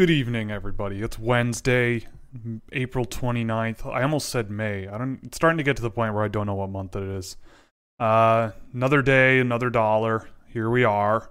[0.00, 1.02] Good evening, everybody.
[1.02, 2.06] It's Wednesday,
[2.72, 3.84] April 29th.
[3.84, 4.88] I almost said May.
[4.88, 6.96] I don't it's starting to get to the point where I don't know what month
[6.96, 7.36] it is.
[7.98, 10.26] Uh another day, another dollar.
[10.46, 11.30] Here we are.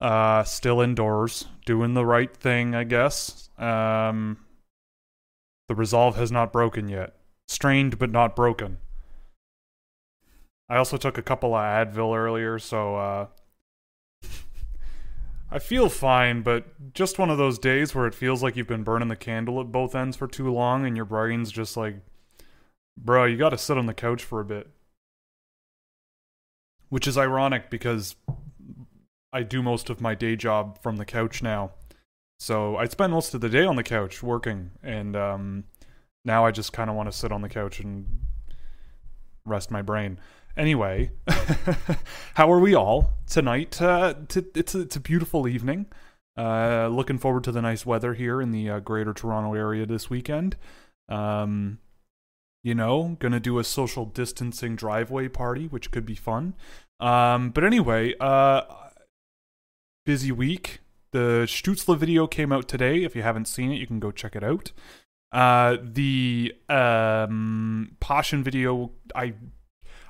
[0.00, 3.48] Uh still indoors, doing the right thing, I guess.
[3.56, 4.38] Um
[5.68, 7.14] the resolve has not broken yet.
[7.46, 8.78] Strained but not broken.
[10.68, 13.26] I also took a couple of Advil earlier, so uh
[15.52, 18.84] I feel fine, but just one of those days where it feels like you've been
[18.84, 21.96] burning the candle at both ends for too long and your brain's just like,
[22.96, 24.70] bro, you gotta sit on the couch for a bit.
[26.88, 28.14] Which is ironic because
[29.32, 31.72] I do most of my day job from the couch now.
[32.38, 35.64] So I spend most of the day on the couch working, and um,
[36.24, 38.22] now I just kind of want to sit on the couch and
[39.44, 40.18] rest my brain.
[40.56, 41.10] Anyway,
[42.34, 43.80] how are we all tonight?
[43.80, 45.86] Uh, t- it's a, it's a beautiful evening.
[46.36, 50.08] Uh, looking forward to the nice weather here in the uh, Greater Toronto area this
[50.08, 50.56] weekend.
[51.08, 51.78] Um,
[52.62, 56.54] you know, gonna do a social distancing driveway party, which could be fun.
[56.98, 58.62] Um, but anyway, uh,
[60.04, 60.80] busy week.
[61.12, 63.02] The Stutzle video came out today.
[63.02, 64.72] If you haven't seen it, you can go check it out.
[65.32, 69.34] Uh, the um, Passion video, I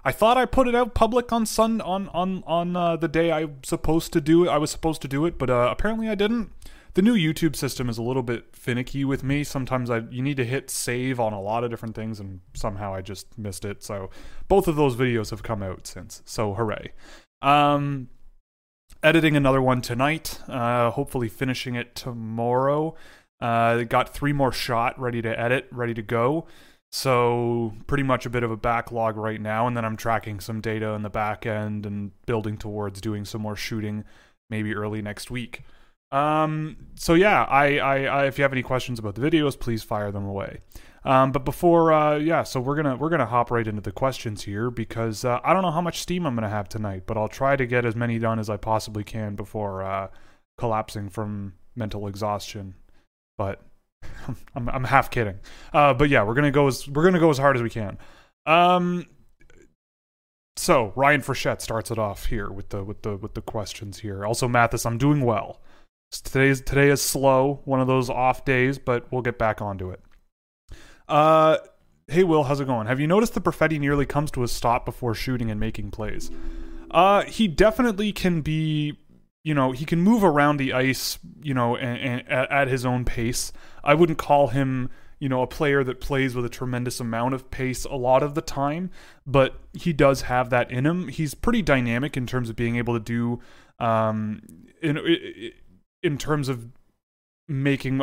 [0.04, 3.32] I thought I put it out public on Sun on on on uh, the day
[3.32, 4.48] I supposed to do it.
[4.48, 6.52] I was supposed to do it, but uh, apparently I didn't.
[6.94, 9.44] The new YouTube system is a little bit finicky with me.
[9.44, 12.94] Sometimes I you need to hit save on a lot of different things, and somehow
[12.94, 13.82] I just missed it.
[13.82, 14.10] So
[14.48, 16.22] both of those videos have come out since.
[16.24, 16.92] So hooray!
[17.42, 18.08] Um,
[19.02, 20.40] editing another one tonight.
[20.48, 22.96] Uh, hopefully finishing it tomorrow.
[23.40, 26.46] Uh, got three more shot ready to edit, ready to go.
[26.92, 30.60] So pretty much a bit of a backlog right now, and then I'm tracking some
[30.60, 34.04] data in the back end and building towards doing some more shooting
[34.48, 35.62] maybe early next week.
[36.12, 39.84] Um, so yeah, I, I, I, if you have any questions about the videos, please
[39.84, 40.58] fire them away.
[41.04, 44.42] Um, but before, uh, yeah, so we're gonna we're gonna hop right into the questions
[44.42, 47.28] here because uh, I don't know how much steam I'm gonna have tonight, but I'll
[47.28, 50.08] try to get as many done as I possibly can before uh,
[50.58, 52.74] collapsing from mental exhaustion.
[53.38, 53.62] But
[54.54, 55.40] I'm I'm half kidding.
[55.72, 57.98] Uh, but yeah, we're gonna go as we're gonna go as hard as we can.
[58.46, 59.06] Um,
[60.56, 64.24] so Ryan Frechette starts it off here with the with the with the questions here.
[64.26, 65.60] Also, Mathis, I'm doing well.
[66.12, 70.00] Today's today is slow, one of those off days, but we'll get back onto it.
[71.08, 71.58] Uh,
[72.08, 72.88] hey Will, how's it going?
[72.88, 76.30] Have you noticed that Perfetti nearly comes to a stop before shooting and making plays?
[76.90, 78.98] Uh, he definitely can be
[79.42, 83.04] you know he can move around the ice you know and, and at, his own
[83.04, 83.52] pace.
[83.82, 87.50] I wouldn't call him you know a player that plays with a tremendous amount of
[87.50, 88.90] pace a lot of the time
[89.26, 91.08] but he does have that in him.
[91.08, 93.40] He's pretty dynamic in terms of being able to do
[93.84, 94.42] um
[94.82, 94.98] in
[96.02, 96.68] in terms of
[97.48, 98.02] making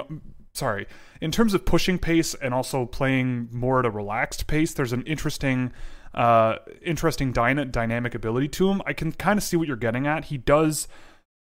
[0.54, 0.88] sorry
[1.22, 5.04] in terms of pushing pace and also playing more at a relaxed pace there's an
[5.04, 5.72] interesting
[6.14, 8.82] uh interesting dyna- dynamic ability to him.
[8.86, 10.26] I can kind of see what you're getting at.
[10.26, 10.88] He does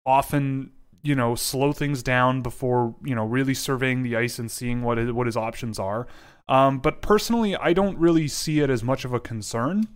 [0.07, 0.71] often
[1.03, 4.99] you know slow things down before you know really surveying the ice and seeing what
[4.99, 6.07] his, what his options are.
[6.49, 9.89] Um, but personally, I don't really see it as much of a concern.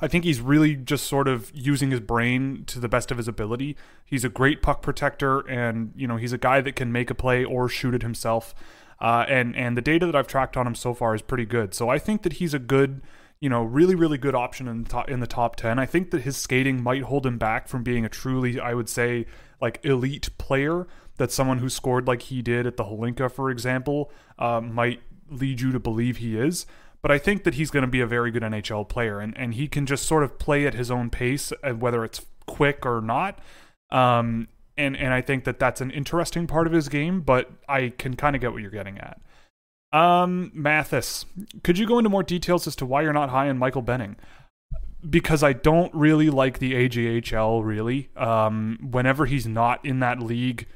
[0.00, 3.28] I think he's really just sort of using his brain to the best of his
[3.28, 3.76] ability.
[4.04, 7.14] He's a great puck protector, and you know he's a guy that can make a
[7.14, 8.54] play or shoot it himself.
[9.00, 11.74] Uh, and and the data that I've tracked on him so far is pretty good.
[11.74, 13.02] So I think that he's a good
[13.44, 15.78] you know, really, really good option in the top, in the top 10.
[15.78, 18.88] I think that his skating might hold him back from being a truly, I would
[18.88, 19.26] say,
[19.60, 20.86] like elite player.
[21.18, 25.60] That someone who scored like he did at the Hlinka, for example, uh, might lead
[25.60, 26.64] you to believe he is.
[27.02, 29.52] But I think that he's going to be a very good NHL player, and, and
[29.52, 33.02] he can just sort of play at his own pace, uh, whether it's quick or
[33.02, 33.40] not.
[33.90, 37.90] Um, and and I think that that's an interesting part of his game, but I
[37.90, 39.20] can kind of get what you're getting at.
[39.94, 41.24] Um, Mathis,
[41.62, 44.16] could you go into more details as to why you're not high on Michael Benning?
[45.08, 48.10] Because I don't really like the AJHL, really.
[48.16, 50.66] Um, whenever he's not in that league,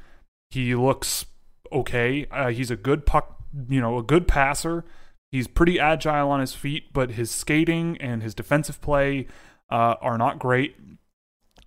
[0.51, 1.25] he looks
[1.69, 2.27] okay.
[2.31, 4.85] Uh, he's a good puck, you know, a good passer.
[5.33, 9.27] He's pretty agile on his feet, but his skating and his defensive play
[9.69, 10.77] uh, are not great.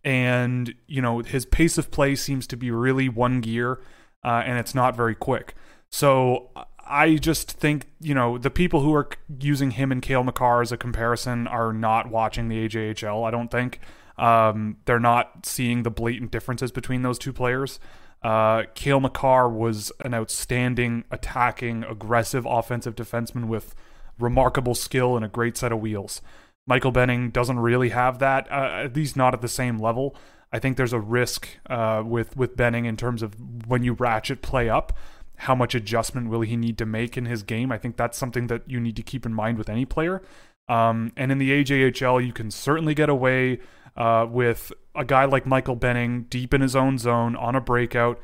[0.04, 3.80] And, you know, his pace of play seems to be really one gear,
[4.24, 5.54] uh, and it's not very quick.
[5.90, 6.50] So
[6.92, 9.08] I just think you know the people who are
[9.40, 13.26] using him and Cale Makar as a comparison are not watching the AJHL.
[13.26, 13.80] I don't think
[14.18, 17.80] um, they're not seeing the blatant differences between those two players.
[18.22, 23.74] Uh, Cale Makar was an outstanding attacking, aggressive offensive defenseman with
[24.18, 26.20] remarkable skill and a great set of wheels.
[26.66, 30.14] Michael Benning doesn't really have that, uh, at least not at the same level.
[30.52, 33.34] I think there's a risk uh, with with Benning in terms of
[33.66, 34.92] when you ratchet play up,
[35.36, 37.72] how much adjustment will he need to make in his game?
[37.72, 40.22] I think that's something that you need to keep in mind with any player.
[40.68, 43.58] Um, and in the AJHL, you can certainly get away
[43.96, 48.20] uh, with a guy like Michael Benning deep in his own zone on a breakout,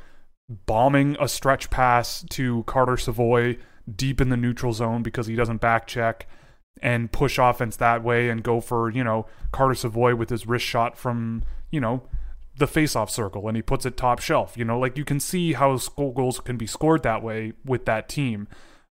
[0.49, 3.57] bombing a stretch pass to Carter Savoie
[3.95, 6.29] deep in the neutral zone because he doesn't back check
[6.81, 10.65] and push offense that way and go for, you know, Carter Savoie with his wrist
[10.65, 12.03] shot from, you know,
[12.59, 14.57] the face-off circle and he puts it top shelf.
[14.57, 18.09] You know, like you can see how goals can be scored that way with that
[18.09, 18.49] team.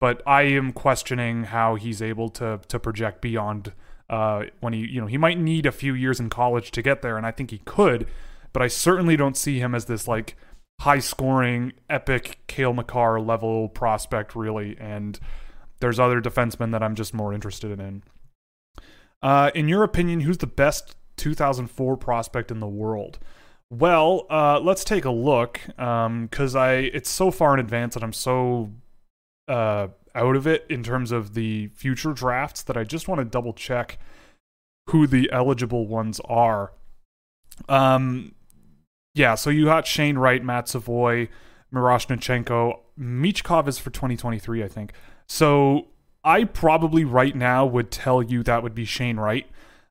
[0.01, 3.73] But I am questioning how he's able to to project beyond
[4.09, 7.01] uh, when he, you know, he might need a few years in college to get
[7.01, 8.09] there, and I think he could.
[8.53, 10.37] But I certainly don't see him as this like
[10.81, 14.77] high-scoring, epic Cale Makar level prospect, really.
[14.81, 15.21] And
[15.81, 18.03] there's other defensemen that I'm just more interested in.
[19.23, 23.19] Uh, in your opinion, who's the best 2004 prospect in the world?
[23.71, 28.03] Well, uh, let's take a look because um, I it's so far in advance that
[28.03, 28.71] I'm so
[29.47, 33.25] uh, out of it in terms of the future drafts that I just want to
[33.25, 33.99] double check
[34.89, 36.73] who the eligible ones are.
[37.69, 38.35] Um,
[39.15, 41.29] yeah, so you got Shane Wright, Matt Savoie,
[41.73, 42.81] Miroshnichenko.
[42.99, 44.93] Michkov is for 2023, I think.
[45.29, 45.89] So
[46.25, 49.47] I probably right now would tell you that would be Shane Wright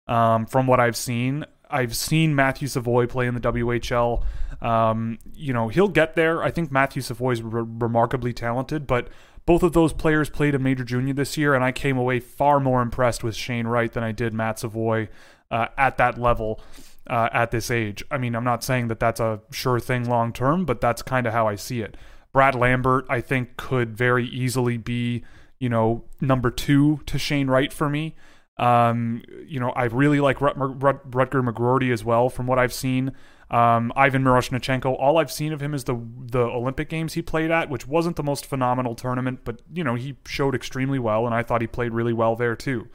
[0.07, 1.45] um, from what I've seen.
[1.69, 4.23] I've seen Matthew Savoie play in the WHL.
[4.61, 6.43] Um, you know, he'll get there.
[6.43, 9.07] I think Matthew Savoie is re- remarkably talented, but
[9.45, 12.59] both of those players played a major junior this year, and I came away far
[12.59, 15.09] more impressed with Shane Wright than I did Matt Savoie
[15.49, 16.59] uh, at that level.
[17.07, 20.31] Uh, at this age, I mean, I'm not saying that that's a sure thing long
[20.31, 21.97] term, but that's kind of how I see it.
[22.31, 25.23] Brad Lambert, I think, could very easily be,
[25.57, 28.15] you know, number two to Shane Wright for me.
[28.59, 32.73] Um, you know, I really like Rut- Rut- Rutger McGroarty as well from what I've
[32.73, 33.13] seen.
[33.49, 37.49] Um, Ivan Miroshnichenko, all I've seen of him is the the Olympic Games he played
[37.49, 41.33] at, which wasn't the most phenomenal tournament, but you know he showed extremely well, and
[41.33, 42.87] I thought he played really well there too.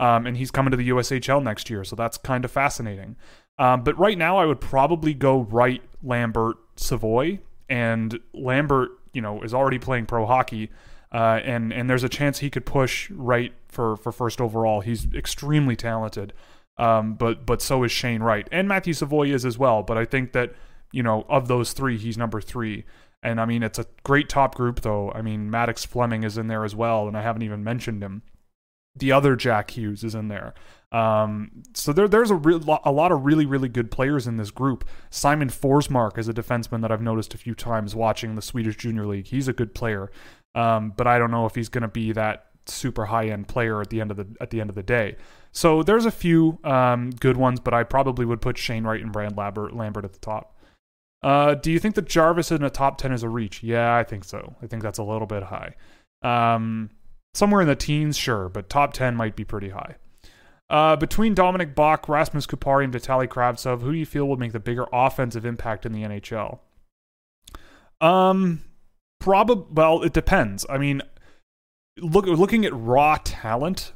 [0.00, 3.16] Um, and he's coming to the USHL next year, so that's kind of fascinating.
[3.58, 9.42] Um, but right now, I would probably go Wright, Lambert, Savoie, and Lambert, you know,
[9.42, 10.70] is already playing pro hockey.
[11.12, 14.80] Uh, and and there's a chance he could push right for for first overall.
[14.80, 16.32] He's extremely talented,
[16.76, 19.82] um, but but so is Shane Wright and Matthew Savoie is as well.
[19.82, 20.52] But I think that
[20.92, 22.84] you know of those three, he's number three.
[23.22, 25.10] And I mean, it's a great top group, though.
[25.12, 28.22] I mean, Maddox Fleming is in there as well, and I haven't even mentioned him.
[28.96, 30.54] The other Jack Hughes is in there.
[30.92, 34.50] Um, so there, there's a, re- a lot of really, really good players in this
[34.50, 34.84] group.
[35.10, 39.06] Simon Forsmark is a defenseman that I've noticed a few times watching the Swedish Junior
[39.06, 39.28] League.
[39.28, 40.10] He's a good player.
[40.54, 43.80] Um, but I don't know if he's going to be that super high end player
[43.80, 45.16] at the end of the at the end of the day.
[45.52, 49.12] So there's a few um, good ones, but I probably would put Shane Wright and
[49.12, 50.56] Brad Lambert, at the top.
[51.22, 53.62] Uh, do you think that Jarvis in the top ten is a reach?
[53.62, 54.54] Yeah, I think so.
[54.62, 55.74] I think that's a little bit high.
[56.22, 56.90] Um,
[57.34, 59.96] somewhere in the teens, sure, but top ten might be pretty high.
[60.70, 64.52] Uh, between Dominic Bokk, Rasmus Kupari, and Vitaly Kravtsov, who do you feel will make
[64.52, 66.60] the bigger offensive impact in the NHL?
[68.00, 68.62] Um,
[69.20, 69.66] Probably.
[69.70, 70.66] Well, it depends.
[70.68, 71.02] I mean,
[71.98, 73.92] look looking at raw talent.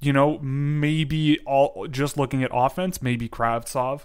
[0.00, 4.02] You know, maybe all just looking at offense, maybe Kravtsov.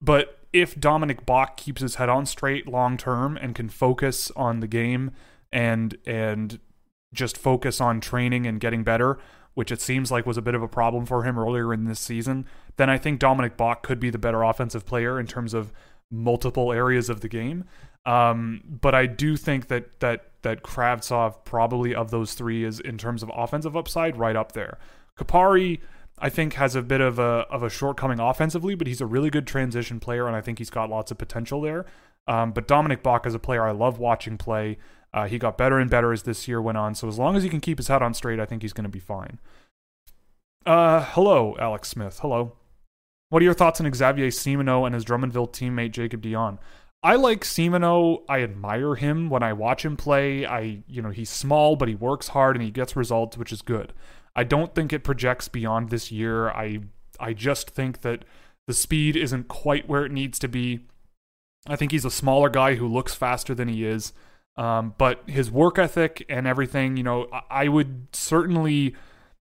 [0.00, 4.60] But if Dominic Bokk keeps his head on straight long term and can focus on
[4.60, 5.10] the game
[5.52, 6.60] and and
[7.12, 9.18] just focus on training and getting better,
[9.54, 12.00] which it seems like was a bit of a problem for him earlier in this
[12.00, 15.72] season, then I think Dominic Bokk could be the better offensive player in terms of
[16.10, 17.64] multiple areas of the game.
[18.08, 22.96] Um, but I do think that that that Kravtsov probably of those three is in
[22.96, 24.78] terms of offensive upside right up there.
[25.18, 25.80] Kupari,
[26.18, 29.28] I think, has a bit of a of a shortcoming offensively, but he's a really
[29.28, 31.84] good transition player, and I think he's got lots of potential there.
[32.26, 34.78] Um, but Dominic Bokk is a player I love watching play.
[35.12, 36.94] Uh, he got better and better as this year went on.
[36.94, 38.84] So as long as he can keep his head on straight, I think he's going
[38.84, 39.38] to be fine.
[40.64, 42.20] Uh, hello, Alex Smith.
[42.20, 42.52] Hello.
[43.28, 46.58] What are your thoughts on Xavier Simoneau and his Drummondville teammate Jacob Dion?
[47.02, 48.22] I like Simoneau.
[48.28, 50.44] I admire him when I watch him play.
[50.44, 53.62] I, you know, he's small, but he works hard and he gets results, which is
[53.62, 53.92] good.
[54.34, 56.48] I don't think it projects beyond this year.
[56.50, 56.80] I,
[57.20, 58.24] I just think that
[58.66, 60.80] the speed isn't quite where it needs to be.
[61.66, 64.12] I think he's a smaller guy who looks faster than he is.
[64.56, 68.96] Um, but his work ethic and everything, you know, I would certainly,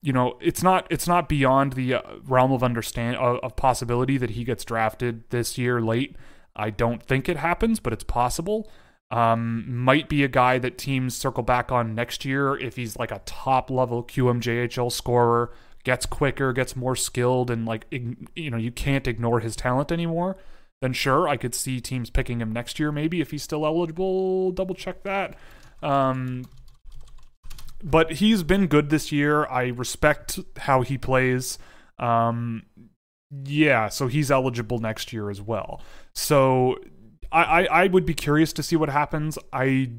[0.02, 4.18] you know, it's not it's not beyond the uh, realm of understand of, of possibility
[4.18, 6.14] that he gets drafted this year late.
[6.58, 8.70] I don't think it happens, but it's possible.
[9.10, 13.10] Um, might be a guy that teams circle back on next year if he's like
[13.10, 15.50] a top level QMJHL scorer,
[15.84, 20.36] gets quicker, gets more skilled, and like you know you can't ignore his talent anymore.
[20.82, 24.52] then sure, I could see teams picking him next year, maybe if he's still eligible.
[24.52, 25.36] Double check that.
[25.82, 26.44] Um,
[27.82, 29.46] but he's been good this year.
[29.46, 31.58] I respect how he plays.
[31.98, 32.64] Um,
[33.30, 35.82] yeah, so he's eligible next year as well.
[36.14, 36.78] So
[37.30, 39.38] I, I, I would be curious to see what happens.
[39.52, 39.90] I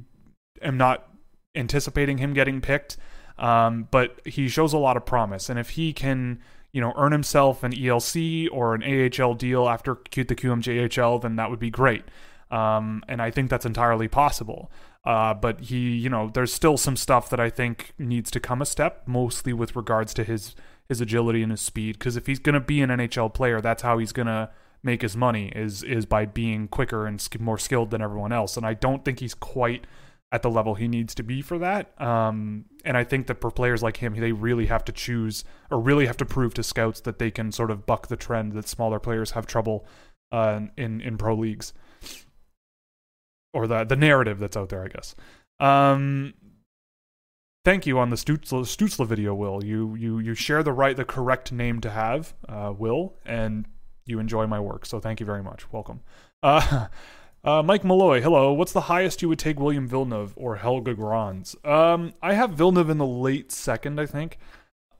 [0.61, 1.07] am not
[1.55, 2.97] anticipating him getting picked,
[3.37, 5.49] um, but he shows a lot of promise.
[5.49, 6.39] And if he can,
[6.71, 11.49] you know, earn himself an ELC or an AHL deal after the QMJHL, then that
[11.49, 12.03] would be great.
[12.51, 14.71] Um, and I think that's entirely possible.
[15.05, 18.61] Uh, but he, you know, there's still some stuff that I think needs to come
[18.61, 20.55] a step, mostly with regards to his
[20.89, 21.97] his agility and his speed.
[21.97, 24.49] Because if he's going to be an NHL player, that's how he's going to
[24.81, 28.57] make his money is is by being quicker and more skilled than everyone else.
[28.57, 29.85] And I don't think he's quite
[30.31, 31.99] at the level he needs to be for that.
[31.99, 35.79] Um, and I think that for players like him, they really have to choose or
[35.79, 38.67] really have to prove to scouts that they can sort of buck the trend that
[38.67, 39.85] smaller players have trouble
[40.31, 41.73] uh, in in pro leagues
[43.53, 45.15] or the the narrative that's out there, I guess.
[45.59, 46.33] Um,
[47.63, 49.63] thank you on the Stutzle, Stutzle video, Will.
[49.63, 53.65] You you you share the right, the correct name to have, uh, Will, and
[54.05, 54.85] you enjoy my work.
[54.85, 55.71] So thank you very much.
[55.71, 56.01] Welcome.
[56.41, 56.87] Uh,
[57.43, 58.53] uh, Mike Malloy, hello.
[58.53, 61.55] What's the highest you would take William Villeneuve or Helge Grans?
[61.63, 64.37] Um, I have Villeneuve in the late second, I think.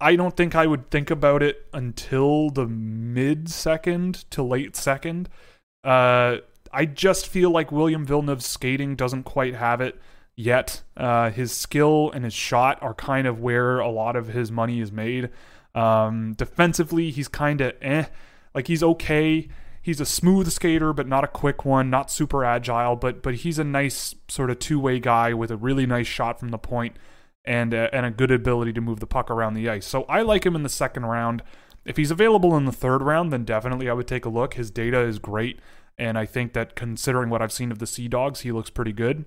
[0.02, 5.28] I don't think I would think about it until the mid second to late second.
[5.84, 6.38] Uh,
[6.72, 10.00] I just feel like William Villeneuve's skating doesn't quite have it
[10.40, 10.84] yet.
[10.96, 14.80] Uh, his skill and his shot are kind of where a lot of his money
[14.80, 15.30] is made.
[15.76, 18.06] Um, defensively, he's kind of eh.
[18.56, 19.50] Like he's okay.
[19.82, 21.90] He's a smooth skater, but not a quick one.
[21.90, 25.58] Not super agile, but but he's a nice sort of two way guy with a
[25.58, 26.96] really nice shot from the point
[27.44, 29.86] and and a good ability to move the puck around the ice.
[29.86, 31.44] So I like him in the second round.
[31.86, 34.54] If he's available in the third round, then definitely I would take a look.
[34.54, 35.60] His data is great.
[35.98, 38.94] And I think that considering what I've seen of the Sea Dogs, he looks pretty
[38.94, 39.26] good.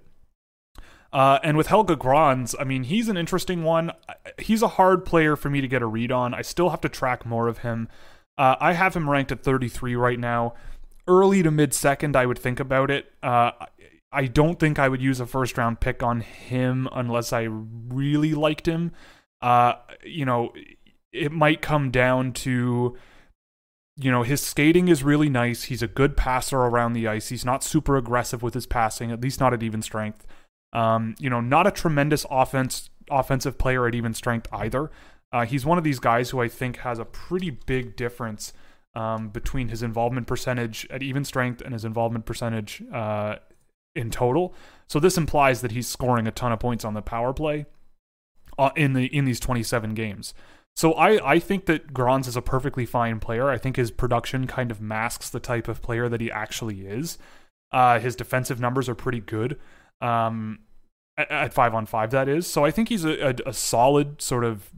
[1.12, 3.92] Uh, and with Helge Grans, I mean, he's an interesting one.
[4.38, 6.32] He's a hard player for me to get a read on.
[6.32, 7.88] I still have to track more of him.
[8.38, 10.54] Uh, I have him ranked at 33 right now.
[11.06, 13.12] Early to mid second, I would think about it.
[13.22, 13.50] Uh,
[14.10, 18.34] I don't think I would use a first round pick on him unless I really
[18.34, 18.92] liked him.
[19.42, 20.52] Uh, you know,
[21.12, 22.96] it might come down to
[23.96, 25.64] you know, his skating is really nice.
[25.64, 27.28] He's a good passer around the ice.
[27.28, 30.26] He's not super aggressive with his passing, at least not at even strength.
[30.72, 34.90] Um, you know, not a tremendous offense offensive player at even strength either.
[35.32, 38.52] Uh, he's one of these guys who I think has a pretty big difference
[38.94, 43.36] um, between his involvement percentage at even strength and his involvement percentage uh,
[43.94, 44.54] in total.
[44.88, 47.66] So this implies that he's scoring a ton of points on the power play
[48.58, 50.34] uh, in the in these 27 games.
[50.74, 53.50] So I, I think that Grans is a perfectly fine player.
[53.50, 57.18] I think his production kind of masks the type of player that he actually is.
[57.72, 59.58] Uh, his defensive numbers are pretty good
[60.02, 60.58] um,
[61.16, 62.46] at, at, five on five, that is.
[62.46, 64.70] So I think he's a, a, a solid sort of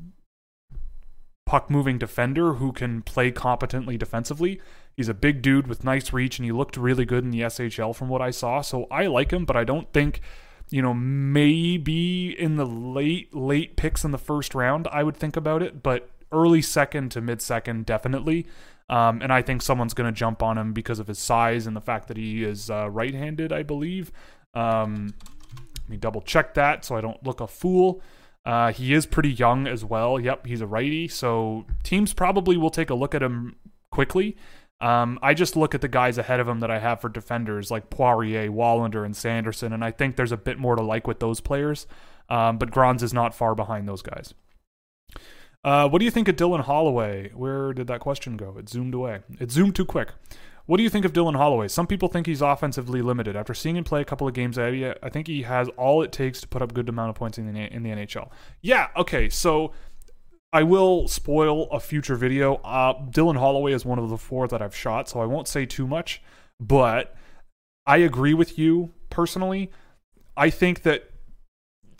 [1.46, 4.60] puck moving defender who can play competently defensively.
[4.96, 7.94] He's a big dude with nice reach, and he looked really good in the SHL
[7.96, 8.60] from what I saw.
[8.60, 10.20] So I like him, but I don't think
[10.70, 15.36] you know, maybe in the late, late picks in the first round, I would think
[15.36, 18.46] about it, but early second to mid second, definitely.
[18.88, 21.74] Um, and I think someone's going to jump on him because of his size and
[21.74, 24.12] the fact that he is uh, right handed, I believe.
[24.54, 25.14] Um,
[25.82, 28.00] let me double check that so I don't look a fool.
[28.44, 30.20] Uh, he is pretty young as well.
[30.20, 31.08] Yep, he's a righty.
[31.08, 33.56] So teams probably will take a look at him
[33.90, 34.36] quickly.
[34.80, 37.70] Um, I just look at the guys ahead of him that I have for defenders
[37.70, 41.20] like Poirier, Wallander, and Sanderson, and I think there's a bit more to like with
[41.20, 41.86] those players.
[42.28, 44.34] Um, but Grans is not far behind those guys.
[45.62, 47.30] Uh, what do you think of Dylan Holloway?
[47.34, 48.56] Where did that question go?
[48.58, 49.20] It zoomed away.
[49.40, 50.10] It zoomed too quick.
[50.66, 51.68] What do you think of Dylan Holloway?
[51.68, 53.36] Some people think he's offensively limited.
[53.36, 56.40] After seeing him play a couple of games, I think he has all it takes
[56.40, 58.30] to put up a good amount of points in the in the NHL.
[58.62, 59.28] Yeah, okay.
[59.28, 59.72] So
[60.54, 62.56] I will spoil a future video.
[62.56, 65.66] Uh, Dylan Holloway is one of the four that I've shot, so I won't say
[65.66, 66.22] too much.
[66.58, 67.14] But
[67.86, 69.70] I agree with you personally.
[70.36, 71.10] I think that,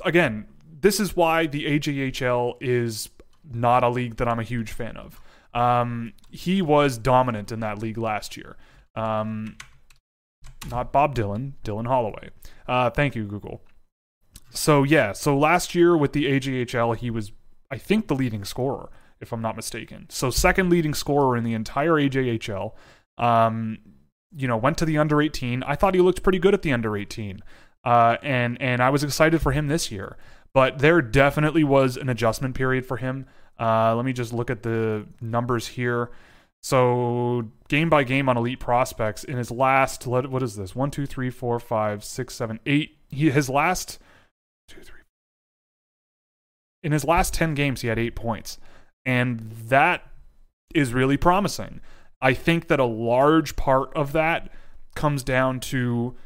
[0.04, 0.47] again,
[0.80, 3.11] this is why the AJHL is
[3.52, 5.21] not a league that I'm a huge fan of.
[5.54, 8.56] Um, he was dominant in that league last year.
[8.94, 9.56] Um,
[10.70, 12.30] not Bob Dylan, Dylan Holloway.
[12.66, 13.62] Uh, thank you, Google.
[14.50, 17.32] So, yeah, so last year with the AJHL, he was
[17.75, 18.88] I think, the leading scorer,
[19.20, 20.06] if I'm not mistaken.
[20.08, 22.73] So, second leading scorer in the entire AJHL.
[23.18, 23.78] Um,
[24.37, 25.62] you know, went to the under 18.
[25.64, 27.40] I thought he looked pretty good at the under 18.
[27.84, 30.16] Uh, and and I was excited for him this year.
[30.52, 33.26] But there definitely was an adjustment period for him.
[33.58, 36.11] Uh, let me just look at the numbers here.
[36.62, 41.04] So game by game on elite prospects in his last what is this one two
[41.04, 43.99] three four five six seven eight he his last
[44.66, 45.00] two three
[46.82, 48.58] in his last ten games he had eight points
[49.04, 50.06] and that
[50.75, 51.80] is really promising.
[52.20, 54.50] I think that a large part of that
[54.94, 56.16] comes down to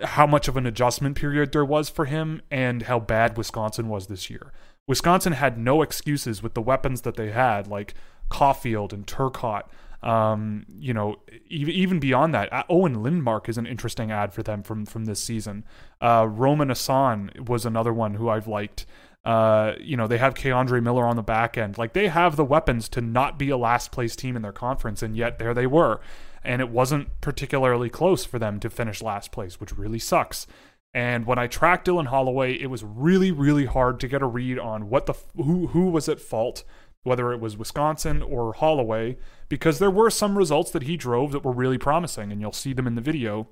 [0.00, 4.06] how much of an adjustment period there was for him and how bad Wisconsin was
[4.06, 4.52] this year.
[4.90, 7.94] Wisconsin had no excuses with the weapons that they had, like
[8.28, 9.68] Caufield and Turcotte.
[10.02, 14.84] Um, you know, even beyond that, Owen Lindmark is an interesting ad for them from
[14.84, 15.62] from this season.
[16.00, 18.84] Uh, Roman Ahcan was another one who I've liked.
[19.24, 21.78] Uh, you know, they have K'Andre Miller on the back end.
[21.78, 25.04] Like they have the weapons to not be a last place team in their conference,
[25.04, 26.00] and yet there they were.
[26.42, 30.48] And it wasn't particularly close for them to finish last place, which really sucks.
[30.92, 34.58] And when I tracked Dylan Holloway, it was really, really hard to get a read
[34.58, 36.64] on what the who who was at fault,
[37.04, 39.16] whether it was Wisconsin or Holloway,
[39.48, 42.72] because there were some results that he drove that were really promising, and you'll see
[42.72, 43.48] them in the video.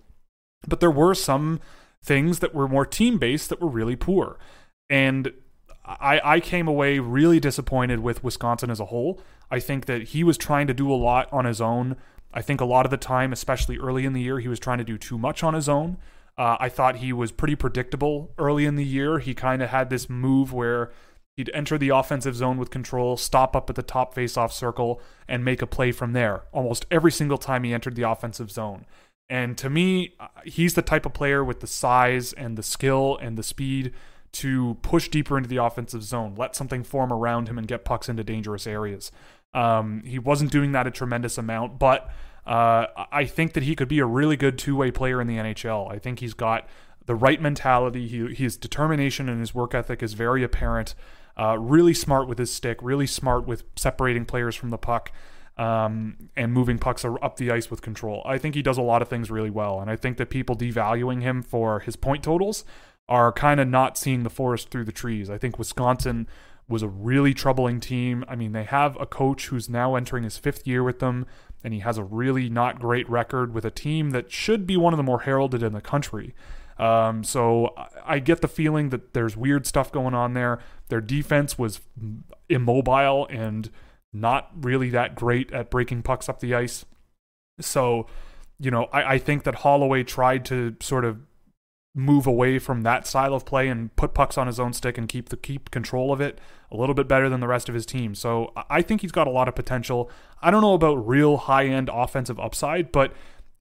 [0.66, 1.60] But there were some
[2.02, 4.38] things that were more team based that were really poor.
[4.90, 5.32] And
[5.84, 9.20] I, I came away really disappointed with Wisconsin as a whole.
[9.50, 11.96] I think that he was trying to do a lot on his own.
[12.32, 14.78] I think a lot of the time, especially early in the year, he was trying
[14.78, 15.96] to do too much on his own.
[16.38, 19.18] Uh, I thought he was pretty predictable early in the year.
[19.18, 20.92] He kind of had this move where
[21.36, 25.44] he'd enter the offensive zone with control, stop up at the top faceoff circle, and
[25.44, 28.86] make a play from there almost every single time he entered the offensive zone.
[29.28, 33.18] And to me, uh, he's the type of player with the size and the skill
[33.20, 33.92] and the speed
[34.30, 38.08] to push deeper into the offensive zone, let something form around him, and get pucks
[38.08, 39.10] into dangerous areas.
[39.54, 42.10] Um, he wasn't doing that a tremendous amount, but
[42.48, 45.36] uh, I think that he could be a really good two way player in the
[45.36, 45.92] NHL.
[45.92, 46.66] I think he's got
[47.04, 48.08] the right mentality.
[48.08, 50.94] He, his determination and his work ethic is very apparent.
[51.38, 55.12] Uh, really smart with his stick, really smart with separating players from the puck.
[55.58, 58.22] Um, and moving pucks up the ice with control.
[58.24, 60.54] I think he does a lot of things really well, and I think that people
[60.54, 62.64] devaluing him for his point totals
[63.08, 65.28] are kind of not seeing the forest through the trees.
[65.28, 66.28] I think Wisconsin
[66.68, 68.24] was a really troubling team.
[68.28, 71.26] I mean, they have a coach who's now entering his fifth year with them,
[71.64, 74.92] and he has a really not great record with a team that should be one
[74.92, 76.34] of the more heralded in the country.
[76.78, 80.60] Um, so I get the feeling that there's weird stuff going on there.
[80.88, 81.80] Their defense was
[82.48, 83.68] immobile and
[84.12, 86.84] not really that great at breaking pucks up the ice.
[87.60, 88.06] So,
[88.60, 91.18] you know, I, I think that Holloway tried to sort of
[91.98, 95.08] move away from that style of play and put pucks on his own stick and
[95.08, 97.84] keep the keep control of it a little bit better than the rest of his
[97.84, 98.14] team.
[98.14, 100.10] So I think he's got a lot of potential.
[100.40, 103.12] I don't know about real high end offensive upside, but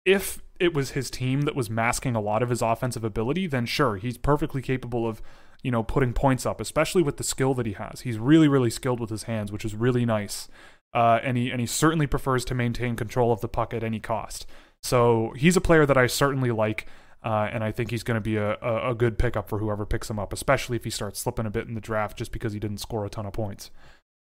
[0.05, 3.65] if it was his team that was masking a lot of his offensive ability, then
[3.65, 5.21] sure, he's perfectly capable of,
[5.63, 8.01] you know, putting points up, especially with the skill that he has.
[8.01, 10.47] He's really, really skilled with his hands, which is really nice.
[10.93, 13.99] Uh, and he and he certainly prefers to maintain control of the puck at any
[13.99, 14.45] cost.
[14.83, 16.87] So he's a player that I certainly like.
[17.27, 19.85] Uh, and I think he's going to be a, a, a, good pickup for whoever
[19.85, 22.53] picks him up, especially if he starts slipping a bit in the draft just because
[22.53, 23.69] he didn't score a ton of points.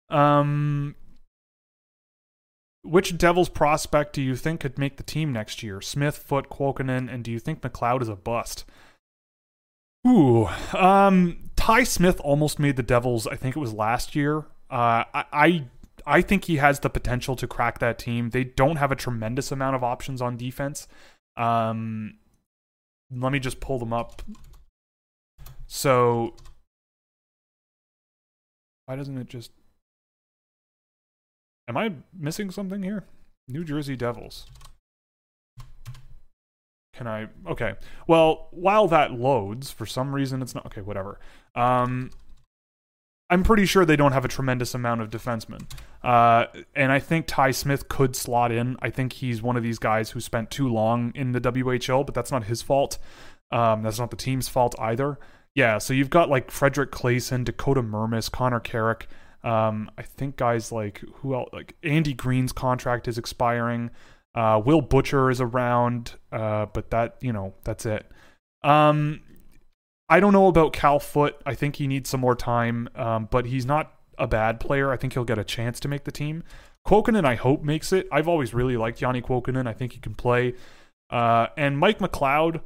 [0.10, 0.96] Um,
[2.84, 5.82] which Devils prospect do you think could make the team next year?
[5.82, 8.64] Smith, Foote, Kuokkanen, and do you think McLeod is a bust?
[10.08, 13.28] Ooh, um, Ty Smith almost made the Devils.
[13.28, 14.46] I think it was last year.
[14.72, 15.66] Uh, I, I
[16.06, 18.30] I think he has the potential to crack that team.
[18.30, 20.88] They don't have a tremendous amount of options on defense.
[21.36, 22.20] Um,
[23.12, 24.22] let me just pull them up.
[25.68, 26.36] So
[28.86, 29.52] why doesn't it just
[31.68, 33.04] Am I missing something here?
[33.48, 34.46] New Jersey Devils.
[36.94, 37.74] Can I Okay.
[38.08, 41.20] Well, while that loads, for some reason it's not okay, whatever.
[41.56, 42.12] Um
[43.30, 45.68] I'm pretty sure they don't have a tremendous amount of defensemen.
[46.04, 48.78] Uh, and I think Ty Smith could slot in.
[48.82, 52.14] I think he's one of these guys who spent too long in the WHL, but
[52.14, 53.00] that's not his fault.
[53.52, 55.18] Um, that's not the team's fault either.
[55.56, 59.08] Yeah, so you've got like Fredrik Claesson, Dakota Mermis, Connor Carrick.
[59.44, 61.50] Um, I think guys like who else?
[61.54, 63.90] Like Andy Greene's contract is expiring.
[64.36, 68.06] Uh, Will Butcher is around, uh, but that you know that's it.
[68.64, 69.22] Um,
[70.08, 71.41] I don't know about Cal Foote.
[71.46, 74.91] I think he needs some more time, um, but he's not a bad player.
[74.91, 76.44] I think he'll get a chance to make the team.
[76.88, 78.08] Kuokkanen, I hope, makes it.
[78.12, 79.68] I've always really liked Janne Kuokkanen.
[79.68, 80.54] I think he can play.
[81.10, 82.62] Uh, and Mike McLeod,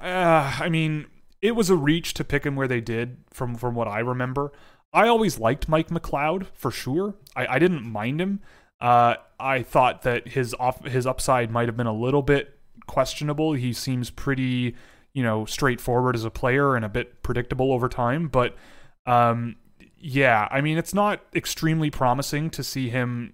[0.00, 1.06] uh, I mean,
[1.40, 4.52] it was a reach to pick him where they did from, from what I remember.
[4.92, 7.14] I always liked Mike McLeod for sure.
[7.36, 8.40] I, I didn't mind him.
[8.80, 13.52] Uh, I thought that his off his upside might have been a little bit questionable.
[13.54, 14.74] He seems pretty
[15.16, 18.28] you know, straightforward as a player and a bit predictable over time.
[18.28, 18.54] But
[19.06, 19.56] um,
[19.96, 23.32] yeah, I mean, it's not extremely promising to see him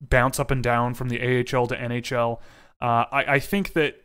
[0.00, 2.38] bounce up and down from the AHL to NHL.
[2.80, 4.02] Uh, I, I think that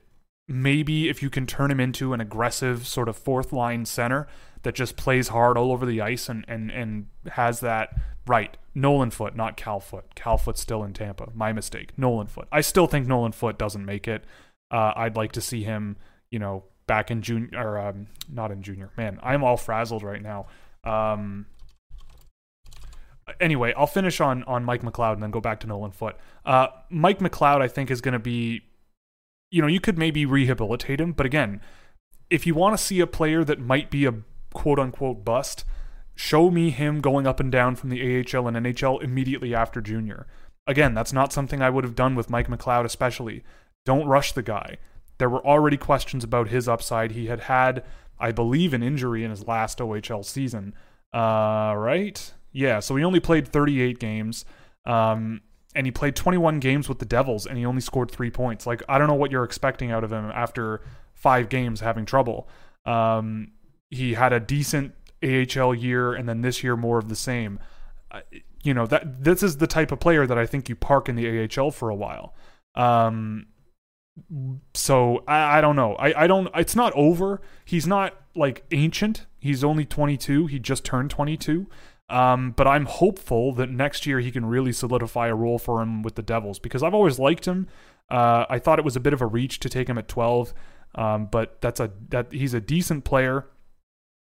[0.50, 4.28] maybe if you can turn him into an aggressive sort of fourth line center
[4.64, 9.12] that just plays hard all over the ice and and and has that right Nolan
[9.12, 11.30] Foote not Cal Foote Cal Foote's still in Tampa.
[11.34, 11.94] My mistake.
[11.98, 14.26] Nolan Foote I still think Nolan Foote doesn't make it.
[14.70, 15.96] Uh, I'd like to see him,
[16.32, 18.92] you know, back in junior or um, not in junior.
[18.98, 20.48] Man, I'm all frazzled right now.
[20.84, 21.46] Um,
[23.40, 26.16] anyway, I'll finish on on Mike McLeod and then go back to Nolan Foote.
[26.46, 28.62] Uh, Mike McLeod, I think, is going to be,
[29.52, 31.62] you know, you could maybe rehabilitate him, but again,
[32.30, 34.14] if you want to see a player that might be a
[34.54, 35.64] quote unquote bust,
[36.16, 40.28] show me him going up and down from the AHL and NHL immediately after junior.
[40.66, 43.44] Again, that's not something I would have done with Mike McLeod, especially.
[43.86, 44.78] Don't rush the guy.
[45.18, 47.12] There were already questions about his upside.
[47.12, 47.84] He had had,
[48.20, 50.74] I believe, an injury in his last OHL season.
[51.14, 52.34] Uh, right?
[52.52, 54.46] Yeah, so he only played 38 games.
[54.86, 55.42] Um,
[55.76, 58.66] and he played 21 games with the Devils and he only scored three points.
[58.66, 60.82] Like, I don't know what you're expecting out of him after
[61.14, 62.50] five games having trouble.
[62.86, 63.52] Um,
[63.90, 67.60] he had a decent AHL year and then this year more of the same.
[68.10, 68.22] Uh,
[68.64, 71.16] you know, that this is the type of player that I think you park in
[71.16, 72.34] the AHL for a while.
[72.76, 73.48] Um,
[74.74, 75.96] so I, I don't know.
[75.96, 76.50] I, I don't.
[76.56, 77.42] It's not over.
[77.66, 79.26] He's not like ancient.
[79.40, 80.48] He's only 22.
[80.48, 81.68] He just turned 22.
[82.10, 86.04] Um, but I'm hopeful that next year he can really solidify a role for him
[86.04, 87.68] with the Devils because I've always liked him.
[88.10, 90.54] Uh, I thought it was a bit of a reach to take him at 12,
[90.96, 93.48] um, but that's a that he's a decent player.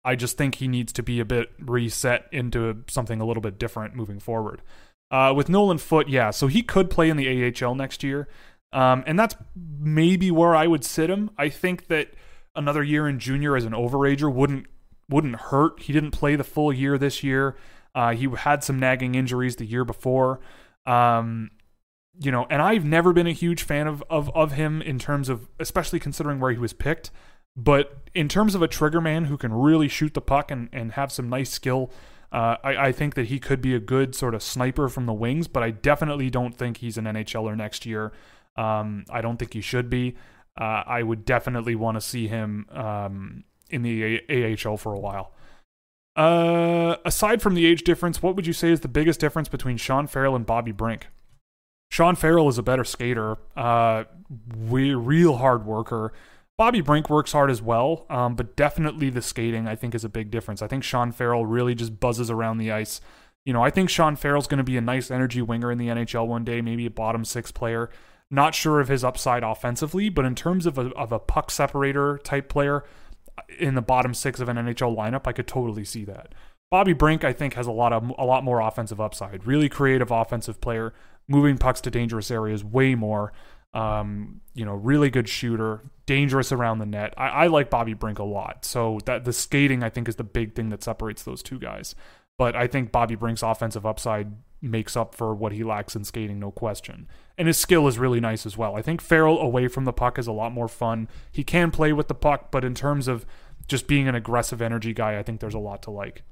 [0.04, 3.58] I just think he needs to be a bit reset into something a little bit
[3.58, 4.62] different moving forward.
[5.10, 8.28] Uh, with Nolan Foote, yeah, so he could play in the AHL next year.
[8.74, 11.30] Um, and that's maybe where I would sit him.
[11.38, 12.08] I think that
[12.56, 14.66] another year in junior as an overager wouldn't
[15.08, 15.80] wouldn't hurt.
[15.80, 17.56] He didn't play the full year this year.
[17.94, 20.40] Uh, he had some nagging injuries the year before.
[20.86, 21.50] Um,
[22.18, 25.28] you know, and I've never been a huge fan of, of of him in terms
[25.28, 27.12] of, especially considering where he was picked.
[27.56, 30.92] But in terms of a trigger man who can really shoot the puck and, and
[30.92, 31.92] have some nice skill,
[32.32, 35.12] uh, I, I think that he could be a good sort of sniper from the
[35.12, 35.46] wings.
[35.46, 38.12] But I definitely don't think he's an NHLer next year.
[38.56, 40.16] Um, I don't think he should be.
[40.58, 45.00] Uh, I would definitely want to see him um, in the a- AHL for a
[45.00, 45.32] while.
[46.16, 49.76] Uh, aside from the age difference, what would you say is the biggest difference between
[49.76, 51.08] Sean Farrell and Bobby Brink?
[51.90, 54.04] Sean Farrell is a better skater, uh,
[54.68, 56.12] we, real hard worker.
[56.56, 60.08] Bobby Brink works hard as well, um, but definitely the skating I think is a
[60.08, 60.62] big difference.
[60.62, 63.00] I think Sean Farrell really just buzzes around the ice.
[63.44, 65.88] You know, I think Sean Farrell's going to be a nice energy winger in the
[65.88, 67.90] NHL one day, maybe a bottom six player.
[68.34, 72.18] Not sure of his upside offensively, but in terms of a, of a puck separator
[72.18, 72.84] type player
[73.60, 76.34] in the bottom six of an NHL lineup, I could totally see that.
[76.68, 79.46] Bobby Brink, I think, has a lot of a lot more offensive upside.
[79.46, 80.92] Really creative offensive player,
[81.28, 83.32] moving pucks to dangerous areas way more.
[83.72, 87.14] Um, you know, really good shooter, dangerous around the net.
[87.16, 88.64] I, I like Bobby Brink a lot.
[88.64, 91.94] So that the skating, I think, is the big thing that separates those two guys.
[92.36, 94.32] But I think Bobby Brink's offensive upside
[94.68, 97.08] makes up for what he lacks in skating, no question.
[97.36, 98.76] And his skill is really nice as well.
[98.76, 101.08] I think Farrell away from the puck is a lot more fun.
[101.30, 103.26] He can play with the puck, but in terms of
[103.66, 106.22] just being an aggressive energy guy, I think there's a lot to like.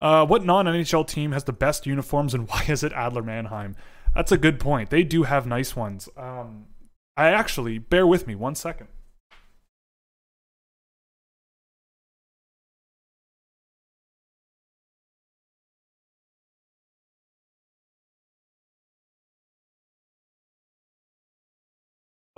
[0.00, 3.76] Uh, what non NHL team has the best uniforms and why is it Adler Mannheim?
[4.14, 4.90] That's a good point.
[4.90, 6.08] They do have nice ones.
[6.16, 6.66] Um,
[7.16, 8.88] I actually, bear with me one second.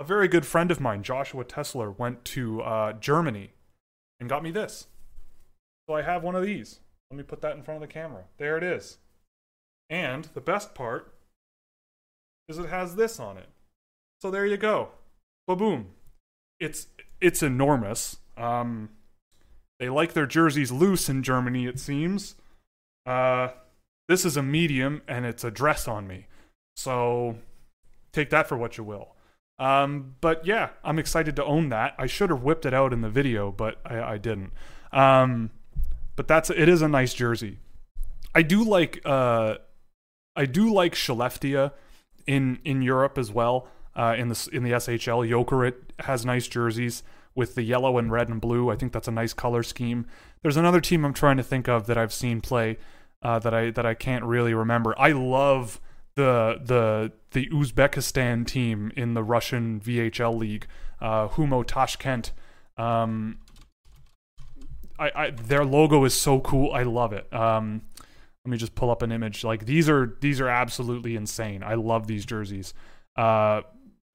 [0.01, 3.51] A very good friend of mine, Joshua Tessler, went to uh, Germany
[4.19, 4.87] and got me this.
[5.87, 6.79] So I have one of these.
[7.11, 8.23] Let me put that in front of the camera.
[8.39, 8.97] There it is.
[9.91, 11.13] And the best part
[12.49, 13.49] is it has this on it.
[14.23, 14.89] So there you go.
[15.45, 15.89] Ba boom.
[16.59, 16.87] It's
[17.19, 18.17] it's enormous.
[18.35, 18.89] Um,
[19.79, 22.33] they like their jerseys loose in Germany, it seems.
[23.05, 23.49] Uh,
[24.07, 26.25] this is a medium and it's a dress on me.
[26.75, 27.35] So
[28.11, 29.09] take that for what you will.
[29.61, 31.93] Um, but yeah, I'm excited to own that.
[31.99, 34.53] I should have whipped it out in the video, but I, I didn't.
[34.91, 35.51] Um,
[36.15, 37.59] but that's it is a nice jersey.
[38.33, 39.55] I do like uh,
[40.35, 41.71] I do like Skellefteå
[42.25, 43.67] in in Europe as well.
[43.95, 47.03] Uh, in the in the SHL, Jokerit has nice jerseys
[47.35, 48.71] with the yellow and red and blue.
[48.71, 50.07] I think that's a nice color scheme.
[50.41, 52.79] There's another team I'm trying to think of that I've seen play
[53.21, 54.95] uh, that I that I can't really remember.
[54.97, 55.79] I love
[56.15, 60.67] the the the Uzbekistan team in the Russian VHL league,
[60.99, 62.31] uh, Humo Tashkent.
[62.77, 63.39] Um,
[64.99, 66.73] I, I their logo is so cool.
[66.73, 67.31] I love it.
[67.33, 67.83] Um,
[68.45, 69.43] Let me just pull up an image.
[69.43, 71.63] Like these are these are absolutely insane.
[71.63, 72.73] I love these jerseys.
[73.15, 73.61] Uh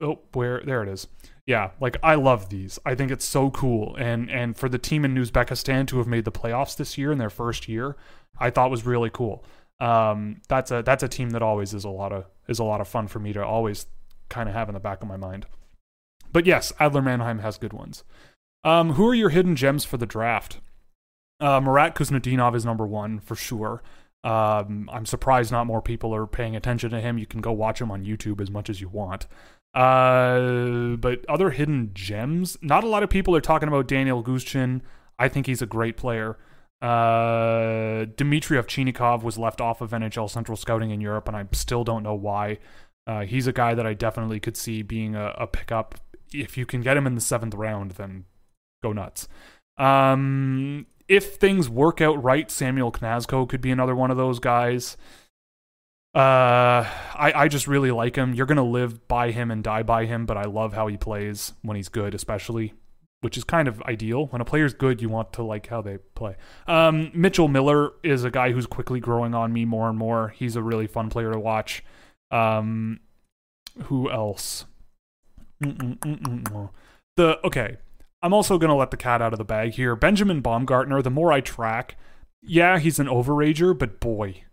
[0.01, 1.07] oh, where there it is.
[1.47, 2.79] Yeah, like I love these.
[2.85, 3.95] I think it's so cool.
[3.97, 7.19] And and for the team in Uzbekistan to have made the playoffs this year in
[7.19, 7.97] their first year,
[8.39, 9.45] I thought was really cool.
[9.79, 12.81] Um, that's a that's a team that always is a lot of is a lot
[12.81, 13.87] of fun for me to always
[14.29, 15.47] kind of have in the back of my mind.
[16.33, 18.05] But yes, Adler Mannheim has good ones.
[18.65, 20.61] Um, who are your hidden gems for the draft?
[21.39, 23.83] Uh, Marat Khusnutdinov is number one for sure.
[24.25, 27.19] Um, I'm surprised not more people are paying attention to him.
[27.19, 29.27] You can go watch him on YouTube as much as you want.
[29.73, 34.81] Uh, but other hidden gems, not a lot of people are talking about Daniel Gushchin.
[35.19, 36.39] I think he's a great player.
[36.83, 41.85] Uh, Dmitry Ovchinnikov was left off of NHL Central Scouting in Europe, and I still
[41.85, 42.59] don't know why.
[43.07, 45.95] Uh, he's a guy that I definitely could see being a, a pickup.
[46.33, 48.25] If you can get him in the seventh round, then
[48.83, 49.29] go nuts.
[49.79, 54.97] Um, if things work out right, Samuel Knazko could be another one of those guys.
[56.15, 58.35] Uh, I, I just really like him.
[58.35, 61.53] You're gonna live by him and die by him, but I love how he plays
[61.63, 62.73] when he's good, especially,
[63.27, 64.27] which is kind of ideal.
[64.29, 66.37] When a player's good, you want to like how they play.
[66.69, 70.29] Um, Mitchell Miller is a guy who's quickly growing on me more and more.
[70.29, 71.83] He's a really fun player to watch.
[72.31, 73.01] Um,
[73.87, 74.67] who else?
[75.61, 76.71] Mm-mm-mm-mm.
[77.17, 77.79] The okay,
[78.23, 79.97] I'm also to let the cat out of the bag here.
[79.97, 81.97] Benjamin Baumgartner, the more I track,
[82.41, 84.45] yeah, he's an overager, but boy,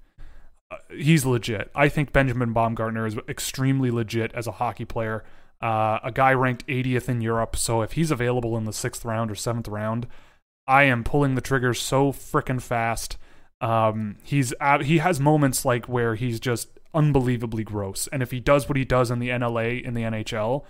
[0.72, 1.70] uh, he's legit.
[1.76, 5.24] I think Benjamin Baumgartner is extremely legit as a hockey player.
[5.64, 9.32] Uh, a guy ranked 80th in Europe, so if he's available in the sixth round
[9.32, 10.08] or seventh round,
[10.68, 13.18] I am pulling the trigger so freaking fast.
[13.62, 18.68] Um, he's he has moments like where he's just unbelievably gross, and if he does
[18.68, 20.66] what he does in the NLA in the NHL,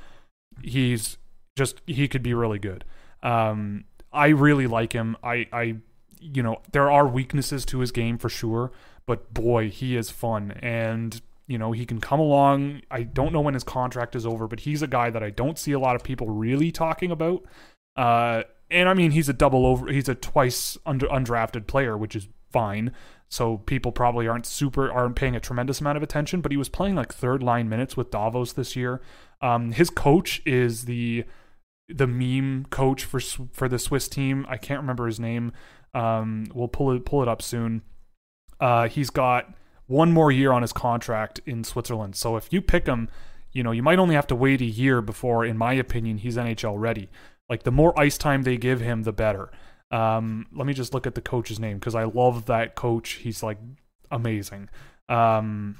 [0.62, 1.18] he's
[1.58, 2.86] just he could be really good.
[3.24, 5.18] Um, I really like him.
[5.24, 5.78] I, I,
[6.20, 8.72] you know, there are weaknesses to his game for sure,
[9.08, 11.20] but boy, he is fun, and
[11.54, 12.82] you know he can come along.
[12.90, 15.60] I don't know when his contract is over, but he's a guy that I don't
[15.60, 17.46] see a lot of people really talking about.
[17.96, 19.92] Uh, and I mean, he's a double over.
[19.92, 22.92] He's a twice under undrafted player, which is fine.
[23.30, 26.42] So people probably aren't super aren't paying a tremendous amount of attention.
[26.42, 29.00] But he was playing like third line minutes with Davos this year.
[29.40, 31.24] Um, his coach is the
[31.88, 34.44] the meme coach for for the Swiss team.
[34.50, 35.52] I can't remember his name.
[35.94, 37.84] Um, we'll pull it pull it up soon.
[38.60, 39.54] Uh, he's got
[39.88, 42.16] one more year on his contract in Switzerland.
[42.16, 43.10] So if you pick him,
[43.52, 46.38] you know you might only have to wait a year before, in my opinion, he's
[46.38, 47.10] NHL ready.
[47.50, 49.52] Like the more ice time they give him, the better.
[49.92, 53.12] Um, let me just look at the coach's name because I love that coach.
[53.14, 53.60] He's like
[54.10, 54.70] amazing.
[55.10, 55.76] Um,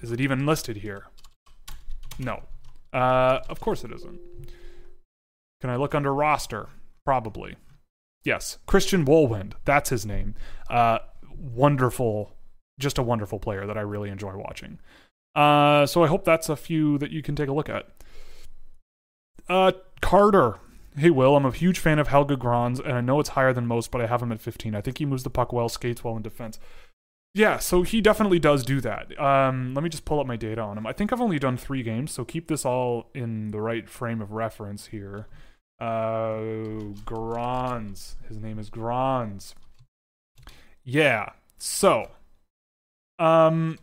[0.00, 1.06] is it even listed here?
[2.18, 2.42] No.
[2.92, 4.18] Uh, of course it isn't.
[5.60, 6.68] Can I look under roster?
[7.04, 7.56] Probably.
[8.24, 9.52] Yes, Christian Wohlwend.
[9.64, 10.34] That's his name.
[10.68, 10.98] Uh,
[11.36, 12.35] wonderful,
[12.78, 14.78] just a wonderful player that I really enjoy watching.
[15.34, 17.88] Uh, so I hope that's a few that you can take a look at.
[19.48, 20.58] Uh, Carter.
[20.96, 23.66] Hey, Will, I'm a huge fan of Helge Grans, and I know it's higher than
[23.66, 24.74] most, but I have him at 15.
[24.74, 26.58] I think he moves the puck well, skates well in defense.
[27.34, 29.20] Yeah, so he definitely does do that.
[29.20, 30.86] Um, let me just pull up my data on him.
[30.86, 34.22] I think I've only done three games, so keep this all in the right frame
[34.22, 35.26] of reference here.
[35.78, 36.36] Uh.
[38.26, 39.54] His name is Grans.
[40.82, 41.32] Yeah.
[41.58, 42.10] So,
[43.18, 43.78] um,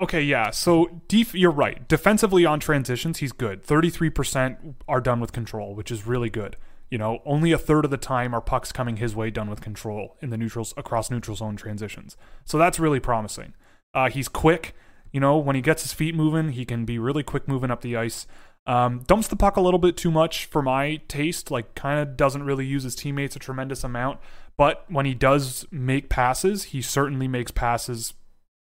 [0.00, 0.50] okay, yeah.
[0.50, 1.86] So, def- you're right.
[1.88, 3.62] Defensively on transitions, he's good.
[3.62, 6.56] Thirty-three percent are done with control, which is really good.
[6.90, 9.60] You know, only a third of the time are pucks coming his way done with
[9.60, 12.16] control in the neutrals across neutral zone transitions.
[12.44, 13.54] So that's really promising.
[13.94, 14.74] Uh, he's quick.
[15.12, 17.80] You know, when he gets his feet moving, he can be really quick moving up
[17.80, 18.26] the ice.
[18.66, 21.50] Um, dumps the puck a little bit too much for my taste.
[21.50, 24.18] Like, kind of doesn't really use his teammates a tremendous amount.
[24.60, 28.12] But when he does make passes, he certainly makes passes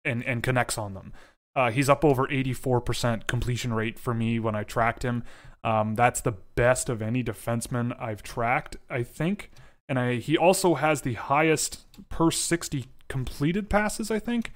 [0.05, 1.13] and and connects on them.
[1.55, 5.23] Uh, he's up over 84% completion rate for me when I tracked him.
[5.63, 9.53] Um, that's the best of any defenseman I've tracked, I think.
[9.89, 14.51] And I, he also has the highest per 60 completed passes, I think.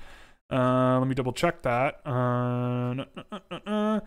[0.52, 2.00] Uh, let me double check that.
[2.04, 3.04] Uh,
[3.64, 4.00] uh,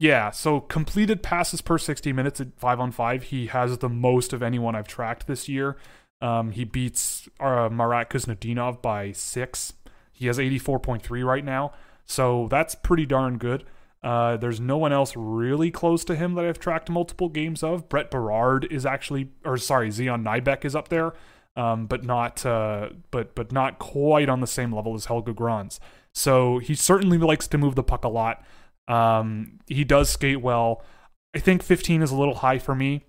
[0.00, 4.32] yeah, so completed passes per 60 minutes at 5 on 5, he has the most
[4.32, 5.76] of anyone I've tracked this year.
[6.22, 9.72] Um, he beats uh, Marat Khusnutdinov by 6.
[10.12, 11.72] He has 84.3 right now.
[12.06, 13.64] So that's pretty darn good.
[14.02, 17.88] Uh, there's no one else really close to him that I've tracked multiple games of.
[17.88, 21.12] Brett Berard is actually, or sorry, Zion Nybeck is up there,
[21.56, 25.78] um, but not, uh, but but not quite on the same level as Helge Grans.
[26.12, 28.44] So he certainly likes to move the puck a lot.
[28.88, 30.82] Um, he does skate well.
[31.34, 33.04] I think 15 is a little high for me,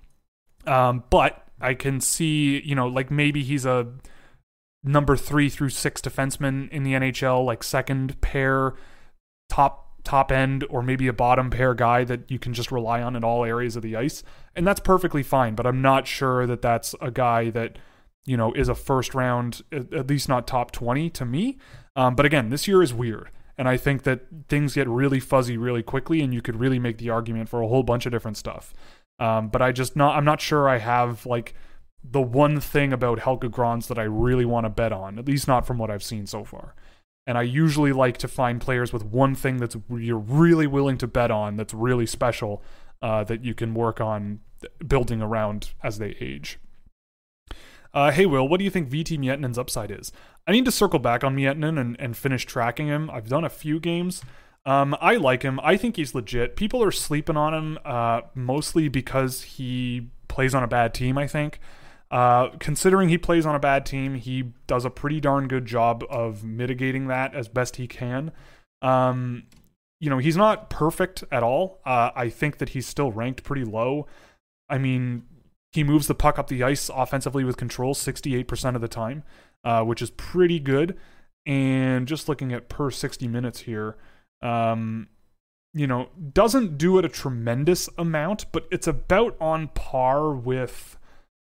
[0.68, 3.88] um, but I can see, you know, like maybe he's a
[4.84, 8.74] number three through six defensemen in the NHL, like second pair,
[9.50, 13.16] top top end, or maybe a bottom pair guy that you can just rely on
[13.16, 14.22] in all areas of the ice,
[14.56, 15.56] and that's perfectly fine.
[15.56, 17.78] But I'm not sure that that's a guy that
[18.26, 21.58] you know is a first round, at least not top twenty to me.
[21.96, 23.30] Um, but again, this year is weird.
[23.56, 26.98] And I think that things get really fuzzy really quickly, and you could really make
[26.98, 28.74] the argument for a whole bunch of different stuff.
[29.20, 31.54] Um, but I just not I'm not sure I have like
[32.04, 35.48] the one thing about Helge Grans that I really want to bet on, at least
[35.48, 36.76] not from what I've seen so far.
[37.26, 41.08] And I usually like to find players with one thing that's you're really willing to
[41.08, 42.62] bet on that's really special
[43.02, 44.42] uh, that you can work on
[44.86, 46.60] building around as they age.
[47.94, 50.12] Uh, hey, Will, what do you think Veeti Miettinen's upside is?
[50.48, 53.10] I need to circle back on Miettinen and, and finish tracking him.
[53.10, 54.24] I've done a few games.
[54.66, 55.60] Um, I like him.
[55.62, 56.56] I think he's legit.
[56.56, 61.28] People are sleeping on him uh, mostly because he plays on a bad team, I
[61.28, 61.60] think.
[62.10, 66.04] Uh, considering he plays on a bad team, he does a pretty darn good job
[66.10, 68.32] of mitigating that as best he can.
[68.82, 69.44] Um,
[70.00, 71.80] you know, he's not perfect at all.
[71.86, 74.06] Uh, I think that he's still ranked pretty low.
[74.70, 75.24] I mean,
[75.72, 79.24] he moves the puck up the ice offensively with control 68% of the time,
[79.64, 80.98] uh, which is pretty good.
[81.46, 83.98] And just looking at per 60 minutes here,
[84.44, 85.08] um,
[85.74, 90.98] you know, doesn't do it a tremendous amount, but it's about on par with,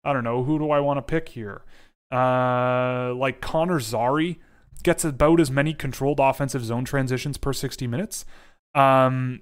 [0.02, 1.62] I don't know, who do I want to pick here?
[2.10, 4.38] Uh, like Connor Zary
[4.82, 8.24] gets about as many controlled offensive zone transitions per 60 minutes.
[8.74, 9.40] Um,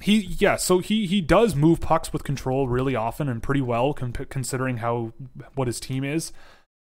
[0.00, 3.94] he yeah so he he does move pucks with control really often and pretty well
[3.94, 5.12] comp- considering how
[5.54, 6.32] what his team is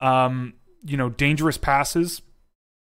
[0.01, 2.21] um you know dangerous passes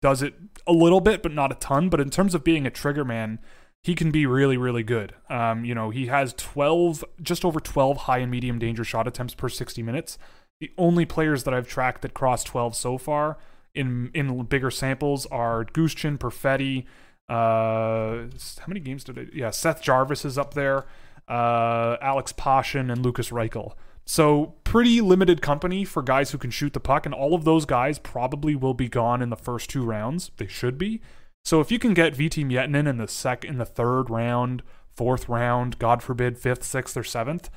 [0.02, 0.34] does it
[0.68, 3.40] a little bit but not a ton but in terms of being a trigger man
[3.84, 7.98] he can be really really good um you know he has 12 just over 12
[7.98, 10.18] high and medium danger shot attempts per 60 minutes
[10.60, 13.38] the only players that I've tracked that cross 12 so far
[13.74, 16.86] in in bigger samples are Gushchin, Perfetti,
[17.30, 18.28] uh,
[18.60, 19.34] how many games did it?
[19.34, 20.86] Yeah, Seth Jarvis is up there.
[21.28, 23.74] Uh, Alex Pashin and Lucas Reichel.
[24.06, 27.66] So pretty limited company for guys who can shoot the puck, and all of those
[27.66, 30.32] guys probably will be gone in the first two rounds.
[30.38, 31.02] They should be.
[31.44, 34.64] So if you can get Veeti Miettinen in the sec in the third round,
[34.96, 37.50] fourth round, God forbid, fifth, sixth, or seventh,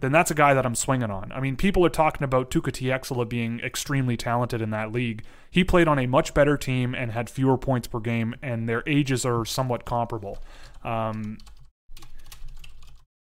[0.00, 1.30] then that's a guy that I'm swinging on.
[1.32, 5.24] I mean, people are talking about Tuukka Tieksola being extremely talented in that league.
[5.50, 8.82] He played on a much better team and had fewer points per game, and their
[8.86, 10.42] ages are somewhat comparable.
[10.82, 11.38] Um,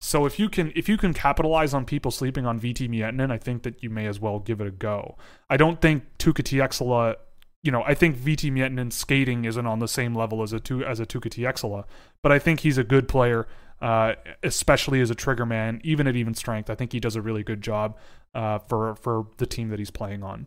[0.01, 3.39] so if you can if you can capitalize on people sleeping on Veeti Miettinen, I
[3.39, 5.17] think that you may as well give it a go.
[5.49, 7.17] I don't think Tuukka Tieksola
[7.63, 11.01] you know, I think Veeti Miettinen skating isn't on the same level as a as
[11.01, 11.85] a Tuukka Tieksola,
[12.23, 13.49] but I think he's a good player
[13.81, 16.71] uh, especially as a trigger man, even at even strength.
[16.71, 17.97] I think he does a really good job
[18.35, 20.47] uh, for for the team that he's playing on.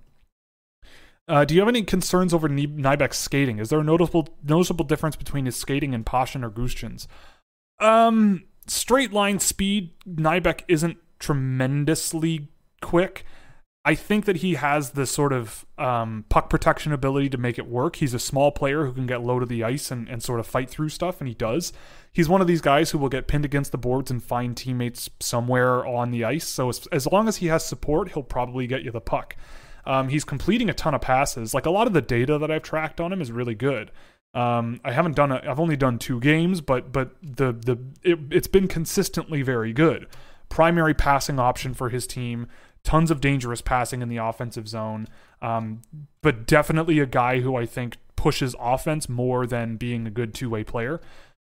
[1.27, 3.59] Uh, do you have any concerns over Nybeck's skating?
[3.59, 7.07] Is there a noticeable noticeable difference between his skating and Pashin or Gushchin's?
[7.79, 12.47] Um, straight line speed, Nybeck isn't tremendously
[12.81, 13.25] quick.
[13.85, 17.67] I think that he has the sort of um, puck protection ability to make it
[17.67, 17.95] work.
[17.95, 20.45] He's a small player who can get low to the ice and, and sort of
[20.45, 21.71] fight through stuff, and he does.
[22.11, 25.09] He's one of these guys who will get pinned against the boards and find teammates
[25.19, 26.47] somewhere on the ice.
[26.47, 29.35] So as, as long as he has support, he'll probably get you the puck.
[29.85, 31.53] Um, he's completing a ton of passes.
[31.53, 33.91] Like a lot of the data that I've tracked on him is really good.
[34.33, 35.31] Um, I haven't done.
[35.31, 40.07] I've only done two games, but but the the it, it's been consistently very good.
[40.49, 42.47] Primary passing option for his team
[42.83, 45.07] tons of dangerous passing in the offensive zone,
[45.41, 45.81] um,
[46.21, 50.49] but definitely a guy who I think pushes offense more than being a good two
[50.49, 51.01] way player.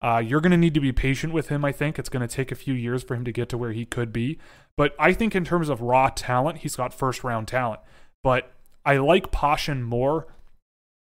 [0.01, 1.99] Uh, you're going to need to be patient with him, I think.
[1.99, 4.13] It's going to take a few years for him to get to where he could
[4.13, 4.39] be.
[4.77, 7.81] But I think, in terms of raw talent, he's got first round talent.
[8.23, 8.53] But
[8.85, 10.27] I like Pashin more,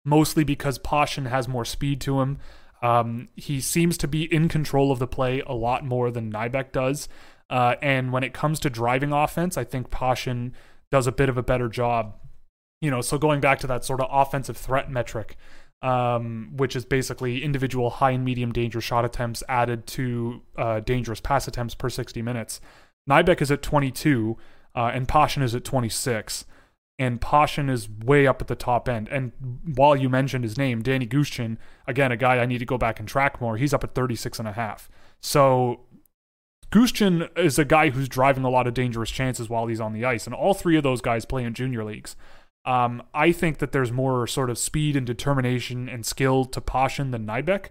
[0.04, 2.38] mostly because Pashin has more speed to him.
[2.82, 6.72] Um, he seems to be in control of the play a lot more than Nybeck
[6.72, 7.08] does.
[7.48, 10.52] Uh, and when it comes to driving offense, I think Pashin
[10.90, 12.16] does a bit of a better job.
[12.80, 15.36] You know, so going back to that sort of offensive threat metric,
[15.82, 21.20] um, which is basically individual high and medium danger shot attempts added to uh, dangerous
[21.20, 22.60] pass attempts per 60 minutes.
[23.08, 24.36] Nybeck is at 22,
[24.74, 26.46] uh, and Pashin is at 26.
[26.98, 29.08] And Pashin is way up at the top end.
[29.08, 29.32] And
[29.74, 31.56] while you mentioned his name, Danny Gushchin,
[31.88, 34.38] again, a guy I need to go back and track more, he's up at 36
[34.38, 34.88] and a half.
[35.20, 35.80] So
[36.74, 40.04] Gushchin is a guy who's driving a lot of dangerous chances while he's on the
[40.04, 42.16] ice, and all three of those guys play in junior leagues.
[42.64, 47.12] Um, I think that there's more sort of speed and determination and skill to Pashin
[47.12, 47.66] than Nybeck,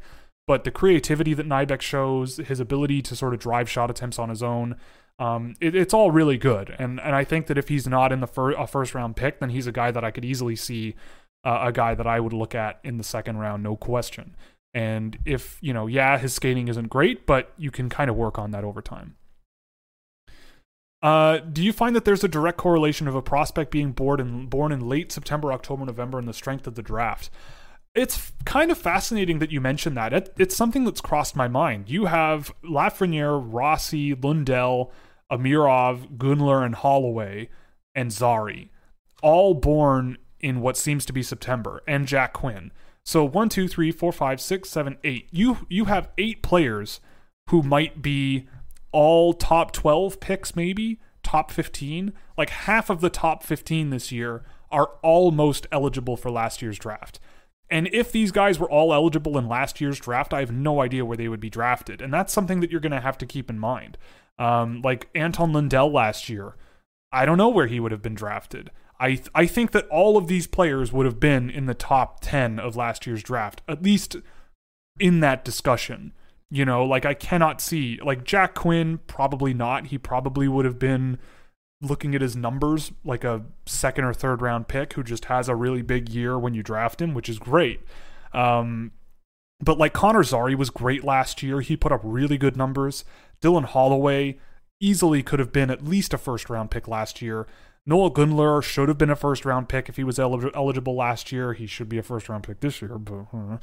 [0.48, 4.30] but the creativity that Nybeck shows, his ability to sort of drive shot attempts on
[4.30, 4.78] his own,
[5.20, 8.20] Um, it, it's all really good, and and I think that if he's not in
[8.20, 10.96] the fir- a first round pick, then he's a guy that I could easily see
[11.44, 14.36] uh, a guy that I would look at in the second round, no question.
[14.74, 18.40] And if you know, yeah, his skating isn't great, but you can kind of work
[18.40, 19.16] on that over time.
[21.04, 24.46] Uh, do you find that there's a direct correlation of a prospect being born in,
[24.48, 27.30] born in late September, October, November, and the strength of the draft?
[27.96, 30.14] It's kind of fascinating that you mentioned that.
[30.14, 31.90] It, it's something that's crossed my mind.
[31.90, 34.92] You have Lafreniere, Rossi, Lundell,
[35.32, 37.50] Amirov, Gunler, and Holloway,
[37.94, 38.72] and Zary,
[39.22, 42.72] all born in what seems to be September, and Jack Quinn.
[43.04, 45.28] So one, two, three, four, five, six, seven, eight.
[45.32, 47.00] You you have eight players
[47.50, 48.48] who might be
[48.92, 52.14] all top 12 picks, maybe top 15.
[52.38, 57.20] Like half of the top 15 this year are almost eligible for last year's draft.
[57.74, 61.04] And if these guys were all eligible in last year's draft, I have no idea
[61.04, 62.04] where they would be drafted.
[62.04, 63.98] And that's something that you're going to have to keep in mind.
[64.38, 66.56] Um, like Anton Lundell last year,
[67.12, 68.70] I don't know where he would have been drafted.
[69.00, 72.20] I th- I think that all of these players would have been in the top
[72.22, 74.18] 10 of last year's draft, at least
[75.00, 76.14] in that discussion.
[76.52, 79.88] You know, like I cannot see like Jack Quinn probably not.
[79.88, 81.18] He probably would have been
[81.84, 85.56] looking at his numbers like a second or third round pick who just has a
[85.56, 87.82] really big year when you draft him, which is great.
[88.34, 88.92] Um,
[89.60, 91.62] but like Connor Zary was great last year.
[91.62, 93.06] He put up really good numbers.
[93.42, 94.38] Dylan Holloway
[94.80, 97.48] easily could have been at least a first round pick last year.
[97.86, 101.54] Noah Gunler should have been a first round pick if he was eligible last year.
[101.54, 102.98] He should be a first round pick this year.
[102.98, 103.58] But uh,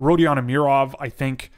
[0.00, 1.50] Rodion Amirov, I think,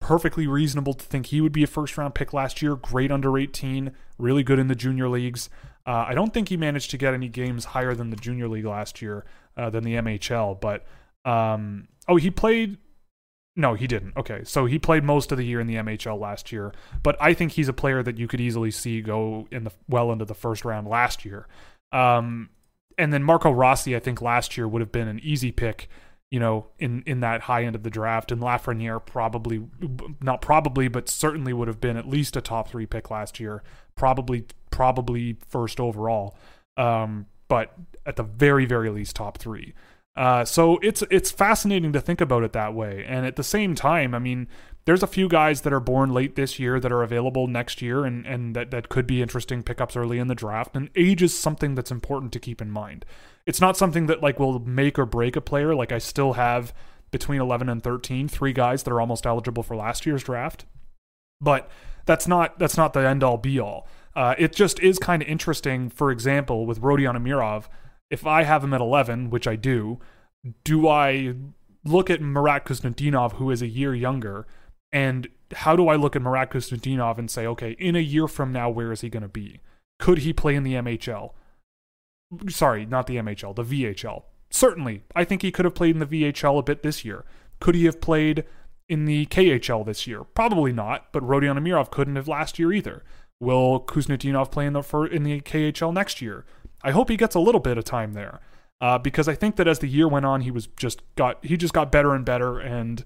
[0.00, 2.76] perfectly reasonable to think he would be a first round pick last year.
[2.76, 5.48] Great under 18, really good in the junior leagues.
[5.86, 8.64] Uh, I don't think he managed to get any games higher than the junior league
[8.64, 9.24] last year
[9.56, 10.84] uh, than the MHL, but
[11.24, 12.78] um, oh, he played.
[13.58, 14.14] No, he didn't.
[14.16, 16.72] Okay, so he played most of the year in the MHL last year,
[17.02, 20.12] but I think he's a player that you could easily see go in the well
[20.12, 21.46] into the first round last year.
[21.92, 22.50] Um,
[22.98, 25.88] and then Marco Rossi, I think last year would have been an easy pick
[26.30, 28.32] you know, in in that high end of the draft.
[28.32, 29.66] And Lafreniere probably,
[30.20, 33.62] not probably, but certainly would have been at least a top three pick last year.
[33.94, 36.36] Probably, probably first overall.
[36.76, 37.72] Um, but
[38.04, 39.74] at the very, very least, top three.
[40.16, 43.04] Uh, so it's it's fascinating to think about it that way.
[43.06, 44.48] And at the same time, I mean,
[44.86, 48.04] there's a few guys that are born late this year that are available next year
[48.04, 50.76] and, and that, that could be interesting pickups early in the draft.
[50.76, 53.04] And age is something that's important to keep in mind.
[53.46, 55.74] It's not something that like will make or break a player.
[55.74, 56.72] Like I still have
[57.10, 60.66] between 11 and 13, three guys that are almost eligible for last year's draft.
[61.40, 61.68] But
[62.06, 63.88] that's not that's not the end all be all.
[64.14, 65.90] Uh, it just is kind of interesting.
[65.90, 67.64] For example, with Rodion Amirov,
[68.08, 69.98] if I have him at 11, which I do,
[70.64, 71.34] do I
[71.84, 74.46] look at Marat Khusnutdinov, who is a year younger,
[74.92, 78.52] and how do I look at Marat Khusnutdinov and say, okay, in a year from
[78.52, 79.60] now, where is he going to be?
[79.98, 81.32] Could he play in the MHL?
[82.48, 84.24] Sorry, not the MHL, the VHL.
[84.50, 87.24] Certainly, I think he could have played in the VHL a bit this year.
[87.60, 88.44] Could he have played
[88.88, 90.24] in the KHL this year?
[90.24, 93.04] Probably not, but Rodion Amirov couldn't have last year either.
[93.40, 96.44] Will Khusnutdinov play in the, for, in the KHL next year?
[96.82, 98.40] I hope he gets a little bit of time there.
[98.80, 101.56] Uh, because I think that as the year went on, he was just got he
[101.56, 103.02] just got better and better, and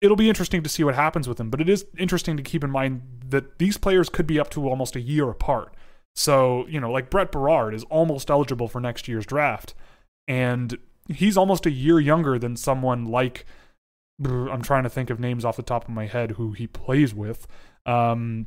[0.00, 1.50] it'll be interesting to see what happens with him.
[1.50, 4.68] But it is interesting to keep in mind that these players could be up to
[4.68, 5.74] almost a year apart.
[6.14, 9.74] So, you know, like Brett Berard is almost eligible for next year's draft.
[10.26, 10.78] And
[11.08, 13.44] he's almost a year younger than someone like
[14.22, 17.14] I'm trying to think of names off the top of my head who he plays
[17.14, 17.46] with.
[17.86, 18.46] Um,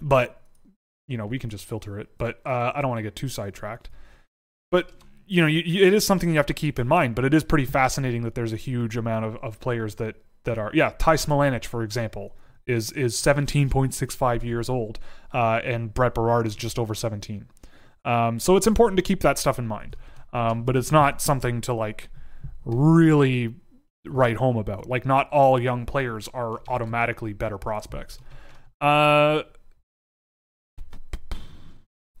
[0.00, 0.40] but
[1.08, 2.08] you know, we can just filter it.
[2.18, 3.90] But uh, I don't want to get too sidetracked.
[4.70, 4.90] But
[5.26, 7.14] you know, you, you, it is something you have to keep in mind.
[7.14, 10.16] But it is pretty fascinating that there's a huge amount of, of players that
[10.50, 12.36] that are yeah Ty Smilanic for example
[12.66, 14.98] is is 17.65 years old
[15.32, 17.46] uh, and Brett Berard is just over 17
[18.04, 19.96] um, so it's important to keep that stuff in mind.
[20.32, 22.08] Um, but it's not something to like
[22.64, 23.54] really
[24.06, 24.88] write home about.
[24.88, 28.18] Like not all young players are automatically better prospects.
[28.80, 29.42] Uh,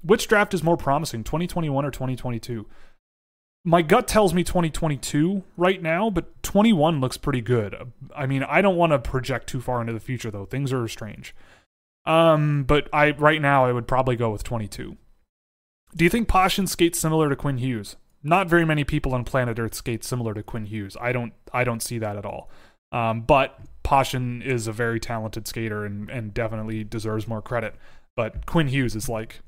[0.02, 2.66] which draft is more promising 2021 or 2022
[3.64, 7.74] my gut tells me 2022 right now, but 21 looks pretty good.
[8.16, 10.46] I mean, I don't want to project too far into the future though.
[10.46, 11.34] Things are strange.
[12.06, 14.96] Um, but I right now I would probably go with 22.
[15.94, 17.96] Do you think Pashin skates similar to Quinn Hughes?
[18.22, 20.96] Not very many people on planet Earth skate similar to Quinn Hughes.
[21.00, 22.50] I don't I don't see that at all.
[22.92, 27.74] Um, but Pashin is a very talented skater and and definitely deserves more credit.
[28.16, 29.40] But Quinn Hughes is like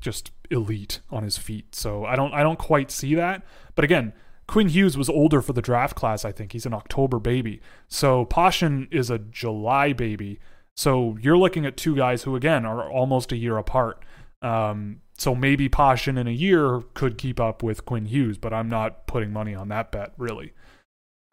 [0.00, 1.74] just elite on his feet.
[1.74, 3.42] So I don't I don't quite see that.
[3.74, 4.12] But again,
[4.46, 6.52] Quinn Hughes was older for the draft class, I think.
[6.52, 7.60] He's an October baby.
[7.88, 10.38] So Pashin is a July baby.
[10.76, 14.04] So you're looking at two guys who, again, are almost a year apart.
[14.42, 18.68] Um, so maybe Pashin in a year could keep up with Quinn Hughes, but I'm
[18.68, 20.52] not putting money on that bet, really.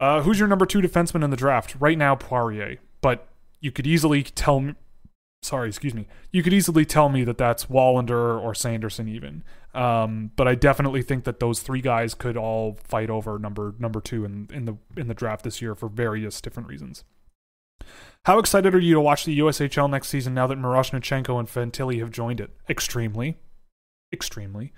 [0.00, 1.76] Uh, who's your number two defenseman in the draft?
[1.78, 2.78] Right now, Poirier.
[3.00, 3.28] But
[3.60, 4.74] you could easily tell me,
[5.44, 9.44] sorry, excuse me, you could easily tell me that that's Wallinder or Sanderson even.
[9.74, 14.00] Um, but I definitely think that those three guys could all fight over number number
[14.00, 17.04] two in, in the in the draft this year for various different reasons.
[18.24, 21.98] How excited are you to watch the USHL next season now that Miroshnichenko and Fantilli
[21.98, 22.50] have joined it?
[22.68, 23.36] Extremely.
[24.12, 24.72] Extremely.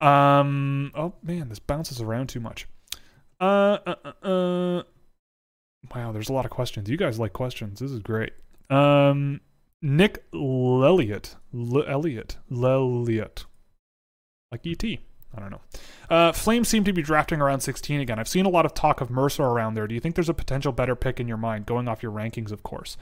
[0.00, 2.66] Um oh man, this bounces around too much.
[3.40, 4.82] Uh, uh, uh, uh,
[5.94, 6.88] wow, there's a lot of questions.
[6.88, 7.80] You guys like questions.
[7.80, 8.32] This is great.
[8.68, 9.40] Um
[9.84, 11.36] Nick Lelliot.
[11.54, 12.38] L- Elliot.
[12.50, 13.44] Lelliot.
[14.50, 14.82] Like ET.
[14.82, 15.60] I don't know.
[16.08, 18.18] Uh, Flames seem to be drafting around 16 again.
[18.18, 19.86] I've seen a lot of talk of Mercer around there.
[19.86, 22.50] Do you think there's a potential better pick in your mind, going off your rankings,
[22.50, 22.96] of course?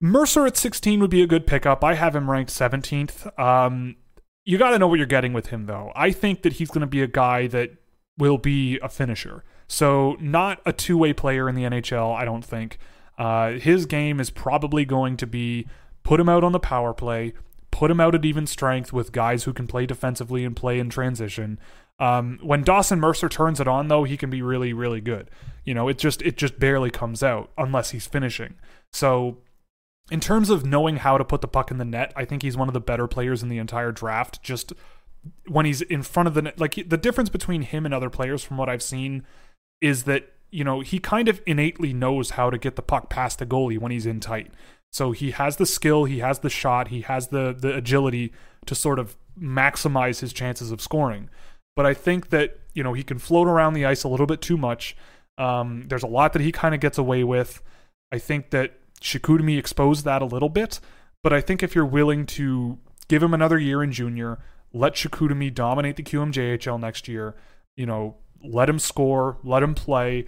[0.00, 1.82] Mercer at 16 would be a good pickup.
[1.82, 3.36] I have him ranked 17th.
[3.38, 3.96] Um,
[4.44, 5.90] you got to know what you're getting with him, though.
[5.96, 7.70] I think that he's going to be a guy that
[8.18, 9.42] will be a finisher.
[9.66, 12.78] So, not a two way player in the NHL, I don't think.
[13.18, 15.66] Uh, his game is probably going to be
[16.02, 17.32] put him out on the power play,
[17.70, 20.88] put him out at even strength with guys who can play defensively and play in
[20.88, 21.58] transition.
[21.98, 25.30] Um, when Dawson Mercer turns it on, though, he can be really, really good.
[25.64, 28.54] You know, it just it just barely comes out unless he's finishing.
[28.92, 29.38] So,
[30.10, 32.56] in terms of knowing how to put the puck in the net, I think he's
[32.56, 34.42] one of the better players in the entire draft.
[34.42, 34.72] Just
[35.46, 38.42] when he's in front of the net, like the difference between him and other players,
[38.42, 39.24] from what I've seen,
[39.80, 43.40] is that you know he kind of innately knows how to get the puck past
[43.40, 44.52] the goalie when he's in tight.
[44.92, 48.32] So he has the skill, he has the shot, he has the the agility
[48.66, 51.30] to sort of maximize his chances of scoring.
[51.74, 54.40] But I think that you know he can float around the ice a little bit
[54.40, 54.94] too much.
[55.38, 57.62] Um, there's a lot that he kind of gets away with.
[58.12, 60.78] I think that Chicoutimi exposed that a little bit,
[61.24, 62.78] but I think if you're willing to
[63.08, 64.38] give him another year in junior,
[64.74, 67.34] let Chicoutimi dominate the QMJHL next year,
[67.74, 70.26] you know, let him score, let him play,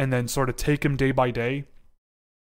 [0.00, 1.64] and then sort of take him day by day.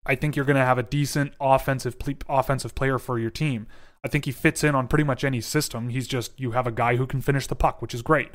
[0.06, 1.96] I think you're going to have a decent offensive
[2.28, 3.66] offensive player for your team.
[4.04, 5.88] I think he fits in on pretty much any system.
[5.88, 8.28] He's just you have a guy who can finish the puck, which is great.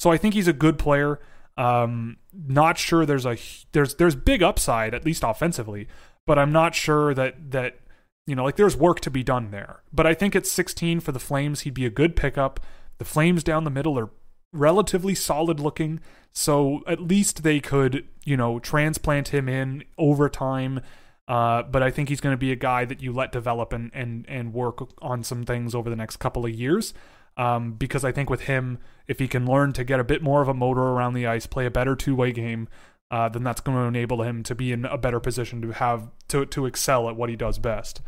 [0.00, 1.20] So I think he's a good player.
[1.56, 3.36] Um, not sure there's a
[3.70, 5.86] there's there's big upside at least offensively,
[6.26, 7.78] but I'm not sure that that
[8.26, 9.84] you know like there's work to be done there.
[9.92, 12.58] But I think at 16 for the Flames, he'd be a good pickup.
[12.98, 14.10] The Flames down the middle are
[14.52, 16.00] relatively solid looking,
[16.32, 20.80] so at least they could you know transplant him in over time
[21.28, 23.90] uh, but I think he's going to be a guy that you let develop and
[23.92, 26.94] and and work on some things over the next couple of years.
[27.36, 30.42] Um, because I think with him, if he can learn to get a bit more
[30.42, 32.66] of a motor around the ice, play a better two way game,
[33.12, 36.08] uh, then that's going to enable him to be in a better position to have
[36.28, 38.00] to to excel at what he does best.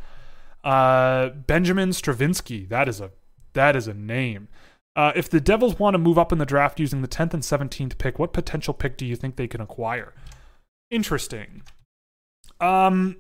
[0.65, 3.11] Uh, Benjamin Stravinsky, that is a
[3.53, 4.49] that is a name.
[4.97, 7.43] Uh, if the Devils want to move up in the draft using the 10th and
[7.43, 10.15] 17th pick, what potential pick do you think they can acquire?
[10.91, 11.63] Interesting.
[12.61, 13.17] Um,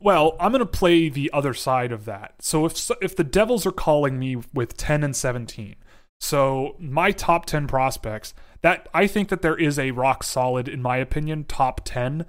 [0.00, 2.34] well, I'm going to play the other side of that.
[2.40, 5.76] So if if the Devils are calling me with 10 and 17,
[6.20, 10.82] so my top 10 prospects, that I think that there is a rock solid in
[10.82, 12.26] my opinion top 10.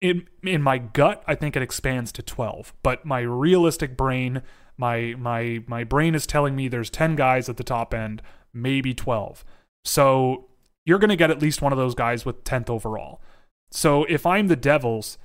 [0.00, 4.42] In in my gut, I think it expands to 12, but my realistic brain,
[4.78, 8.22] my my my brain is telling me there's 10 guys at the top end,
[8.54, 9.44] maybe 12.
[9.84, 10.46] So
[10.84, 13.20] you're going to get at least one of those guys with 10th overall.
[13.70, 15.18] So if I'm the Devils,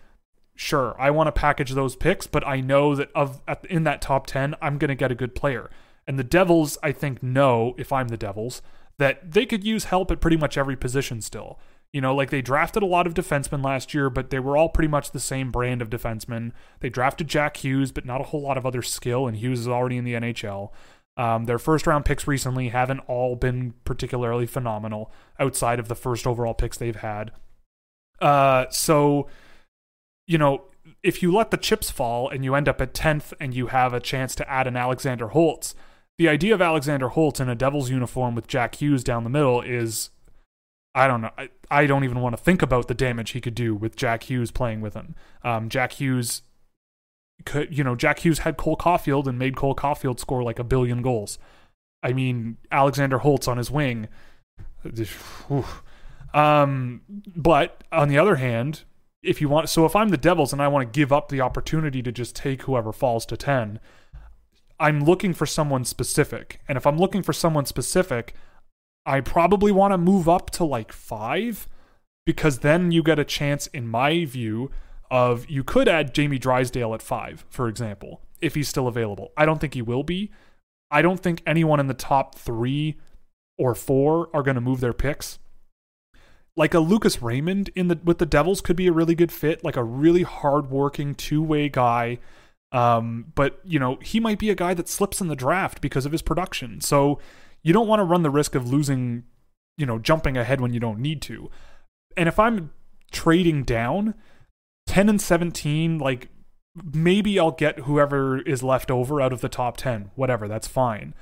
[0.56, 4.28] sure, I want to package those picks, but I know that of in that top
[4.28, 5.70] 10, I'm going to get a good player.
[6.06, 8.62] And the Devils, I think, know if I'm the Devils
[8.98, 11.58] that they could use help at pretty much every position still.
[11.94, 14.68] You know, like they drafted a lot of defensemen last year, but they were all
[14.68, 16.52] pretty much the same brand of defensemen.
[16.80, 19.68] They drafted Jack Hughes, but not a whole lot of other skill, and Hughes is
[19.68, 20.72] already in the NHL.
[21.16, 26.26] Um, their first round picks recently haven't all been particularly phenomenal outside of the first
[26.26, 27.32] overall picks they've had.
[28.20, 29.28] Uh, so
[30.28, 30.64] you know,
[31.02, 33.94] if you let the chips fall and you end up at 10th and you have
[33.94, 35.76] a chance to add an Alexander Holtz,
[36.18, 39.62] the idea of Alexander Holtz in a Devils uniform with Jack Hughes down the middle
[39.62, 40.10] is
[40.96, 41.32] I don't know.
[41.38, 44.24] I, I don't even want to think about the damage he could do with Jack
[44.24, 45.16] Hughes playing with him.
[45.44, 46.44] Um, Jack Hughes
[47.46, 50.64] could, you know, Jack Hughes had Cole Caufield and made Cole Caufield score like a
[50.64, 51.40] billion goals.
[52.04, 54.08] I mean, Alexander Holtz on his wing.
[56.34, 57.02] Um,
[57.36, 58.86] but on the other hand,
[59.22, 61.42] if you want so if I'm the Devils and I want to give up the
[61.42, 63.80] opportunity to just take whoever falls to 10,
[64.80, 66.60] I'm looking for someone specific.
[66.68, 68.34] And if I'm looking for someone specific,
[69.06, 71.68] I probably want to move up to like 5
[72.26, 74.72] because then you get a chance in my view
[75.12, 79.32] of you could add Jamie Drysdale at five, for example, if he's still available.
[79.38, 80.32] I don't think he will be.
[80.90, 82.98] I don't think anyone in the top three
[83.58, 85.40] or four are going to move their picks.
[86.56, 89.64] Like a Lucas Raymond in the with the Devils could be a really good fit,
[89.64, 92.20] like a really hardworking two-way guy.
[92.72, 96.06] Um, but you know, he might be a guy that slips in the draft because
[96.06, 96.80] of his production.
[96.82, 97.20] So
[97.64, 99.24] you don't want to run the risk of losing,
[99.78, 101.50] you know, jumping ahead when you don't need to.
[102.16, 102.72] And if I'm
[103.12, 104.14] trading down,
[104.88, 106.30] 10 and 17, like
[106.94, 111.14] maybe I'll get whoever is left over out of the top 10, whatever, that's fine.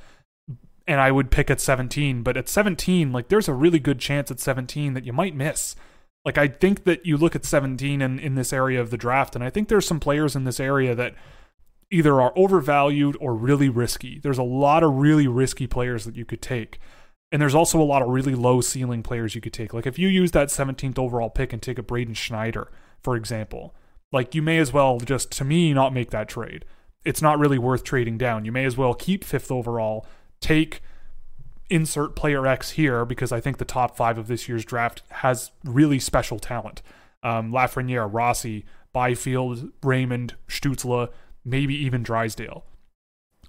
[0.88, 4.32] And I would pick at 17, but at 17, like there's a really good chance
[4.32, 5.76] at 17 that you might miss.
[6.26, 9.36] Like I think that you look at 17 in, in this area of the draft,
[9.36, 11.16] and I think there's some players in this area that
[11.92, 14.20] either are overvalued or really risky.
[14.20, 16.80] There's a lot of really risky players that you could take.
[17.32, 19.74] And there's also a lot of really low ceiling players you could take.
[19.74, 22.72] Like if you use that 17th overall pick and take a Braden Schneider,
[23.02, 23.76] for example,
[24.12, 26.66] like you may as well just to me not make that trade.
[27.04, 28.46] It's not really worth trading down.
[28.46, 30.06] You may as well keep fifth overall,
[30.40, 30.82] take
[31.70, 35.52] insert player X here because I think the top five of this year's draft has
[35.64, 36.82] really special talent.
[37.24, 41.10] Um, Lafreniere, Rossi, Byfield, Raymond, Stützle,
[41.44, 42.64] maybe even Drysdale.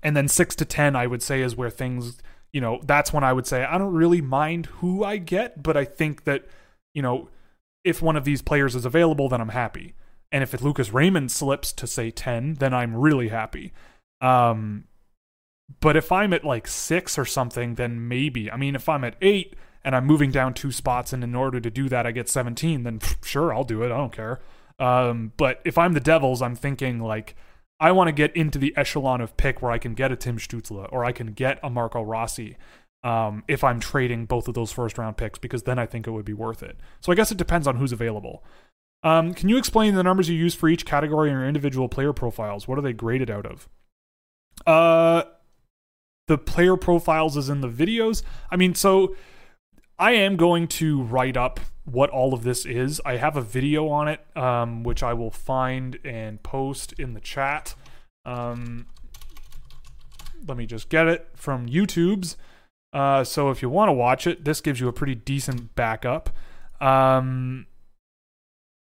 [0.02, 2.18] And then six to 10, I would say, is where things,
[2.52, 5.76] you know, that's when I would say, I don't really mind who I get, but
[5.76, 6.44] I think that,
[6.94, 7.28] you know,
[7.84, 9.94] if one of these players is available, then I'm happy.
[10.30, 13.72] And if Lucas Raymond slips to say 10, then I'm really happy.
[14.20, 14.84] Um,
[15.80, 18.50] but if I'm at like six or something, then maybe.
[18.50, 21.60] I mean, if I'm at eight and I'm moving down two spots, and in order
[21.60, 23.86] to do that, I get 17, then pff, sure, I'll do it.
[23.86, 24.40] I don't care.
[24.78, 27.36] Um, but if I'm the Devils, I'm thinking like,
[27.82, 30.38] I want to get into the echelon of pick where I can get a Tim
[30.38, 32.56] Stützle or I can get a Marco Rossi
[33.02, 36.12] um, if I'm trading both of those first round picks, because then I think it
[36.12, 36.78] would be worth it.
[37.00, 38.44] So I guess it depends on who's available.
[39.02, 42.12] Um, can you explain the numbers you use for each category and your individual player
[42.12, 42.68] profiles?
[42.68, 43.68] What are they graded out of?
[44.64, 45.24] Uh,
[46.28, 48.22] the player profiles is in the videos.
[48.48, 49.16] I mean, so
[49.98, 53.00] I am going to write up what all of this is.
[53.04, 57.20] I have a video on it, um, which I will find and post in the
[57.20, 57.74] chat.
[58.24, 58.86] Um,
[60.46, 62.36] let me just get it from YouTube's.
[62.92, 66.30] Uh, so if you want to watch it, this gives you a pretty decent backup.
[66.80, 67.66] Um,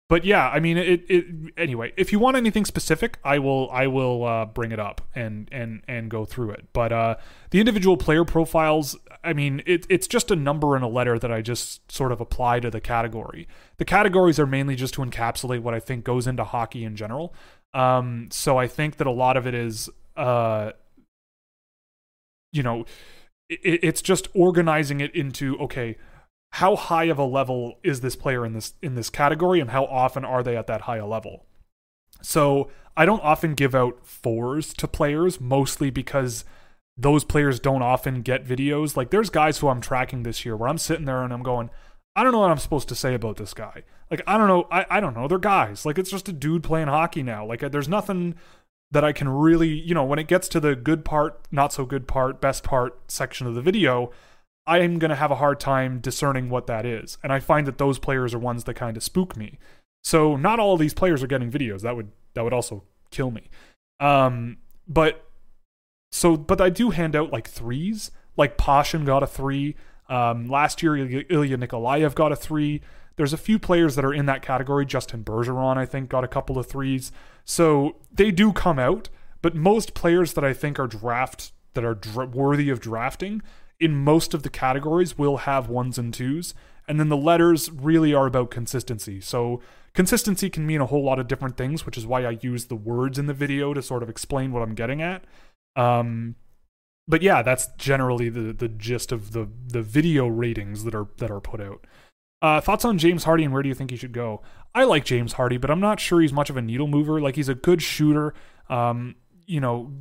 [0.10, 1.26] but yeah, I mean, it, it.
[1.56, 3.70] Anyway, if you want anything specific, I will.
[3.70, 6.66] I will uh, bring it up and and and go through it.
[6.74, 7.16] But uh,
[7.52, 8.98] the individual player profiles,
[9.30, 12.20] I mean, it, it's just a number and a letter that I just sort of
[12.20, 13.48] apply to the category.
[13.78, 17.36] The categories are mainly just to encapsulate what I think goes into hockey in general.
[17.76, 20.72] Um, so I think that a lot of it is, uh,
[22.52, 22.86] you know,
[23.50, 25.96] it, it's just organizing it into okay
[26.54, 29.86] how high of a level is this player in this in this category and how
[29.86, 31.46] often are they at that high a level
[32.24, 36.44] so i don't often give out fours to players mostly because
[37.00, 40.70] those players don't often get videos like there's guys who i'm tracking this year where
[40.70, 41.70] i'm sitting there and i'm going
[42.16, 44.68] i don't know what i'm supposed to say about this guy like i don't know
[44.72, 47.62] i, I don't know they're guys like it's just a dude playing hockey now like
[47.72, 48.36] there's nothing
[48.92, 51.86] that i can really you know when it gets to the good part not so
[51.86, 54.12] good part best part section of the video
[54.70, 57.18] I'm going to have a hard time discerning what that is.
[57.24, 59.58] And I find that those players are ones that kind of spook me.
[60.04, 61.82] So not all these players are getting videos.
[61.82, 63.50] That would that would also kill me.
[64.00, 65.29] Um, but
[66.12, 68.12] so but I do hand out like threes.
[68.38, 69.76] Like Pashin got a three.
[70.08, 72.82] Um, last year Ilya Nikolaev got a three.
[73.16, 74.86] There's a few players that are in that category.
[74.86, 77.12] Justin Bergeron, I think, got a couple of threes.
[77.44, 79.10] So they do come out.
[79.42, 83.42] But most players that I think are draft that are dra- worthy of drafting
[83.80, 86.54] in most of the categories will have ones and twos.
[86.88, 89.22] And then the letters really are about consistency.
[89.22, 89.62] So
[89.94, 92.76] consistency can mean a whole lot of different things, which is why I use the
[92.76, 95.24] words in the video to sort of explain what I'm getting at.
[95.76, 96.36] Um,
[97.08, 101.32] but yeah, that's generally the the gist of the the video ratings that are that
[101.32, 101.86] are put out.
[102.42, 104.42] Uh, thoughts on James Hardy and where do you think he should go?
[104.74, 107.20] I like James Hardy, but I'm not sure he's much of a needle mover.
[107.20, 108.34] Like he's a good shooter.
[108.70, 109.16] Um,
[109.46, 109.92] you know,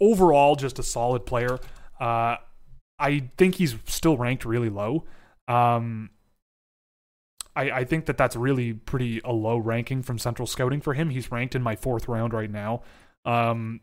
[0.00, 1.58] overall just a solid player.
[1.98, 2.36] Uh,
[2.98, 5.04] I think he's still ranked really low.
[5.48, 6.10] Um,
[7.56, 11.10] I, I think that that's really pretty a low ranking from Central Scouting for him.
[11.10, 12.82] He's ranked in my fourth round right now.
[13.24, 13.80] Um,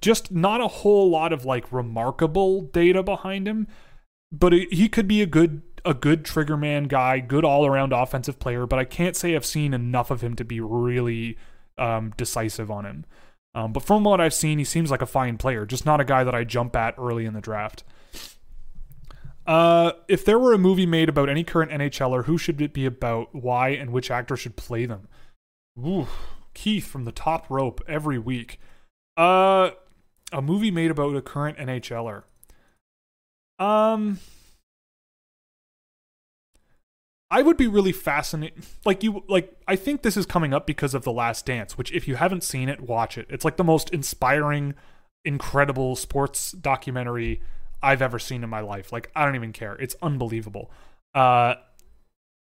[0.00, 3.66] just not a whole lot of like remarkable data behind him,
[4.32, 8.38] but he could be a good a good trigger man guy, good all around offensive
[8.38, 8.66] player.
[8.66, 11.38] But I can't say I've seen enough of him to be really
[11.78, 13.04] um, decisive on him.
[13.54, 16.04] Um, but from what I've seen, he seems like a fine player, just not a
[16.04, 17.84] guy that I jump at early in the draft.
[19.46, 22.84] Uh, if there were a movie made about any current NHLer, who should it be
[22.84, 23.34] about?
[23.34, 25.08] Why and which actor should play them?
[25.78, 26.08] Ooh,
[26.52, 28.58] Keith from the top rope every week.
[29.16, 29.70] Uh,
[30.32, 32.24] a movie made about a current NHLer.
[33.58, 34.18] Um,
[37.30, 38.64] I would be really fascinated.
[38.84, 41.92] Like you, like I think this is coming up because of The Last Dance, which
[41.92, 43.26] if you haven't seen it, watch it.
[43.28, 44.74] It's like the most inspiring,
[45.24, 47.40] incredible sports documentary
[47.82, 48.92] I've ever seen in my life.
[48.92, 49.74] Like I don't even care.
[49.74, 50.70] It's unbelievable.
[51.14, 51.54] Uh,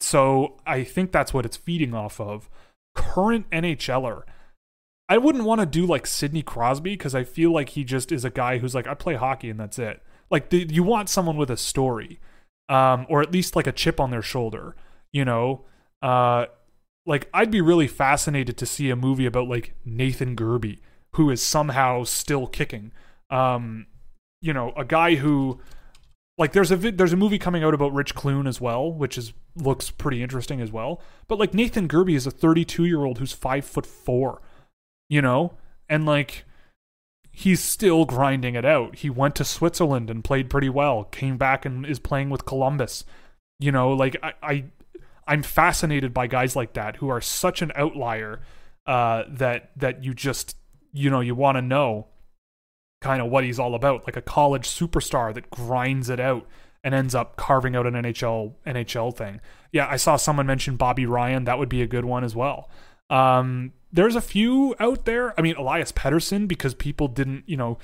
[0.01, 2.49] so I think that's what it's feeding off of.
[2.95, 4.23] Current NHLer.
[5.13, 8.25] I wouldn't want to do like Sidney Crosby because I feel like he just is
[8.25, 10.03] a guy who's like I play hockey and that's it.
[10.31, 12.19] Like the, you want someone with a story
[12.71, 14.75] um, or at least like a chip on their shoulder.
[15.13, 15.67] You know,
[16.01, 16.47] uh,
[17.05, 20.79] like I'd be really fascinated to see a movie about like Nathan Gerbe,
[21.17, 22.91] who is somehow still kicking.
[23.29, 23.89] Um,
[24.41, 25.61] you know, a guy who
[26.39, 29.35] like there's a there's a movie coming out about Rich Clune as well, which is
[29.57, 31.03] looks pretty interesting as well.
[31.29, 34.41] But like Nathan Gerbe is a 32 year old who's five foot four,
[35.13, 35.53] you know,
[35.91, 36.47] and like
[37.31, 38.97] he's still grinding it out.
[38.97, 41.05] He went to Switzerland and played pretty well.
[41.05, 43.05] Came back and is playing with Columbus.
[43.59, 44.65] You know, like I, I
[45.27, 48.41] I'm fascinated by guys like that who are such an outlier
[48.87, 50.57] uh, that that you just
[50.95, 52.07] you know you want to know
[53.03, 56.47] kind of what he's all about, like a college superstar that grinds it out
[56.83, 59.43] and ends up carving out an NHL NHL thing.
[59.73, 61.45] Yeah, I saw someone mention Bobby Ryan.
[61.45, 62.71] That would be a good one as well.
[63.11, 65.39] Um, there's a few out there.
[65.39, 67.79] I mean, Elias Pettersson, because people didn't, you know,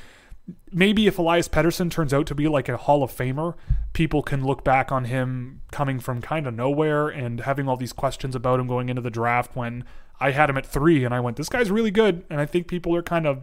[0.72, 3.54] maybe if Elias Pettersson turns out to be like a Hall of Famer,
[3.92, 7.92] people can look back on him coming from kind of nowhere and having all these
[7.92, 9.84] questions about him going into the draft when
[10.20, 12.24] I had him at three and I went, this guy's really good.
[12.30, 13.42] And I think people are kind of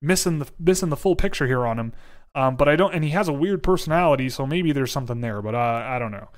[0.00, 1.92] missing the missing the full picture here on him.
[2.34, 5.42] Um, but I don't, and he has a weird personality, so maybe there's something there.
[5.42, 6.28] But uh, I don't know.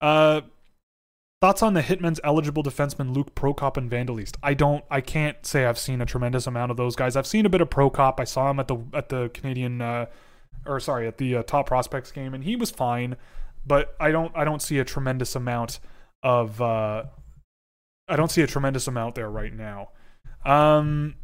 [0.00, 0.40] Uh,
[1.44, 4.36] Thoughts on the Hitmen's eligible defenseman Luke Prokop and Vandalist?
[4.42, 4.82] I don't.
[4.90, 7.16] I can't say I've seen a tremendous amount of those guys.
[7.16, 8.18] I've seen a bit of Prokop.
[8.18, 10.06] I saw him at the at the Canadian, uh,
[10.64, 13.16] or sorry, at the uh, Top Prospects game, and he was fine.
[13.66, 14.34] But I don't.
[14.34, 15.80] I don't see a tremendous amount
[16.22, 16.62] of.
[16.62, 17.04] Uh,
[18.08, 19.90] I don't see a tremendous amount there right now.
[20.46, 21.16] Um,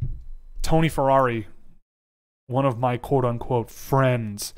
[0.61, 1.47] Tony Ferrari,
[2.45, 4.53] one of my quote unquote friends,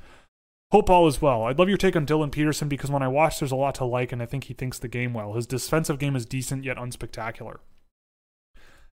[0.74, 1.44] Hope all is well.
[1.44, 3.86] I'd love your take on Dylan Peterson because when I watch, there's a lot to
[3.86, 5.34] like, and I think he thinks the game well.
[5.34, 7.58] His defensive game is decent yet unspectacular.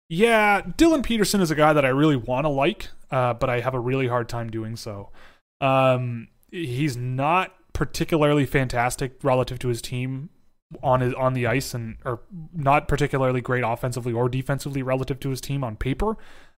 [0.07, 3.59] Yeah, Dylan Peterson is a guy that I really want to like, uh, but I
[3.59, 5.09] have a really hard time doing so.
[5.59, 10.29] Um, he's not particularly fantastic relative to his team
[10.81, 12.21] on his on the ice, and or
[12.53, 16.15] not particularly great offensively or defensively relative to his team on paper.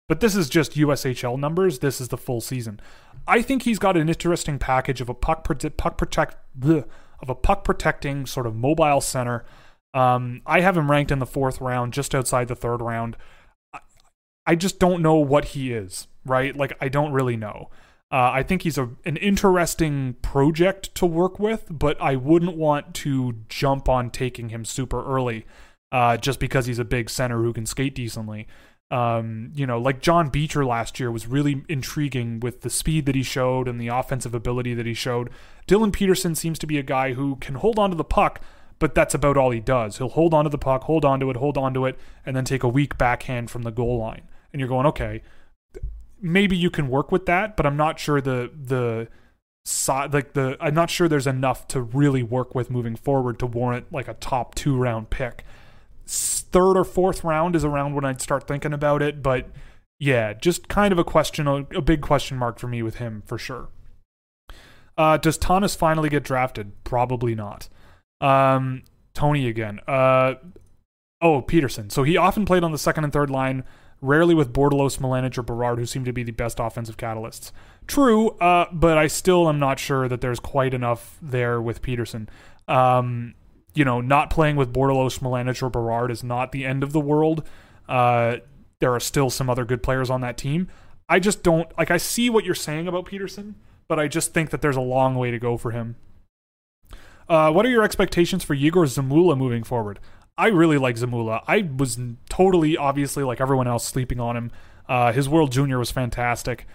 [0.07, 1.79] But this is just USHL numbers.
[1.79, 2.79] This is the full season.
[3.27, 5.45] I think he's got an interesting package of a puck
[5.77, 6.85] puck protect bleh,
[7.19, 9.43] of a puck protecting sort of mobile center.
[9.93, 13.17] Um, I have him ranked in the fourth round, just outside the third round.
[13.73, 13.79] I,
[14.45, 16.55] I just don't know what he is, right?
[16.55, 17.69] Like I don't really know.
[18.09, 22.93] Uh, I think he's a an interesting project to work with, but I wouldn't want
[22.95, 25.45] to jump on taking him super early,
[25.91, 28.47] uh, just because he's a big center who can skate decently.
[28.89, 33.15] Um, you know, like John Beecher last year was really intriguing with the speed that
[33.15, 35.29] he showed and the offensive ability that he showed.
[35.67, 38.39] Dylan Peterson seems to be a guy who can hold on to the puck,
[38.79, 39.97] but that's about all he does.
[39.97, 42.35] He'll hold on to the puck, hold on to it, hold on to it, and
[42.35, 44.23] then take a weak backhand from the goal line.
[44.53, 45.21] And you're going, okay,
[46.21, 49.09] maybe you can work with that, but I'm not sure the the
[50.11, 53.91] like the I'm not sure there's enough to really work with moving forward to warrant
[53.91, 55.43] like a top two round pick
[56.51, 59.21] third or fourth round is around when I'd start thinking about it.
[59.21, 59.49] But
[59.99, 63.37] yeah, just kind of a question, a big question mark for me with him for
[63.37, 63.69] sure.
[64.97, 66.71] Uh, does Thomas finally get drafted?
[66.83, 67.69] Probably not.
[68.19, 68.83] Um,
[69.13, 69.79] Tony again.
[69.87, 70.35] Uh,
[71.21, 71.89] oh, Peterson.
[71.89, 73.63] So he often played on the second and third line,
[74.01, 77.51] rarely with Bordeleau, Smilanic, or Berard, who seem to be the best offensive catalysts.
[77.85, 82.27] True, uh, but I still am not sure that there's quite enough there with Peterson.
[82.67, 83.35] Um,
[83.77, 86.99] you know, not playing with Bordeleau, Smilanic, or Berard is not the end of the
[86.99, 87.47] world.
[87.87, 88.37] Uh,
[88.79, 90.67] there are still some other good players on that team.
[91.07, 91.91] I just don't like.
[91.91, 93.53] I see what you're saying about Peterson,
[93.87, 95.95] but I just think that there's a long way to go for him.
[97.29, 99.99] Uh, what are your expectations for Yegor Zamula moving forward?
[100.39, 101.43] I really like Zamula.
[101.47, 101.99] I was
[102.29, 104.51] totally, obviously, like everyone else, sleeping on him.
[104.89, 106.65] Uh, his World Junior was fantastic.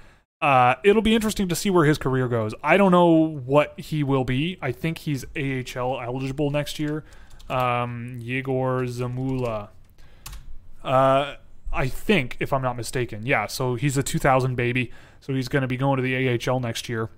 [0.43, 2.53] Uh, it'll be interesting to see where his career goes.
[2.64, 4.59] I don't know what he will be.
[4.61, 7.05] I think he's AHL eligible next year.
[7.49, 9.68] Um, Yegor Zamula.
[10.82, 11.36] Uh,
[11.72, 13.24] I think, if I'm not mistaken.
[13.24, 14.90] Yeah, so he's a 2000 baby,
[15.20, 17.09] so he's going to be going to the AHL next year.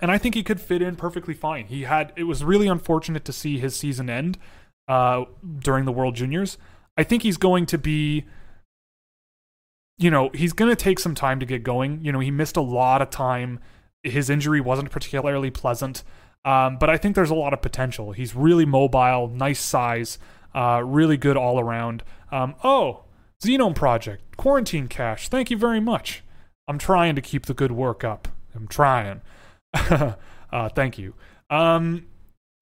[0.00, 1.66] And I think he could fit in perfectly fine.
[1.66, 4.38] He had it was really unfortunate to see his season end
[4.86, 5.24] uh,
[5.58, 6.58] during the World Juniors.
[6.96, 8.24] I think he's going to be
[9.98, 12.04] you know, he's going to take some time to get going.
[12.04, 13.60] You know, he missed a lot of time.
[14.02, 16.04] His injury wasn't particularly pleasant,
[16.44, 18.12] um, but I think there's a lot of potential.
[18.12, 20.18] He's really mobile, nice size,
[20.54, 22.04] uh, really good all around.
[22.30, 23.04] Um, oh,
[23.42, 26.22] Xenome Project, Quarantine Cash, thank you very much.
[26.68, 28.28] I'm trying to keep the good work up.
[28.54, 29.22] I'm trying.
[29.74, 30.14] uh,
[30.74, 31.14] thank you.
[31.50, 32.06] Um,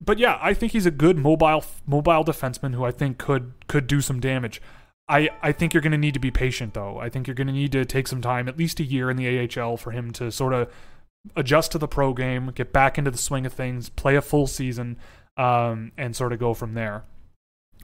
[0.00, 3.86] but yeah, I think he's a good mobile mobile defenseman who I think could could
[3.86, 4.60] do some damage.
[5.08, 6.98] I, I think you're going to need to be patient though.
[6.98, 9.16] I think you're going to need to take some time, at least a year in
[9.16, 10.72] the AHL, for him to sort of
[11.36, 14.46] adjust to the pro game, get back into the swing of things, play a full
[14.46, 14.96] season,
[15.36, 17.04] um, and sort of go from there.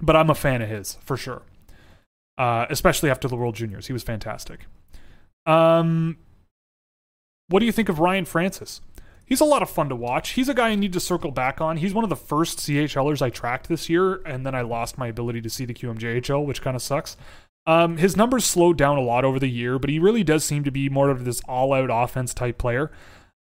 [0.00, 1.42] But I'm a fan of his for sure,
[2.38, 3.86] uh, especially after the World Juniors.
[3.86, 4.66] He was fantastic.
[5.46, 6.16] Um,
[7.48, 8.80] what do you think of Ryan Francis?
[9.30, 10.30] He's a lot of fun to watch.
[10.30, 11.78] He's a guy I need to circle back on.
[11.78, 15.06] He's one of the first CHLers I tracked this year, and then I lost my
[15.06, 17.16] ability to see the QMJHL, which kind of sucks.
[17.66, 20.64] Um, his numbers slowed down a lot over the year, but he really does seem
[20.64, 22.90] to be more of this all-out offense type player.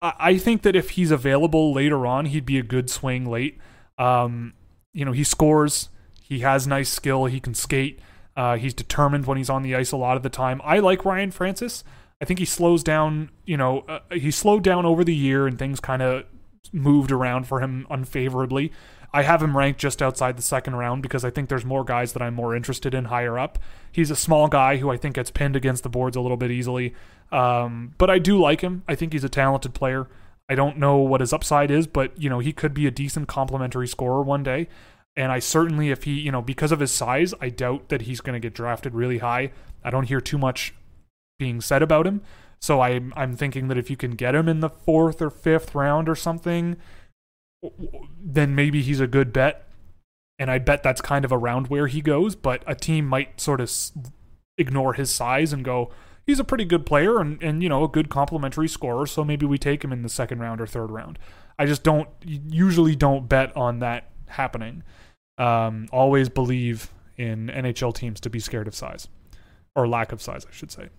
[0.01, 3.57] I, I think that if he's available later on, he'd be a good swing late.
[3.97, 4.53] Um,
[4.93, 5.89] you know, he scores.
[6.22, 7.26] He has nice skill.
[7.26, 7.99] He can skate.
[8.36, 10.61] Uh, he's determined when he's on the ice a lot of the time.
[10.65, 11.84] I like Ryan Francis.
[12.22, 13.32] I think he slows down.
[13.45, 16.26] You know, uh, he slowed down over the year, and things kind of
[16.72, 18.72] moved around for him unfavorably.
[19.13, 22.13] I have him ranked just outside the second round because I think there's more guys
[22.13, 23.59] that I'm more interested in higher up.
[23.91, 26.51] He's a small guy who I think gets pinned against the boards a little bit
[26.51, 26.93] easily,
[27.32, 28.84] um, but I do like him.
[28.88, 30.07] I think he's a talented player.
[30.49, 33.28] I don't know what his upside is, but you know he could be a decent
[33.28, 34.69] complementary scorer one day.
[35.17, 38.22] And I certainly, if he, you know, because of his size, I doubt that he's
[38.22, 39.51] going to get drafted really high.
[39.84, 40.74] I don't hear too much
[41.42, 42.22] being said about him.
[42.60, 45.74] So I'm I'm thinking that if you can get him in the fourth or fifth
[45.74, 46.78] round or something,
[48.24, 49.68] then maybe he's a good bet.
[50.38, 52.36] And I bet that's kind of around where he goes.
[52.36, 53.72] But a team might sort of
[54.56, 55.89] ignore his size and go,
[56.28, 59.08] he's a pretty good player and and you know a good complementary scorer.
[59.08, 61.18] So maybe we take him in the second round or third round.
[61.58, 64.84] I just don't usually don't bet on that happening.
[65.39, 69.08] Um, always believe in NHL teams to be scared of size
[69.76, 70.89] or lack of size, I should say.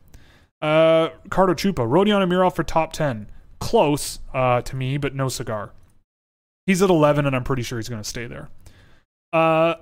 [0.63, 3.29] Uh, Carter Chupa, Rodion Amirov for top 10.
[3.59, 5.73] Close uh, to me, but no cigar.
[6.67, 8.49] He's at 11, and I'm pretty sure he's going to stay there.
[9.33, 9.75] Uh,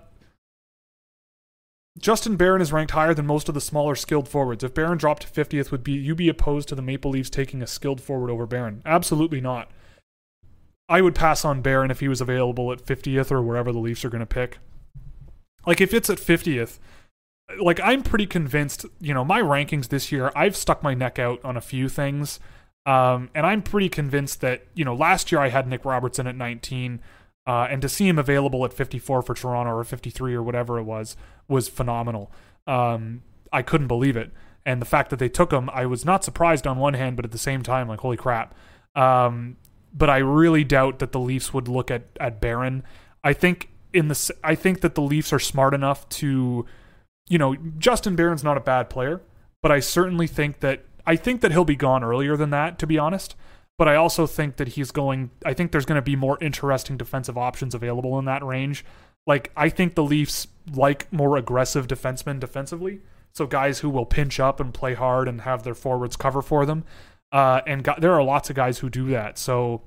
[1.99, 4.65] Justin Barron is ranked higher than most of the smaller skilled forwards.
[4.65, 7.61] If Barron dropped to 50th, would be you be opposed to the Maple Leafs taking
[7.63, 8.81] a skilled forward over Barron?
[8.87, 9.71] Absolutely not.
[10.89, 14.05] I would pass on Barron if he was available at 50th or wherever the Leafs
[14.05, 14.59] are going to pick.
[15.67, 16.79] Like if it's at 50th,
[17.61, 21.45] like I'm pretty convinced, you know, my rankings this year, I've stuck my neck out
[21.45, 22.41] on a few things.
[22.87, 26.35] Um, and I'm pretty convinced that, you know, last year I had Nick Robertson at
[26.35, 27.01] 19,
[27.47, 30.85] uh, and to see him available at 54 for Toronto or 53 or whatever it
[30.85, 31.17] was,
[31.49, 32.33] was phenomenal.
[32.67, 33.23] Um,
[33.53, 34.33] I couldn't believe it.
[34.65, 37.25] And the fact that they took him, I was not surprised on one hand, but
[37.25, 38.55] at the same time, like, holy crap.
[38.95, 39.57] Um,
[39.93, 42.83] but I really doubt that the Leafs would look at, at Barron.
[43.25, 46.67] I think in the, I think that the Leafs are smart enough to,
[47.31, 49.23] you know, Justin Barron's not a bad player,
[49.63, 52.87] but I certainly think that I think that he'll be gone earlier than that, to
[52.87, 53.37] be honest.
[53.79, 55.31] But I also think that he's going.
[55.47, 58.85] I think there's going to be more interesting defensive options available in that range.
[59.27, 63.01] Like I think the Leafs like more aggressive defensemen defensively,
[63.33, 66.67] so guys who will pinch up and play hard and have their forwards cover for
[66.67, 66.85] them.
[67.33, 69.39] Uh, and got, there are lots of guys who do that.
[69.39, 69.83] So,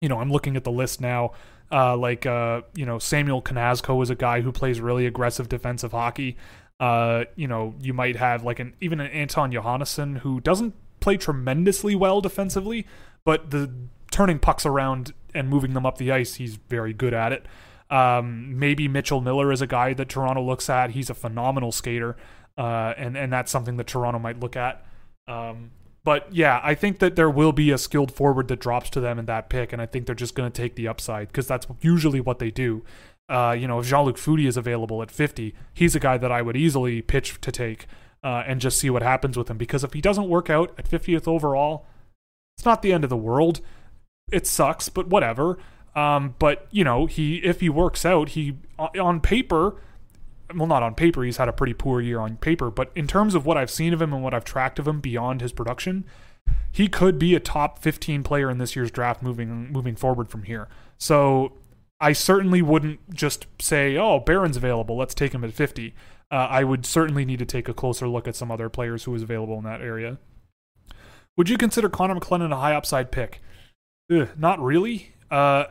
[0.00, 1.32] you know, I'm looking at the list now.
[1.70, 5.92] Uh, like uh, you know, Samuel Knazko is a guy who plays really aggressive defensive
[5.92, 6.36] hockey.
[6.82, 11.16] Uh, you know, you might have like an even an Anton Johannesson who doesn't play
[11.16, 12.88] tremendously well defensively,
[13.24, 13.72] but the
[14.10, 17.46] turning pucks around and moving them up the ice, he's very good at it.
[17.88, 20.90] Um, maybe Mitchell Miller is a guy that Toronto looks at.
[20.90, 22.16] He's a phenomenal skater,
[22.58, 24.84] uh, and and that's something that Toronto might look at.
[25.28, 25.70] Um,
[26.02, 29.20] but yeah, I think that there will be a skilled forward that drops to them
[29.20, 31.68] in that pick, and I think they're just going to take the upside because that's
[31.80, 32.82] usually what they do.
[33.32, 36.30] Uh, you know, if Jean Luc Foudy is available at 50, he's a guy that
[36.30, 37.86] I would easily pitch to take
[38.22, 39.56] uh, and just see what happens with him.
[39.56, 41.86] Because if he doesn't work out at 50th overall,
[42.58, 43.62] it's not the end of the world.
[44.30, 45.58] It sucks, but whatever.
[45.96, 49.76] Um, but you know, he if he works out, he on paper,
[50.54, 52.70] well, not on paper, he's had a pretty poor year on paper.
[52.70, 55.00] But in terms of what I've seen of him and what I've tracked of him
[55.00, 56.04] beyond his production,
[56.70, 60.42] he could be a top 15 player in this year's draft moving moving forward from
[60.42, 60.68] here.
[60.98, 61.52] So
[62.02, 64.96] I certainly wouldn't just say, "Oh, Barron's available.
[64.96, 65.94] Let's take him at 50."
[66.30, 69.12] Uh, I would certainly need to take a closer look at some other players who
[69.12, 70.18] was available in that area.
[71.36, 73.40] Would you consider Connor McLennan a high upside pick?
[74.10, 75.14] Ugh, not really.
[75.30, 75.64] Uh,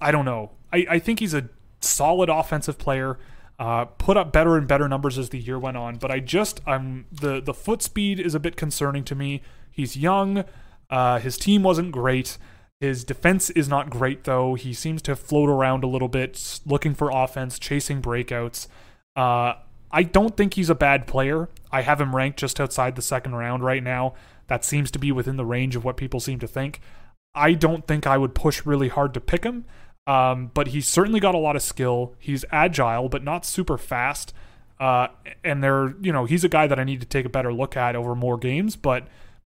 [0.00, 0.52] I don't know.
[0.72, 1.48] I, I think he's a
[1.80, 3.18] solid offensive player.
[3.58, 6.60] Uh, put up better and better numbers as the year went on, but I just
[6.66, 9.42] I'm the the foot speed is a bit concerning to me.
[9.70, 10.44] He's young.
[10.90, 12.38] Uh, his team wasn't great.
[12.84, 14.56] His defense is not great though.
[14.56, 18.66] He seems to float around a little bit, looking for offense, chasing breakouts.
[19.16, 19.54] Uh,
[19.90, 21.48] I don't think he's a bad player.
[21.72, 24.12] I have him ranked just outside the second round right now.
[24.48, 26.82] That seems to be within the range of what people seem to think.
[27.34, 29.64] I don't think I would push really hard to pick him,
[30.06, 32.14] um, but he's certainly got a lot of skill.
[32.18, 34.34] He's agile, but not super fast.
[34.78, 35.08] Uh,
[35.42, 37.78] and they're, you know, he's a guy that I need to take a better look
[37.78, 38.76] at over more games.
[38.76, 39.08] But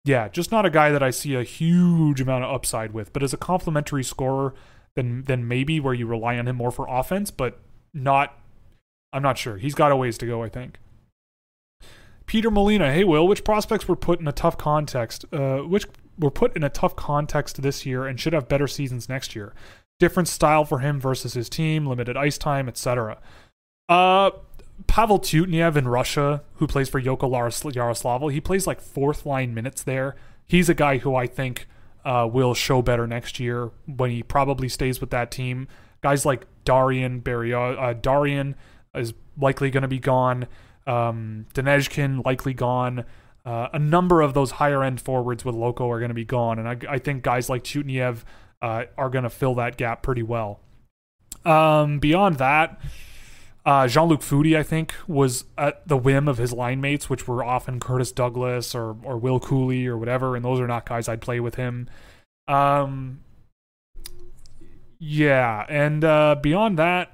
[0.10, 3.14] yeah, just not a guy that I see a huge amount of upside with.
[3.14, 4.55] But as a complementary scorer,
[4.95, 7.60] then then maybe where you rely on him more for offense, but
[7.93, 8.36] not
[9.14, 9.57] I'm not sure.
[9.57, 10.80] He's got a ways to go, I think.
[12.26, 15.26] Peter Molina, hey Will, which prospects were put in a tough context?
[15.32, 15.86] Uh, which
[16.18, 19.53] were put in a tough context this year and should have better seasons next year?
[19.99, 23.20] Different style for him versus his team, limited ice time, etc.
[23.88, 24.32] Uh,
[24.88, 29.84] Pavel Tyutnev in Russia, who plays for Loko Yaroslavl, he plays like fourth line minutes
[29.84, 30.16] there.
[30.46, 31.68] He's a guy who I think
[32.06, 35.68] uh, will show better next year when he probably stays with that team.
[36.02, 38.56] Guys like Darian Barrio, uh, Darian
[38.96, 40.48] is likely going to be gone.
[40.88, 43.06] Um, likely gone.
[43.46, 46.60] Uh, a number of those higher end forwards with Loco are going to be gone,
[46.60, 48.24] and I, I think guys like Tyutnev
[48.62, 50.60] uh, are going to fill that gap pretty well.
[51.46, 52.80] Um, beyond that,
[53.70, 57.28] uh, Jean Luc Foudy, I think, was at the whim of his line mates, which
[57.28, 61.07] were often Curtis Douglas or or Will Cooley or whatever, and those are not guys
[61.07, 61.88] I'd play with him.
[62.47, 63.20] Um,
[64.97, 67.11] yeah, and uh, beyond that,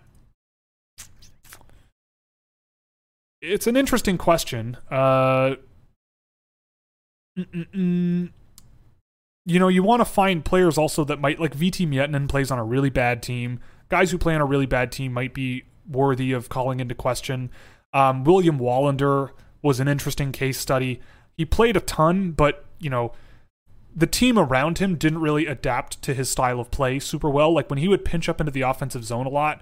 [3.41, 4.77] it's an interesting question.
[4.89, 5.55] Uh,
[7.35, 8.29] you
[9.45, 12.63] know, you want to find players also that might like Veeti Miettinen plays on a
[12.63, 13.59] really bad team.
[13.89, 17.49] Guys who play on a really bad team might be worthy of calling into question.
[17.93, 19.31] Um, William Wallinder
[19.61, 21.01] was an interesting case study.
[21.37, 23.13] He played a ton, but you know,
[23.95, 27.53] the team around him didn't really adapt to his style of play super well.
[27.53, 29.61] Like when he would pinch up into the offensive zone a lot,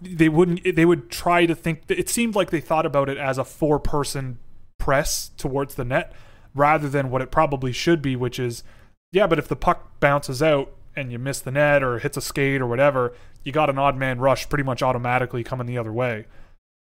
[0.00, 3.38] they wouldn't they would try to think it seemed like they thought about it as
[3.38, 4.38] a four person
[4.78, 6.12] press towards the net
[6.54, 8.64] rather than what it probably should be which is
[9.12, 12.20] yeah but if the puck bounces out and you miss the net or hits a
[12.20, 15.92] skate or whatever you got an odd man rush pretty much automatically coming the other
[15.92, 16.26] way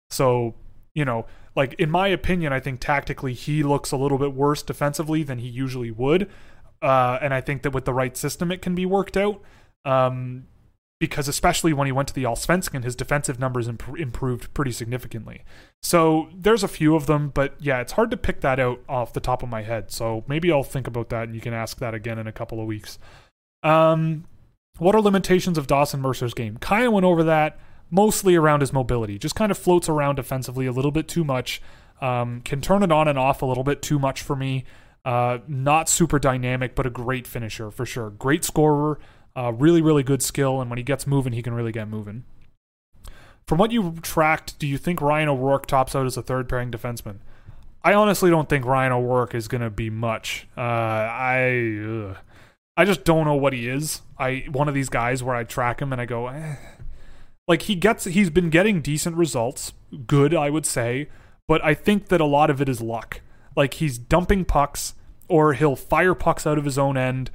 [0.09, 0.55] so
[0.93, 4.61] you know like in my opinion i think tactically he looks a little bit worse
[4.61, 6.29] defensively than he usually would
[6.81, 9.41] uh, and i think that with the right system it can be worked out
[9.85, 10.45] um,
[11.03, 15.43] because especially when he went to the Allsvenskan, his defensive numbers imp- improved pretty significantly.
[15.81, 19.11] So there's a few of them, but yeah, it's hard to pick that out off
[19.11, 19.91] the top of my head.
[19.91, 22.61] So maybe I'll think about that, and you can ask that again in a couple
[22.61, 22.99] of weeks.
[23.63, 24.25] Um,
[24.77, 26.57] what are limitations of Dawson Mercer's game?
[26.57, 27.59] Kaya went over that
[27.89, 29.19] mostly around his mobility.
[29.19, 31.61] Just kind of floats around defensively a little bit too much.
[32.01, 34.65] Um, can turn it on and off a little bit too much for me.
[35.05, 38.09] Uh, not super dynamic, but a great finisher for sure.
[38.09, 38.99] Great scorer.
[39.35, 42.23] Uh, really, really good skill, and when he gets moving, he can really get moving.
[43.47, 46.71] From what you tracked, do you think Ryan O'Rourke tops out as a third pairing
[46.71, 47.17] defenseman?
[47.83, 50.47] I honestly don't think Ryan O'Rourke is going to be much.
[50.57, 52.17] Uh, I ugh.
[52.75, 54.01] I just don't know what he is.
[54.17, 56.55] I one of these guys where I track him and I go, eh.
[57.47, 59.73] like he gets he's been getting decent results,
[60.07, 61.09] good I would say,
[61.47, 63.21] but I think that a lot of it is luck.
[63.55, 64.95] Like he's dumping pucks
[65.27, 67.29] or he'll fire pucks out of his own end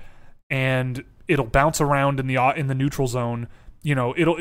[0.50, 3.48] and it'll bounce around in the uh, in the neutral zone.
[3.82, 4.38] You know, it'll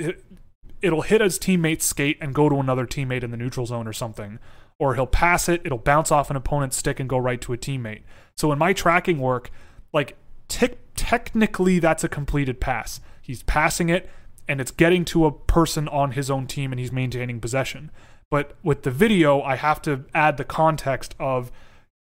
[0.82, 3.94] it'll hit his teammate's skate and go to another teammate in the neutral zone or
[3.94, 4.40] something.
[4.80, 7.58] Or he'll pass it, it'll bounce off an opponent's stick and go right to a
[7.58, 8.04] teammate.
[8.36, 9.50] So in my tracking work,
[9.92, 10.16] like
[10.48, 13.00] t- technically that's a completed pass.
[13.22, 14.10] He's passing it
[14.48, 17.92] and it's getting to a person on his own team and he's maintaining possession.
[18.30, 21.52] But with the video, I have to add the context of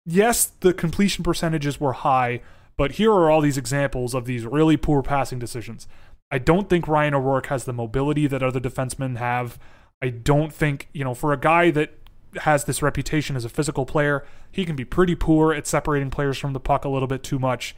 [0.05, 2.41] yes, the completion percentages were high,
[2.77, 5.87] but here are all these examples of these really poor passing decisions.
[6.31, 9.59] I don't think Ryan O'Rourke has the mobility that other defensemen have.
[10.01, 11.93] I don't think, you know, for a guy that
[12.41, 16.37] has this reputation as a physical player, he can be pretty poor at separating players
[16.37, 17.75] from the puck a little bit too much.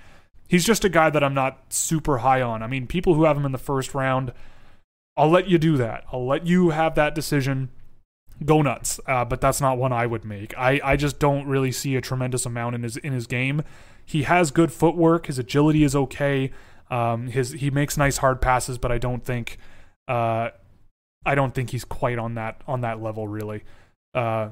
[0.47, 2.63] He's just a guy that I'm not super high on.
[2.63, 4.31] I mean, people who have him in the first round,
[5.17, 6.05] I'll let you do that.
[6.11, 7.69] I'll let you have that decision.
[8.45, 8.99] Go nuts.
[9.05, 10.57] Uh, but that's not one I would make.
[10.57, 13.63] I, I just don't really see a tremendous amount in his in his game.
[14.05, 15.25] He has good footwork.
[15.25, 16.51] His agility is okay.
[16.89, 19.57] Um, his he makes nice hard passes, but I don't think
[20.07, 20.49] uh,
[21.25, 23.63] I don't think he's quite on that on that level really.
[24.13, 24.49] Uh,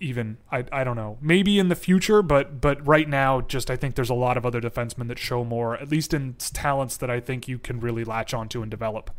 [0.00, 1.18] even I I don't know.
[1.20, 4.44] Maybe in the future, but but right now, just I think there's a lot of
[4.44, 8.04] other defensemen that show more, at least in talents that I think you can really
[8.04, 9.10] latch onto and develop.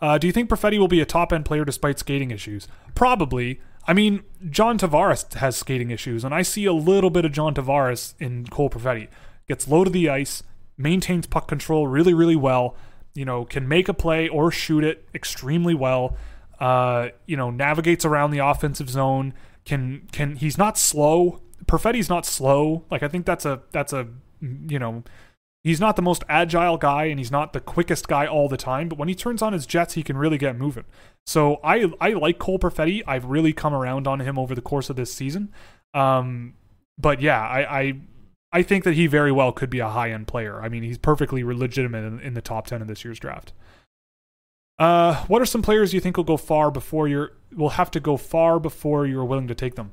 [0.00, 2.66] Uh, do you think Perfetti will be a top end player despite skating issues?
[2.94, 3.60] Probably.
[3.86, 7.54] I mean, John Tavares has skating issues, and I see a little bit of John
[7.54, 9.08] Tavares in Cole Perfetti.
[9.48, 10.42] Gets low to the ice,
[10.76, 12.76] maintains puck control really, really well.
[13.14, 16.16] You know, can make a play or shoot it extremely well.
[16.60, 19.34] Uh, you know, navigates around the offensive zone.
[19.64, 21.40] Can can he's not slow.
[21.66, 22.84] Perfetti's not slow.
[22.90, 24.08] Like I think that's a that's a
[24.40, 25.02] you know
[25.62, 28.88] he's not the most agile guy and he's not the quickest guy all the time,
[28.88, 30.84] but when he turns on his jets, he can really get moving.
[31.26, 33.02] So I I like Cole Perfetti.
[33.06, 35.52] I've really come around on him over the course of this season.
[35.94, 36.54] Um,
[36.98, 37.94] but yeah, I, I
[38.52, 40.60] I think that he very well could be a high end player.
[40.60, 43.52] I mean, he's perfectly legitimate in, in, the top ten of this year's draft.
[44.80, 48.00] Uh, what are some players you think will go far before you're will have to
[48.00, 49.92] go far before you're willing to take them?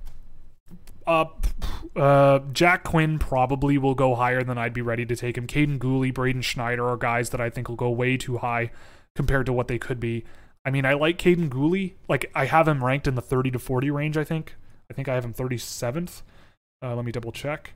[1.06, 1.26] Uh,
[1.96, 5.46] uh, Jack Quinn probably will go higher than I'd be ready to take him.
[5.46, 8.72] Kaiden Guhle, Braden Schneider are guys that I think will go way too high
[9.16, 10.24] compared to what they could be.
[10.64, 11.94] I mean, I like Kaiden Guhle.
[12.08, 14.56] Like, I have him ranked in the 30 to 40 range, I think.
[14.92, 16.22] I think I have him 37th.
[16.84, 17.74] Uh, let me double check.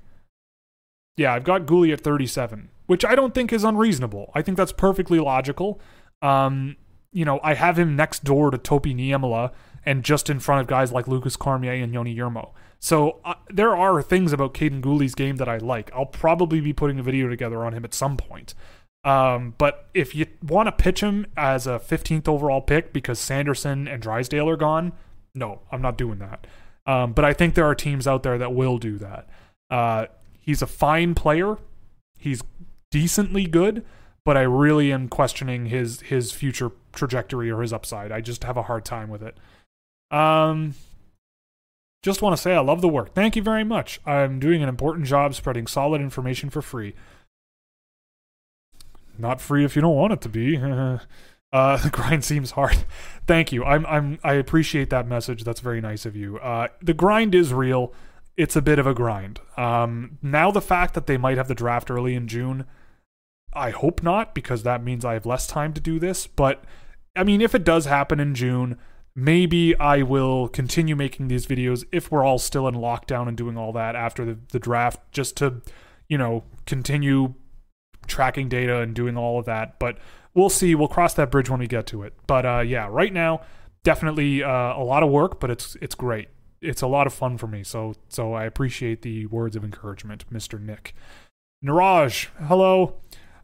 [1.17, 4.31] Yeah, I've got Guhle at 37, which I don't think is unreasonable.
[4.35, 5.79] I think that's perfectly logical.
[6.21, 6.75] Um,
[7.11, 9.51] you know, I have him next door to Topi Niemela
[9.85, 12.51] and just in front of guys like Lucas Cormier and Joni Jurmo.
[12.79, 15.91] So uh, there are things about Kaiden Guhle's game that I like.
[15.93, 18.53] I'll probably be putting a video together on him at some point.
[19.03, 23.87] Um, but if you want to pitch him as a 15th overall pick because Sanderson
[23.87, 24.93] and Drysdale are gone,
[25.33, 26.47] no, I'm not doing that.
[26.85, 29.27] Um, but I think there are teams out there that will do that.
[29.69, 30.07] Uh,
[30.39, 31.57] he's a fine player.
[32.17, 32.41] He's
[32.91, 33.85] decently good,
[34.25, 38.11] but I really am questioning his his future trajectory or his upside.
[38.11, 39.37] I just have a hard time with it.
[40.15, 40.75] Um,
[42.03, 43.13] just want to say I love the work.
[43.13, 43.99] Thank you very much.
[44.05, 46.95] I'm doing an important job spreading solid information for free.
[49.17, 50.57] Not free if you don't want it to be.
[51.53, 52.85] uh, the grind seems hard.
[53.27, 53.63] Thank you.
[53.63, 55.43] I'm I'm I appreciate that message.
[55.43, 56.37] That's very nice of you.
[56.39, 57.93] Uh, the grind is real.
[58.37, 59.39] It's a bit of a grind.
[59.57, 62.65] Um, now the fact that they might have the draft early in June,
[63.53, 66.27] I hope not because that means I have less time to do this.
[66.27, 66.63] But
[67.15, 68.77] I mean, if it does happen in June,
[69.15, 73.57] maybe I will continue making these videos if we're all still in lockdown and doing
[73.57, 75.61] all that after the, the draft, just to,
[76.07, 77.33] you know, continue
[78.07, 79.79] tracking data and doing all of that.
[79.79, 79.97] But
[80.33, 80.75] we'll see.
[80.75, 82.13] We'll cross that bridge when we get to it.
[82.27, 83.41] But uh, yeah, right now,
[83.83, 86.29] definitely uh, a lot of work, but it's it's great.
[86.61, 87.63] It's a lot of fun for me.
[87.63, 90.59] So so I appreciate the words of encouragement, Mr.
[90.61, 90.93] Nick.
[91.63, 92.95] Niraj, hello.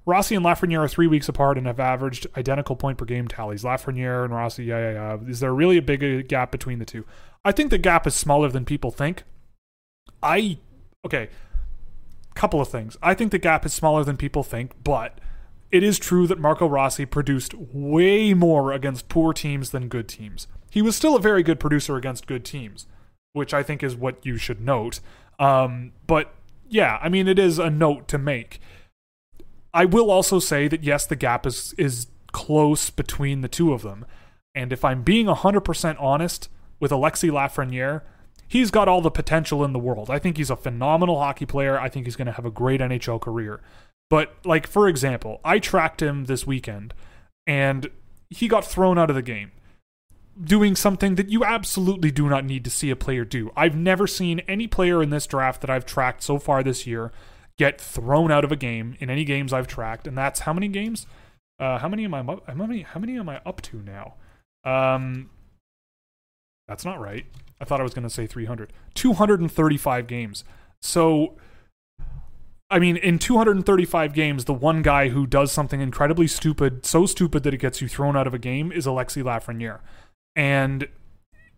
[0.08, 3.64] Rossi and Lafreniere are three weeks apart and have averaged identical point per game tallies.
[3.64, 5.30] Lafreniere and Rossi, yeah, yeah, yeah.
[5.30, 7.06] Is there really a big gap between the two?
[7.44, 9.24] I think the gap is smaller than people think.
[10.24, 10.60] I,
[11.06, 11.30] okay,
[12.36, 12.96] couple of things.
[13.04, 15.20] I think the gap is smaller than people think, but
[15.72, 20.48] it is true that Marco Rossi produced way more against poor teams than good teams.
[20.72, 22.86] He was still a very good producer against good teams,
[23.34, 25.02] which I think is what you should note.
[25.38, 26.34] Um, but
[26.70, 28.62] yeah, I mean, it is a note to make.
[29.78, 33.84] I will also say that yes, the gap is is close between the two of
[33.84, 34.08] them.
[34.56, 36.50] And if I'm being 100% honest
[36.80, 38.02] with Alexi Lafreniere,
[38.48, 40.10] he's got all the potential in the world.
[40.10, 41.80] I think he's a phenomenal hockey player.
[41.80, 43.62] I think he's going to have a great NHL career.
[44.10, 46.96] But like for example, I tracked him this weekend
[47.46, 47.92] and
[48.32, 49.52] he got thrown out of the game
[50.44, 53.52] doing something that you absolutely do not need to see a player do.
[53.56, 57.12] I've never seen any player in this draft that I've tracked so far this year
[57.58, 60.68] get thrown out of a game in any games I've tracked, and that's how many
[60.68, 61.08] games?
[61.60, 62.22] Uh, how many am I?
[62.22, 62.82] How many?
[62.82, 64.16] How many am I up to now?
[64.64, 65.30] Um,
[66.68, 67.26] that's not right.
[67.60, 68.72] I thought I was going to say 300.
[68.94, 70.44] 235 games.
[70.82, 71.36] So,
[72.70, 77.44] I mean, in 235 games, the one guy who does something incredibly stupid, so stupid
[77.44, 79.80] that it gets you thrown out of a game, is Alexi Lafreniere.
[80.36, 80.88] And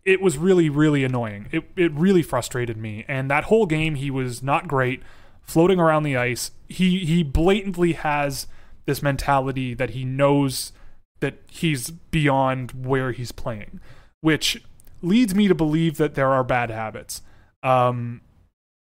[0.06, 1.48] it was really, really annoying.
[1.52, 3.04] It, it really frustrated me.
[3.08, 5.02] And that whole game, he was not great
[5.50, 6.52] floating around the ice.
[6.68, 8.48] He he blatantly has
[8.86, 10.72] this mentality that he knows
[11.20, 13.80] that he's beyond where he's playing,
[14.22, 14.64] which
[15.02, 17.22] leads me to believe that there are bad habits.
[17.64, 18.22] Um,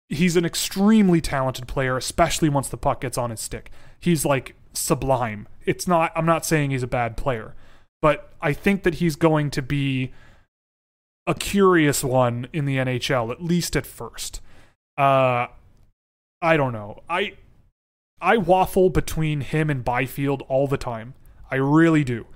[0.10, 3.72] he's an extremely talented player, especially once the puck gets on his stick.
[4.00, 5.48] He's like sublime.
[5.66, 6.12] It's not.
[6.16, 7.56] I'm not saying he's a bad player,
[8.02, 10.12] but I think that he's going to be
[11.26, 14.42] a curious one in the NHL, at least at first.
[14.98, 15.48] Uh,
[16.42, 17.04] I don't know.
[17.10, 17.34] I
[18.20, 21.14] I waffle between him and Byfield all the time.
[21.50, 22.28] I really do.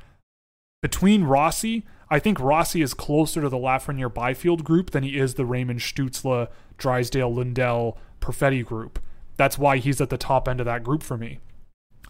[0.81, 5.33] Between Rossi, I think Rossi is closer to the Lafreniere Byfield group than he is
[5.33, 8.99] the Raymond Stutzle, Drysdale, Lundell, Perfetti group.
[9.37, 11.39] That's why he's at the top end of that group for me.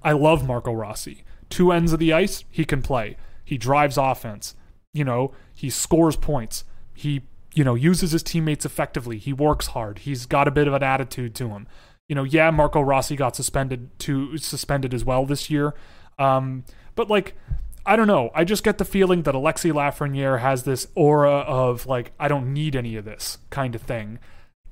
[0.04, 1.24] I love Marco Rossi.
[1.50, 3.18] Two ends of the ice, he can play.
[3.44, 4.56] He drives offense.
[4.94, 6.64] You know, he scores points.
[6.94, 7.24] He,
[7.56, 9.18] you know, uses his teammates effectively.
[9.18, 10.00] He works hard.
[10.00, 11.68] He's got a bit of an attitude to him.
[12.08, 15.74] You know, yeah, Marco Rossi got suspended to suspended as well this year.
[16.20, 16.66] Um,
[16.96, 17.34] but like
[17.86, 18.30] I don't know.
[18.34, 22.54] I just get the feeling that Alexi Lafreniere has this aura of like I don't
[22.54, 24.20] need any of this kind of thing.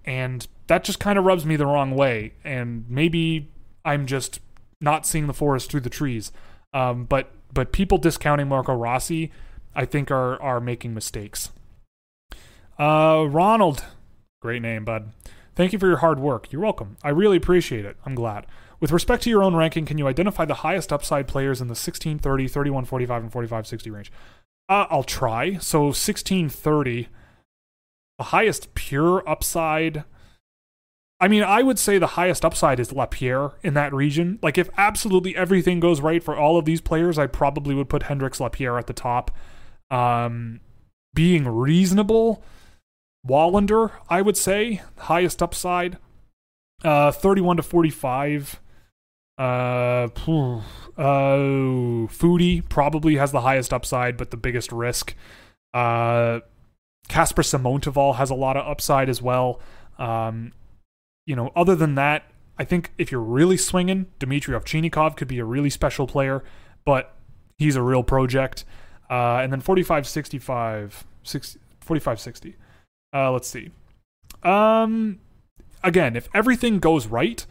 [0.06, 2.34] And that just kind of rubs me the wrong way.
[2.44, 3.50] And maybe
[3.86, 4.40] I'm just
[4.82, 6.32] not seeing the forest through the trees.
[6.74, 9.32] Um, but but people discounting Marco Rossi,
[9.74, 11.52] I think are are making mistakes.
[12.78, 13.86] Uh, Ronald,
[14.42, 15.12] great name, bud.
[15.56, 16.52] Thank you for your hard work.
[16.52, 16.98] You're welcome.
[17.04, 17.98] I really appreciate it.
[18.06, 18.48] I'm glad.
[18.80, 21.76] With respect to your own ranking, can you identify the highest upside players in the
[21.76, 24.12] 16, 30, 31, 45, and 4560 range?
[24.68, 25.58] Uh, I'll try.
[25.58, 27.08] So 1630,
[28.18, 30.04] the highest pure upside.
[31.20, 34.40] I mean, I would say the highest upside is Lapierre in that region.
[34.42, 38.04] Like, if absolutely everything goes right for all of these players, I probably would put
[38.04, 39.32] Hendrix Lapierre at the top.
[39.92, 40.60] Um,
[41.14, 42.44] being reasonable,
[43.28, 45.98] Wallinder, I would say, highest upside.
[46.84, 48.60] Uh, 31 to 45.
[49.38, 50.10] Uh, uh,
[52.08, 55.16] Foudy probably has the highest upside, but the biggest risk.
[55.74, 56.42] Uh,
[57.08, 59.60] Kasper Simontaival has a lot of upside as well.
[59.98, 60.52] Um,
[61.26, 62.24] you know, other than that,
[62.58, 66.44] I think if you're really swinging, Dmitry Ovchinnikov could be a really special player,
[66.86, 67.16] but
[67.58, 68.66] he's a real project.
[69.10, 72.56] Uh, and then 45 65, 60, 45 60.
[73.14, 73.70] Uh, let's see.
[74.42, 75.20] Um,
[75.84, 77.46] again, if everything goes right,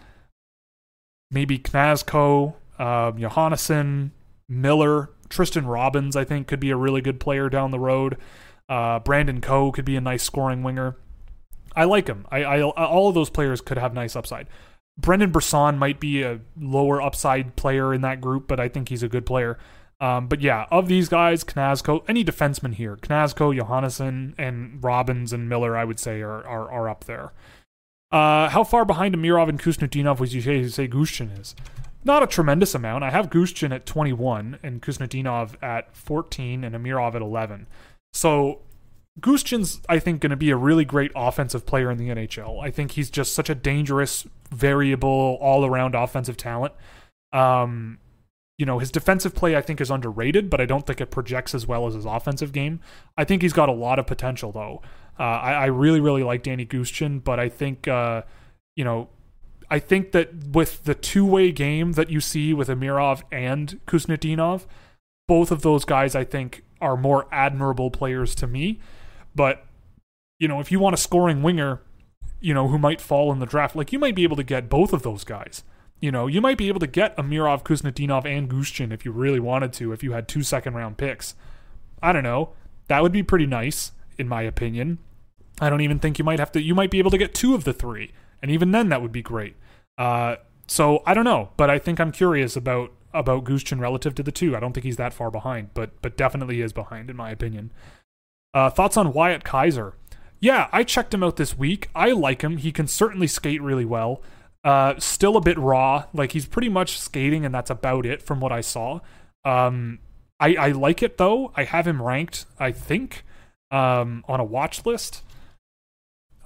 [1.31, 4.11] maybe Knazko, uh, Johannesson,
[4.49, 8.19] Miller, Tristen Robins, I think, could be a really good player down the road.
[8.69, 10.97] Uh, Brandon Coe could be a nice scoring winger.
[11.75, 12.27] I like him.
[12.31, 14.49] I, I all of those players could have nice upside.
[14.99, 19.03] Brendan Brisson might be a lower upside player in that group, but I think he's
[19.03, 19.59] a good player.
[20.03, 25.49] Um, but yeah, of these guys, Knazko, any defenseman here, Knazko, Johannesson, and Robins and
[25.49, 27.33] Miller, I would say are are, are up there.
[28.11, 31.55] Uh, how far behind Amirov and Khusnutdinov would you say, say Gushchin is?
[32.05, 33.05] Not a tremendous amount.
[33.05, 37.69] I have Gushchin at 21 and Khusnutdinov at 14 and Amirov at 11.
[38.13, 38.61] So
[39.21, 42.63] Gushchin's, I think, going to be a really great offensive player in the NHL.
[42.63, 46.75] I think he's just such a dangerous, variable, all around offensive talent.
[47.33, 47.99] Um,
[48.63, 51.53] you know, his defensive play, I think, is underrated, but I don't think it projects
[51.53, 52.79] as well as his offensive game.
[53.19, 54.83] I think he's got a lot of potential, though.
[55.19, 58.23] Uh, I, I, really, really like Danny Gushchin, but I think, uh,
[58.77, 59.09] you know,
[59.69, 64.67] I think that with the two way game that you see with Amirov and Khusnutdinov,
[65.27, 68.79] both of those guys, I think, are more admirable players to me.
[69.35, 69.67] But,
[70.39, 71.81] you know, if you want a scoring winger,
[72.41, 74.69] you know, who might fall in the draft, like you might be able to get
[74.69, 75.65] both of those guys.
[76.03, 79.39] You know, you might be able to get Amirov, Khusnutdinov, and Gushchin if you really
[79.39, 81.37] wanted to, if you had two second round picks.
[82.03, 82.51] I don't know.
[82.89, 84.99] That would be pretty nice in my opinion.
[85.61, 86.61] I don't even think you might have to.
[86.61, 88.13] You might be able to get two of the three,
[88.43, 89.55] and even then, that would be great.
[89.97, 94.25] Uh, so I don't know, but I think I'm curious about about Gushchin relative to
[94.25, 94.57] the two.
[94.57, 97.73] I don't think he's that far behind, but but definitely is behind in my opinion.
[98.53, 99.95] Uh, thoughts on Wyatt Kaiser?
[100.41, 101.89] Yeah, I checked him out this week.
[101.95, 102.57] I like him.
[102.57, 104.21] He can certainly skate really well.
[104.65, 106.05] Uh, still a bit raw.
[106.13, 109.01] Like he's pretty much skating, and that's about it from what I saw.
[109.45, 109.99] Um,
[110.39, 111.53] I I like it though.
[111.57, 112.47] I have him ranked.
[112.59, 113.25] I think
[113.71, 115.23] um, on a watch list.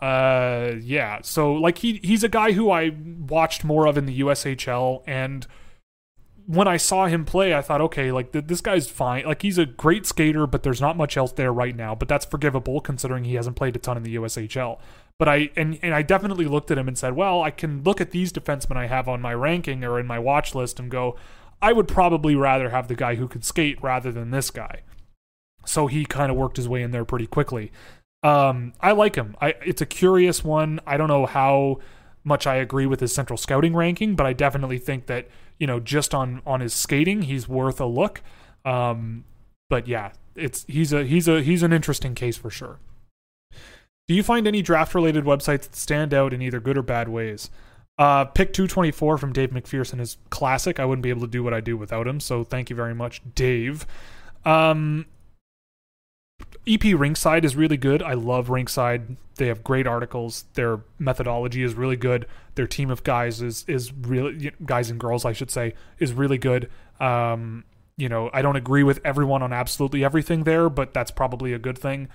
[0.01, 1.20] Uh, yeah.
[1.22, 2.90] So like he he's a guy who I
[3.28, 5.47] watched more of in the USHL, and
[6.47, 9.24] when I saw him play, I thought, okay, like th- this guy's fine.
[9.24, 11.94] Like he's a great skater, but there's not much else there right now.
[11.94, 14.78] But that's forgivable considering he hasn't played a ton in the USHL.
[15.18, 18.01] But I and and I definitely looked at him and said, well, I can look
[18.01, 21.16] at these defensemen I have on my ranking or in my watch list and go,
[21.62, 24.82] I would probably rather have the guy who could skate rather than this guy
[25.66, 27.70] so he kind of worked his way in there pretty quickly.
[28.22, 29.36] Um, I like him.
[29.40, 30.80] I it's a curious one.
[30.86, 31.80] I don't know how
[32.24, 35.28] much I agree with his central scouting ranking, but I definitely think that
[35.59, 38.22] you know just on on his skating, he's worth a look.
[38.64, 39.24] Um,
[39.68, 42.78] but yeah, it's he's a he's a he's an interesting case for sure.
[44.09, 47.09] Do you find any draft related websites that stand out in either good or bad
[47.09, 47.51] ways?
[47.99, 50.78] Uh, pick 224 from Dave McPherson is classic.
[50.78, 52.95] I wouldn't be able to do what I do without him, so thank you very
[52.95, 53.87] much, Dave.
[54.45, 55.07] Um,
[56.69, 58.03] EP Rinkside is really good.
[58.03, 59.16] I love Rinkside.
[59.37, 60.45] They have great articles.
[60.55, 62.27] Their methodology is really good.
[62.55, 66.39] Their team of guys is is really guys and girls, I should say, is really
[66.39, 66.70] good.
[67.01, 67.65] Um,
[67.97, 71.59] you know, I don't agree with everyone on absolutely everything there, but that's probably a
[71.59, 72.09] good thing.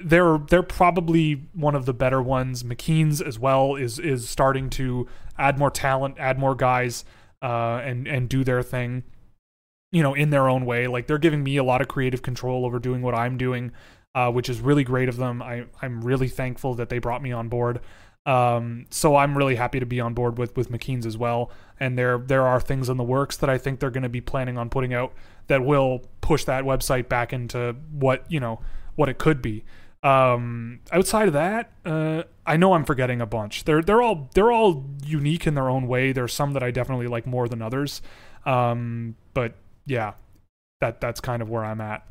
[0.00, 2.62] They're they're probably one of the better ones.
[2.62, 5.06] McKeen's as well is is starting to
[5.38, 7.04] add more talent, add more guys,
[7.42, 9.04] uh, and and do their thing
[9.94, 10.88] you know, in their own way.
[10.88, 13.70] Like they're giving me a lot of creative control over doing what I'm doing,
[14.12, 15.40] uh, which is really great of them.
[15.40, 17.80] I, I'm really thankful that they brought me on board.
[18.26, 21.52] Um, so I'm really happy to be on board with with McKeen's as well.
[21.78, 24.20] And there there are things in the works that I think they're going to be
[24.20, 25.14] planning on putting out
[25.46, 28.60] that will push that website back into what you know
[28.96, 29.62] what it could be.
[30.04, 33.64] Um, outside of that, uh, I know I'm forgetting a bunch.
[33.64, 36.12] They're they're all they're all unique in their own way.
[36.12, 38.02] There's some that I definitely like more than others.
[38.44, 39.54] Um, but
[39.86, 40.12] yeah,
[40.80, 42.06] that that's kind of where I'm at.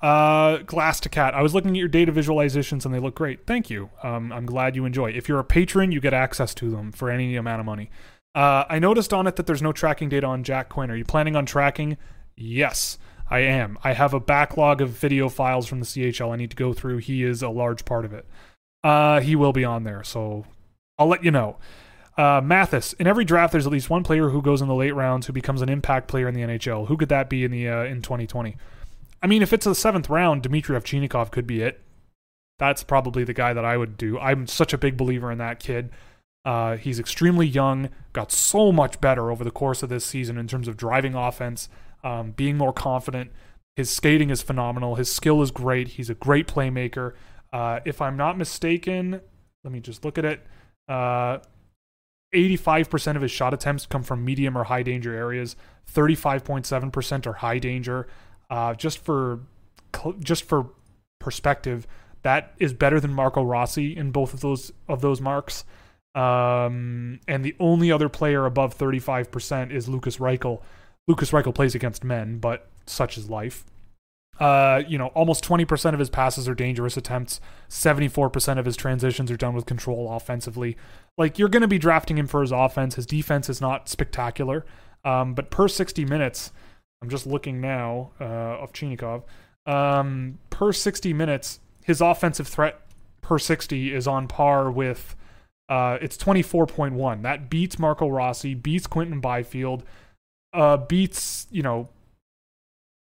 [0.00, 1.34] Uh, Glass to Cat.
[1.34, 3.46] I was looking at your data visualizations and they look great.
[3.46, 3.90] Thank you.
[4.02, 5.10] Um, I'm glad you enjoy.
[5.10, 7.90] If you're a patron, you get access to them for any amount of money.
[8.34, 10.90] Uh, I noticed on it that there's no tracking data on Jack Quinn.
[10.90, 11.98] Are you planning on tracking?
[12.36, 12.98] Yes,
[13.32, 13.78] I am.
[13.82, 16.98] I have a backlog of video files from the CHL I need to go through.
[16.98, 18.26] He is a large part of it.
[18.84, 20.44] Uh, he will be on there, so
[20.98, 21.56] I'll let you know.
[22.18, 22.92] Uh, Mathis.
[22.92, 25.32] In every draft, there's at least one player who goes in the late rounds who
[25.32, 26.88] becomes an impact player in the NHL.
[26.88, 28.54] Who could that be in the uh, in 2020?
[29.22, 31.80] I mean, if it's the seventh round, Dmitry Ovchinnikov could be it.
[32.58, 34.18] That's probably the guy that I would do.
[34.18, 35.88] I'm such a big believer in that kid.
[36.44, 40.48] Uh, he's extremely young, got so much better over the course of this season in
[40.48, 41.70] terms of driving offense,
[42.02, 43.30] um, being more confident.
[43.76, 44.96] His skating is phenomenal.
[44.96, 45.88] His skill is great.
[45.88, 47.14] He's a great playmaker.
[47.52, 49.20] Uh, if I'm not mistaken,
[49.64, 50.46] let me just look at it.
[50.88, 51.38] Uh,
[52.34, 55.56] 85% of his shot attempts come from medium or high danger areas.
[55.92, 58.06] 35.7% are high danger.
[58.50, 59.40] Uh, just for
[60.20, 60.70] just for
[61.20, 61.86] perspective,
[62.22, 65.64] that is better than Marco Rossi in both of those of those marks.
[66.14, 70.60] Um, and the only other player above 35% is Lukas Reichel.
[71.08, 73.64] Lukas Reichel plays against men, but such is life.
[74.40, 77.40] Uh, you know, almost 20% of his passes are dangerous attempts.
[77.68, 80.76] 74% of his transitions are done with control offensively.
[81.18, 82.94] Like, you're going to be drafting him for his offense.
[82.94, 84.64] His defense is not spectacular.
[85.04, 86.52] Um, but per 60 minutes,
[87.02, 89.24] I'm just looking now uh, Ovchinnikov.
[89.66, 92.80] Um, per 60 minutes, his offensive threat
[93.20, 95.14] per 60 is on par with.
[95.68, 97.22] Uh, it's 24.1.
[97.22, 99.84] That beats Marco Rossi, beats Quinton Byfield,
[100.52, 101.88] uh, beats you know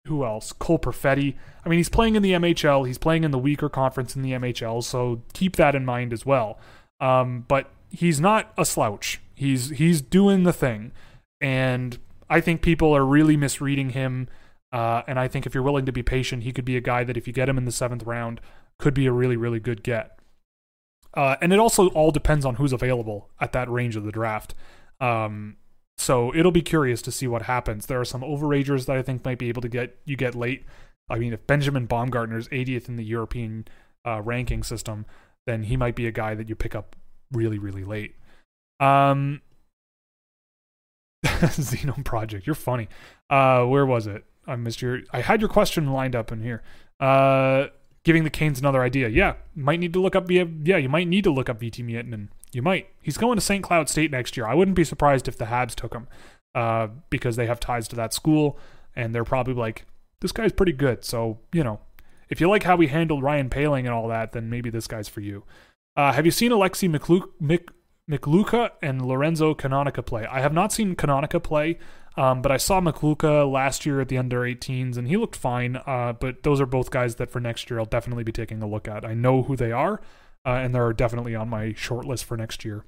[0.05, 0.51] who else?
[0.51, 1.35] Cole Perfetti.
[1.65, 2.85] I mean, he's playing in the MHL.
[2.85, 6.25] He's playing in the weaker conference in the MHL, so keep that in mind as
[6.25, 6.59] well.
[6.99, 9.21] Um, but he's not a slouch.
[9.35, 10.91] He's he's doing the thing,
[11.39, 11.97] and
[12.29, 14.27] I think people are really misreading him.
[14.71, 17.03] Uh, and I think if you're willing to be patient, he could be a guy
[17.03, 18.41] that if you get him in the seventh round,
[18.79, 20.17] could be a really, really good get.
[21.13, 24.55] Uh, and it also all depends on who's available at that range of the draft.
[24.99, 25.57] Um,
[25.97, 27.85] so it'll be curious to see what happens.
[27.85, 30.65] There are some overagers that I think might be able to get you get late.
[31.09, 33.65] I mean, if Benjamin Baumgartner's 80th in the European
[34.05, 35.05] uh, ranking system,
[35.45, 36.95] then he might be a guy that you pick up
[37.31, 38.15] really, really late.
[38.79, 39.41] Um,
[41.25, 42.47] Xenome Project.
[42.47, 42.87] You're funny.
[43.29, 44.25] Uh, where was it?
[44.47, 45.01] I missed your.
[45.11, 46.63] I had your question lined up in here.
[46.99, 47.67] Uh,
[48.03, 49.07] giving the Canes another idea.
[49.07, 50.29] Yeah, might need to look up.
[50.29, 52.29] Yeah, you might need to look up Veeti Miettinen.
[52.53, 52.89] You might.
[53.01, 53.63] He's going to St.
[53.63, 54.45] Cloud State next year.
[54.45, 56.07] I wouldn't be surprised if the Habs took him,
[56.55, 58.57] uh, because they have ties to that school,
[58.95, 59.85] and they're probably like,
[60.21, 61.03] this guy's pretty good.
[61.03, 61.79] So you know,
[62.29, 65.07] if you like how we handled Ryan Poehling and all that, then maybe this guy's
[65.07, 65.43] for you.
[65.95, 67.69] Uh, have you seen Alexi McLuke, Mc,
[68.09, 70.25] McLuca and Lorenzo Canonica play.
[70.25, 71.79] I have not seen Canonica play,
[72.17, 75.77] um, but I saw McLuca last year at the under 18s, and he looked fine.
[75.85, 78.67] Uh, but those are both guys that for next year I'll definitely be taking a
[78.67, 79.05] look at.
[79.05, 80.01] I know who they are,
[80.45, 82.85] uh, and they're definitely on my short list for next year.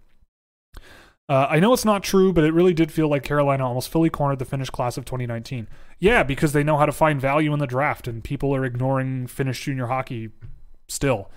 [1.28, 4.12] Uh, I know it's not true, but it really did feel like Carolina almost fully
[4.12, 5.68] cornered the Finnish class of 2019.
[6.00, 9.26] Yeah, because they know how to find value in the draft, and people are ignoring
[9.26, 10.30] Finnish junior hockey
[10.88, 11.32] still.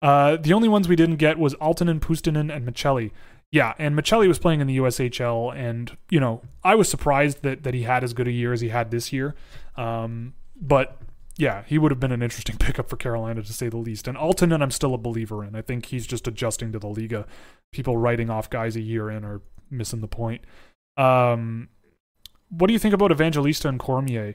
[0.00, 3.10] Uh, the only ones we didn't get was Aaltonen, Puustinen, and Maccelli.
[3.52, 7.62] Yeah, and Maccelli was playing in the USHL, and you know I was surprised that
[7.62, 9.34] that he had as good a year as he had this year.
[9.76, 10.98] Um, but
[11.38, 14.08] yeah, he would have been an interesting pickup for Carolina to say the least.
[14.08, 15.54] And Aaltonen, I'm still a believer in.
[15.54, 17.26] I think he's just adjusting to the Liiga.
[17.72, 20.42] People writing off guys a year in are missing the point.
[20.96, 21.68] Um,
[22.48, 24.34] what do you think about Evangelista and Cormier?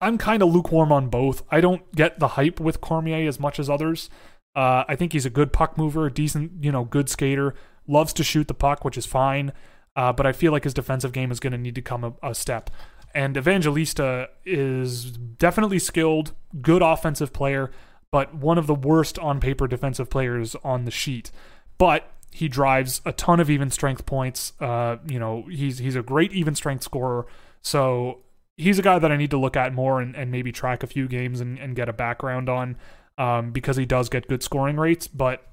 [0.00, 1.42] I'm kind of lukewarm on both.
[1.50, 4.08] I don't get the hype with Cormier as much as others.
[4.54, 7.54] Uh, I think he's a good puck mover, decent, you know, good skater.
[7.88, 9.52] Loves to shoot the puck, which is fine.
[9.96, 12.14] Uh, but I feel like his defensive game is going to need to come a,
[12.22, 12.70] a step.
[13.14, 17.70] And Evangelista is definitely skilled, good offensive player,
[18.10, 21.30] but one of the worst on paper defensive players on the sheet.
[21.78, 24.52] But he drives a ton of even strength points.
[24.60, 27.26] Uh, you know, he's he's a great even strength scorer.
[27.62, 28.20] So
[28.56, 30.86] he's a guy that I need to look at more and, and maybe track a
[30.86, 32.76] few games and, and get a background on
[33.16, 35.06] um, because he does get good scoring rates.
[35.06, 35.44] But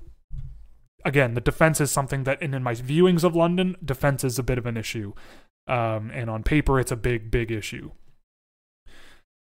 [1.06, 4.57] again, the defense is something that, in my viewings of London, defense is a bit
[4.57, 5.14] of an issue.
[5.67, 7.91] Um, and on paper, it's a big, big issue.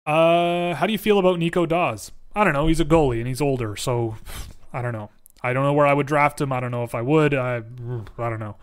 [0.06, 2.12] Uh, how do you feel about Nico Daws?
[2.34, 2.68] I don't know.
[2.68, 4.16] He's a goalie and he's older, so
[4.74, 5.10] I don't know.
[5.44, 6.52] I don't know where I would draft him.
[6.52, 7.34] I don't know if I would.
[7.34, 8.56] I, I don't know.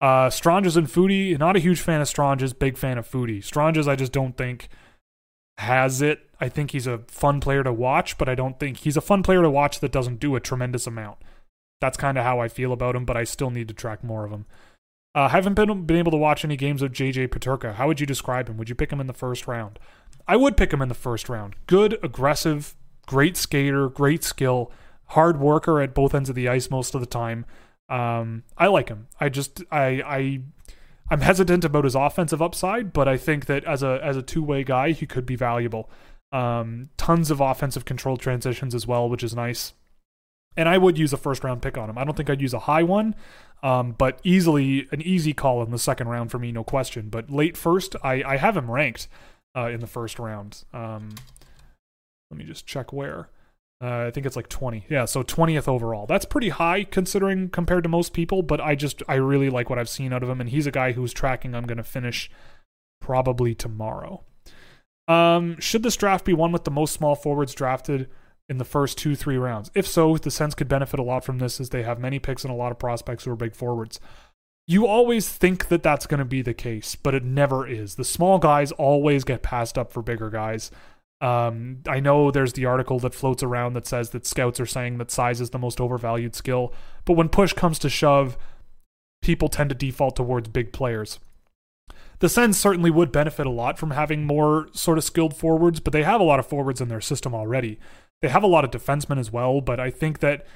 [0.00, 3.42] Uh, Stranges and Foudy, not a huge fan of Stranges, big fan of Foudy.
[3.42, 4.68] Stranges, I just don't think
[5.58, 6.28] has it.
[6.40, 9.22] I think he's a fun player to watch, but I don't think he's a fun
[9.22, 11.18] player to watch that doesn't do a tremendous amount.
[11.80, 14.24] That's kind of how I feel about him, but I still need to track more
[14.24, 14.46] of him.
[15.16, 17.76] Uh, haven't been been able to watch any games of JJ Peterka.
[17.76, 18.58] How would you describe him?
[18.58, 19.78] Would you pick him in the first round?
[20.28, 21.56] I would pick him in the first round.
[21.66, 22.76] Good, aggressive,
[23.06, 24.70] great skater, great skill,
[25.06, 27.46] hard worker at both ends of the ice most of the time.
[27.88, 29.08] Um, I like him.
[29.18, 30.40] I just I I
[31.10, 34.42] I'm hesitant about his offensive upside, but I think that as a as a two
[34.42, 35.88] way guy, he could be valuable.
[36.30, 39.72] Um, tons of offensive control transitions as well, which is nice.
[40.58, 41.96] And I would use a first round pick on him.
[41.96, 43.14] I don't think I'd use a high one,
[43.62, 47.08] um, but easily an easy call in the second round for me, no question.
[47.08, 49.08] But late first, I, I have him ranked
[49.56, 50.64] uh, in the first round.
[50.72, 51.14] Um,
[52.30, 53.28] let me just check where.
[53.82, 54.86] Uh, I think it's like 20.
[54.88, 56.06] Yeah, so 20th overall.
[56.06, 59.78] That's pretty high considering compared to most people, but I just I really like what
[59.78, 62.30] I've seen out of him and he's a guy who's tracking I'm going to finish
[63.00, 64.24] probably tomorrow.
[65.08, 68.08] Um, should this draft be one with the most small forwards drafted
[68.48, 69.70] in the first 2-3 rounds?
[69.74, 72.44] If so, the Sens could benefit a lot from this as they have many picks
[72.44, 74.00] and a lot of prospects who are big forwards.
[74.68, 77.94] You always think that that's going to be the case, but it never is.
[77.94, 80.70] The small guys always get passed up for bigger guys.
[81.20, 84.98] Um, I know there's the article that floats around that says that scouts are saying
[84.98, 86.74] that size is the most overvalued skill,
[87.04, 88.36] but when push comes to shove,
[89.22, 91.18] people tend to default towards big players.
[92.18, 95.92] The Sens certainly would benefit a lot from having more sort of skilled forwards, but
[95.92, 97.78] they have a lot of forwards in their system already.
[98.22, 100.46] They have a lot of defensemen as well, but I think that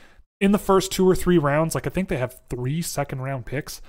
[0.41, 3.47] in the first two or three rounds, like I think they have three second round
[3.47, 3.83] picks.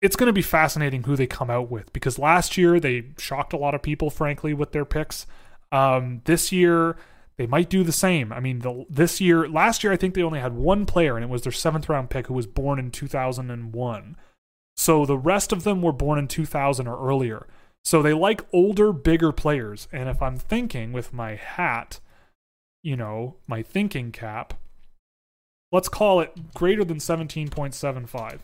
[0.00, 3.52] It's going to be fascinating who they come out with because last year they shocked
[3.52, 5.26] a lot of people, frankly, with their picks.
[5.70, 6.96] Um, this year,
[7.36, 8.32] they might do the same.
[8.32, 11.24] I mean, the, this year, last year, I think they only had one player, and
[11.24, 14.16] it was their seventh round pick who was born in 2001.
[14.76, 17.46] So the rest of them were born in 2000 or earlier.
[17.84, 19.88] So they like older, bigger players.
[19.92, 22.00] And if I'm thinking with my hat,
[22.82, 24.54] you know, my thinking cap,
[25.70, 28.40] let's call it greater than 17.75.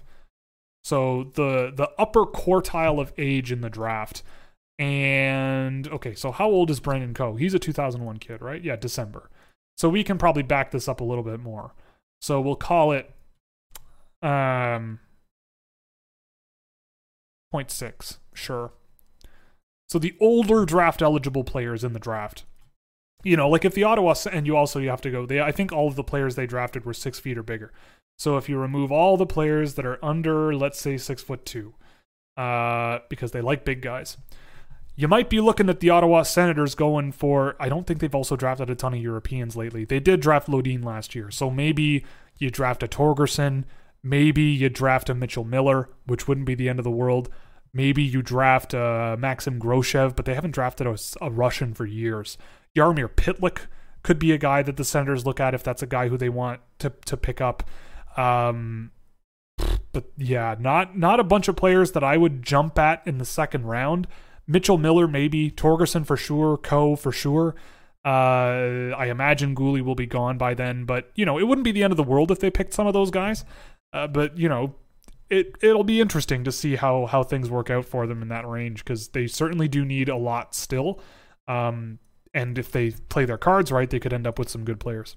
[0.85, 4.23] So the the upper quartile of age in the draft
[4.79, 7.35] and okay, so how old is Brandon Coe?
[7.35, 8.63] He's a 2001 kid, right?
[8.63, 9.29] Yeah, December.
[9.77, 11.73] So we can probably back this up a little bit more.
[12.21, 13.11] So we'll call it
[14.23, 15.01] um
[17.55, 18.73] 0.6, sure.
[19.89, 22.45] So the older draft eligible players in the draft.
[23.25, 25.27] You know, like if the Ottawa and you also you have to go.
[25.27, 27.73] They I think all of the players they drafted were six feet or bigger.
[28.19, 31.75] So if you remove all the players that are under, let's say six foot two,
[32.37, 34.17] uh, because they like big guys,
[34.97, 37.57] you might be looking at the Ottawa Senators going for.
[37.61, 39.85] I don't think they've also drafted a ton of Europeans lately.
[39.85, 42.05] They did draft Lodin last year, so maybe
[42.39, 43.65] you draft a Torgerson,
[44.03, 47.29] maybe you draft a Mitchell Miller, which wouldn't be the end of the world.
[47.73, 52.39] Maybe you draft a Maxim Groshev, but they haven't drafted a, a Russian for years.
[52.77, 53.67] Jaromir Pytlik
[54.03, 56.29] could be a guy that the Senators look at if that's a guy who they
[56.29, 57.63] want to to pick up.
[58.17, 58.91] Um,
[59.93, 63.25] but yeah, not not a bunch of players that I would jump at in the
[63.25, 64.07] second round.
[64.47, 65.51] Mitchell Miller, maybe.
[65.51, 66.57] Torgerson for sure.
[66.57, 67.55] Coe for sure.
[68.05, 71.73] Uh, I imagine Guhle will be gone by then, but you know it wouldn't be
[71.73, 73.45] the end of the world if they picked some of those guys.
[73.93, 74.75] Uh, but you know,
[75.31, 78.47] it it'll be interesting to see how how things work out for them in that
[78.47, 81.01] range because they certainly do need a lot still.
[81.47, 81.99] Um,
[82.35, 85.17] and if they play their cards right, they could end up with some good players.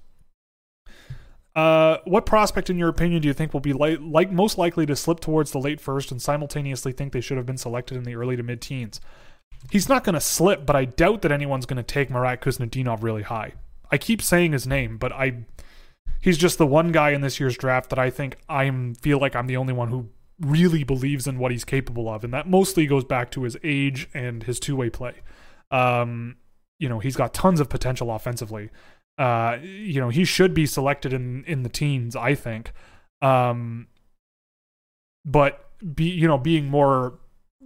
[1.54, 4.86] Uh, what prospect, in your opinion, do you think will be li- like most likely
[4.86, 8.04] to slip towards the late first and simultaneously think they should have been selected in
[8.04, 9.00] the early to mid teens?
[9.70, 13.02] He's not going to slip, but I doubt that anyone's going to take Marat Khusnutdinov
[13.02, 13.52] really high.
[13.90, 15.44] I keep saying his name, but I
[16.22, 18.70] he's just the one guy in this year's draft that I think I
[19.02, 20.08] feel like I'm the only one who
[20.40, 24.08] really believes in what he's capable of, and that mostly goes back to his age
[24.14, 25.16] and his two way play.
[25.70, 26.36] Um,
[26.78, 28.70] you know, he's got tons of potential offensively.
[29.18, 32.72] Uh, you know, he should be selected in in the teens, I think.
[33.20, 33.88] Um,
[35.24, 37.18] but be you know being more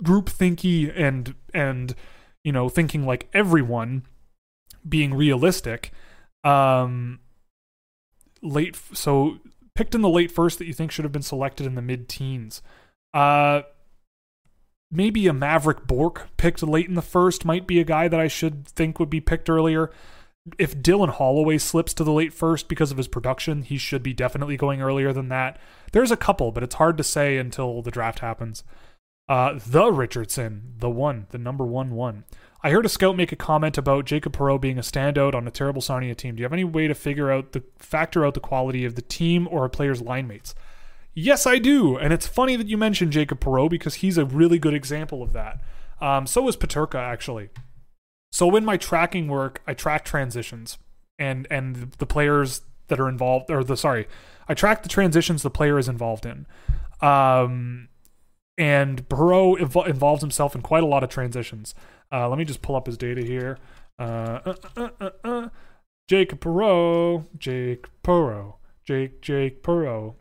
[0.02, 1.94] group thinky and and
[2.42, 4.04] you know thinking like everyone,
[4.88, 5.92] being realistic.
[6.42, 7.20] Um,
[8.46, 9.38] late so
[9.74, 12.08] picked in the late first that you think should have been selected in the mid
[12.08, 12.62] teens.
[13.12, 13.62] Uh,
[14.90, 18.28] maybe a Maverick Bourque picked late in the first might be a guy that I
[18.28, 19.90] should think would be picked earlier
[20.58, 24.12] if Dylan Holloway slips to the late first because of his production, he should be
[24.12, 25.58] definitely going earlier than that.
[25.92, 28.62] There's a couple, but it's hard to say until the draft happens.
[29.28, 32.24] Uh, the Richardson, the one, the number one one.
[32.66, 35.52] I heard a scout make a comment about Jacob Perreault being a standout on a
[35.52, 36.34] terrible Sarnia team.
[36.34, 39.02] Do you have any way to figure out the factor out the quality of the
[39.02, 40.52] team or a player's line mates?
[41.14, 44.58] Yes, I do, and it's funny that you mentioned Jacob Perreault because he's a really
[44.58, 45.60] good example of that.
[46.00, 47.50] Um, so is Peterka actually.
[48.32, 50.76] So in my tracking work, I track transitions
[51.20, 54.08] and and the players that are involved, or the sorry,
[54.48, 56.48] I track the transitions the player is involved in.
[57.00, 57.90] Um,
[58.58, 61.74] and inv- involves himself in quite a lot of transitions.
[62.12, 63.58] Uh, let me just pull up his data here.
[63.98, 65.48] Uh, uh, uh, uh, uh.
[66.08, 68.54] Jake Perreault, Jake Perreault,
[68.84, 70.14] Jake Jake Perreault.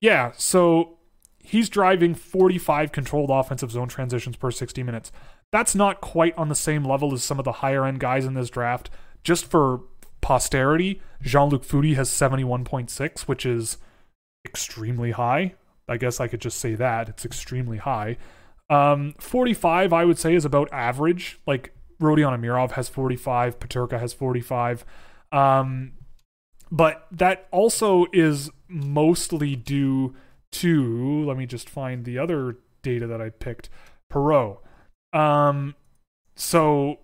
[0.00, 0.98] Yeah, so
[1.38, 5.12] he's driving 45 controlled offensive zone transitions per 60 minutes.
[5.52, 8.34] That's not quite on the same level as some of the higher end guys in
[8.34, 8.90] this draft.
[9.22, 9.82] Just for
[10.20, 13.76] posterity, Jean Luc Foudy has 71.6, which is
[14.44, 15.54] extremely high.
[15.86, 17.08] I guess I could just say that.
[17.08, 18.16] It's extremely high.
[18.70, 21.40] Um, 45, I would say, is about average.
[21.46, 24.84] Like Rodion Amirov has 45, Peterka has 45.
[25.32, 25.92] Um,
[26.70, 30.14] but that also is mostly due
[30.52, 33.68] to, let me just find the other data that I picked,
[34.12, 34.58] Perreault.
[35.12, 35.74] Um,
[36.36, 36.98] so,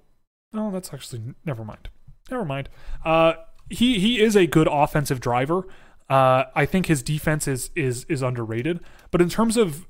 [0.55, 1.89] oh, that's actually, never mind.
[2.31, 2.69] Never mind.
[3.05, 3.35] Uh,
[3.69, 5.67] he, he is a good offensive driver.
[6.11, 8.81] Uh, I think his defense is is is underrated.
[9.13, 9.87] But in terms of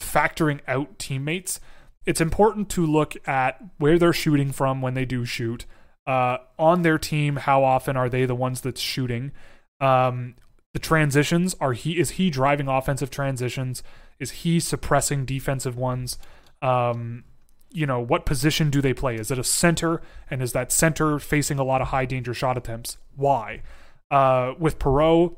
[0.00, 1.60] factoring out teammates,
[2.04, 5.66] it's important to look at where they're shooting from when they do shoot.
[6.06, 9.32] Uh, on their team, how often are they the ones that's shooting?
[9.80, 10.36] Um,
[10.72, 13.82] the transitions are he is he driving offensive transitions?
[14.18, 16.18] Is he suppressing defensive ones?
[16.62, 17.24] Um,
[17.72, 19.16] you know, what position do they play?
[19.16, 20.00] Is it a center?
[20.30, 22.98] And is that center facing a lot of high danger shot attempts?
[23.14, 23.62] Why?
[24.10, 25.36] Uh, with Perreault,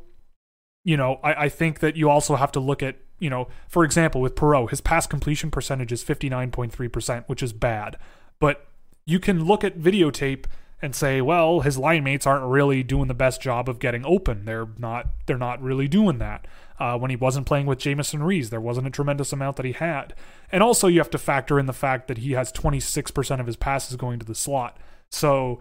[0.85, 3.85] you know, I, I think that you also have to look at, you know, for
[3.85, 7.97] example, with Perreault, his pass completion percentage is 59.3%, which is bad.
[8.39, 8.67] But
[9.05, 10.45] you can look at videotape
[10.81, 14.45] and say, well, his line mates aren't really doing the best job of getting open.
[14.45, 16.47] They're not they're not really doing that.
[16.79, 19.73] Uh, when he wasn't playing with Jamieson Rees, there wasn't a tremendous amount that he
[19.73, 20.15] had.
[20.53, 23.57] And also you have to factor in the fact that he has 26% of his
[23.57, 24.77] passes going to the slot.
[25.11, 25.59] So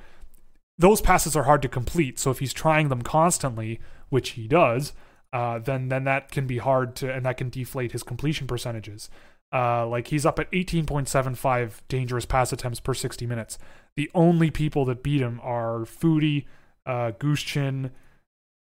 [0.77, 2.19] those passes are hard to complete.
[2.19, 3.79] So if he's trying them constantly,
[4.09, 4.93] which he does,
[5.33, 9.09] uh, then then that can be hard to, and that can deflate his completion percentages.
[9.53, 13.57] Uh, like he's up at 18.75 dangerous pass attempts per 60 minutes.
[13.95, 16.45] The only people that beat him are Foudy,
[16.85, 17.91] uh, Gushchin,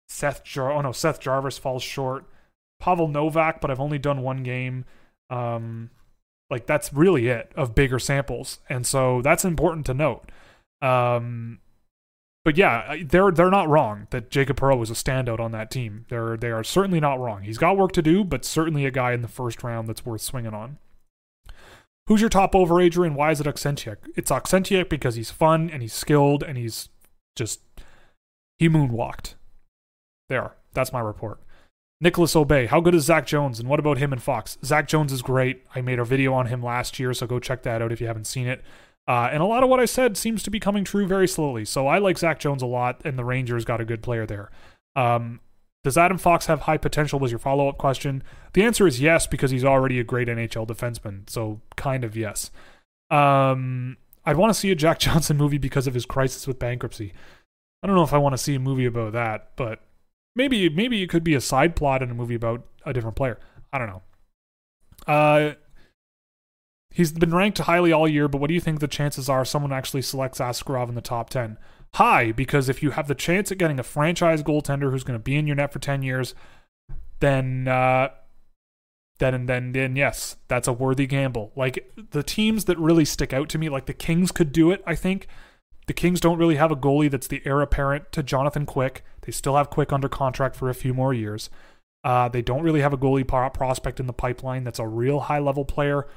[0.10, 0.72] Seth Jar.
[0.72, 2.26] Oh no, Seth Jarvis falls short.
[2.80, 4.84] Pavel Novak, but I've only done one game.
[5.30, 5.90] Um,
[6.50, 10.30] like that's really it of bigger samples, and so that's important to note.
[10.82, 11.60] Um,
[12.46, 16.06] but yeah, they're they're not wrong that Jacob Perreault was a standout on that team.
[16.10, 17.44] They're they are certainly not wrong.
[17.44, 20.22] He's got work to do, but certainly a guy in the first round that's worth
[20.22, 20.78] swinging on.
[22.08, 23.98] Who's your top overager and why is it Oksentyuk?
[24.16, 26.90] It's Oksentyuk because he's fun and he's skilled and he's
[27.36, 27.62] just
[28.60, 29.36] he moonwalked.
[30.28, 31.40] There, that's my report.
[32.02, 34.58] Nicholas Obey, how good is Zach Jones and what about him and Fox?
[34.66, 35.64] Zach Jones is great.
[35.74, 38.08] I made a video on him last year, so go check that out if you
[38.08, 38.62] haven't seen it.
[39.08, 41.66] Uh, and a lot of what I said seems to be coming true very slowly.
[41.66, 44.50] So I like Zach Jones a lot, and the Rangers got a good player there.
[44.96, 45.42] Um,
[45.84, 47.20] does Adam Fox have high potential?
[47.20, 48.24] Was your follow up question?
[48.54, 51.30] The answer is yes, because he's already a great NHL defenseman.
[51.30, 52.52] So kind of yes.
[53.12, 57.14] Um, I'd want to see a Jack Johnson movie because of his crisis with bankruptcy.
[57.82, 59.82] I don't know if I want to see a movie about that, but
[60.36, 63.38] maybe maybe it could be a side plot in a movie about a different player.
[63.74, 64.02] I don't know.
[65.06, 65.54] Uh,
[66.94, 69.74] He's been ranked highly all year, but what do you think the chances are someone
[69.74, 71.58] actually selects Askarov in the top 10?
[71.96, 75.24] High, because if you have the chance at getting a franchise goaltender who's going to
[75.24, 76.36] be in your net for 10 years,
[77.20, 78.10] then uh,
[79.20, 81.52] then then then yes, that's a worthy gamble.
[81.56, 84.84] Like the teams that really stick out to me, like the Kings could do it,
[84.86, 85.28] I think.
[85.88, 89.04] The Kings don't really have a goalie that's the heir apparent to Jonathan Quick.
[89.22, 91.50] They still have Quick under contract for a few more years.
[92.04, 95.40] Uh, they don't really have a goalie prospect in the pipeline that's a real high
[95.40, 96.08] level player.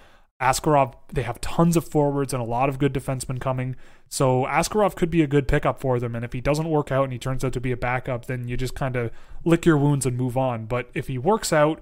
[0.40, 3.74] Askarov, they have tons of forwards and a lot of good defensemen coming.
[4.08, 6.14] So Askarov could be a good pickup for them.
[6.14, 8.46] And if he doesn't work out and he turns out to be a backup, then
[8.46, 9.10] you just kind of
[9.44, 10.66] lick your wounds and move on.
[10.66, 11.80] But if he works out,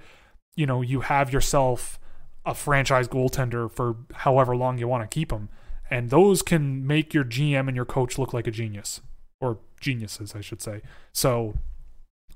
[0.55, 1.99] you know, you have yourself
[2.47, 5.49] a franchise goaltender for however long you want to keep him.
[5.91, 9.01] And those can make your GM and your coach look like a genius.
[9.41, 10.83] Or geniuses, I should say.
[11.13, 11.55] So,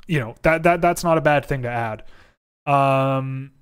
[0.09, 2.03] you know, that that that's not a bad thing to add.
[2.67, 3.53] Um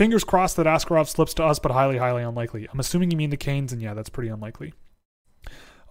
[0.00, 2.66] Fingers crossed that Askarov slips to us, but highly, highly unlikely.
[2.72, 4.72] I'm assuming you mean the Canes, and yeah, that's pretty unlikely.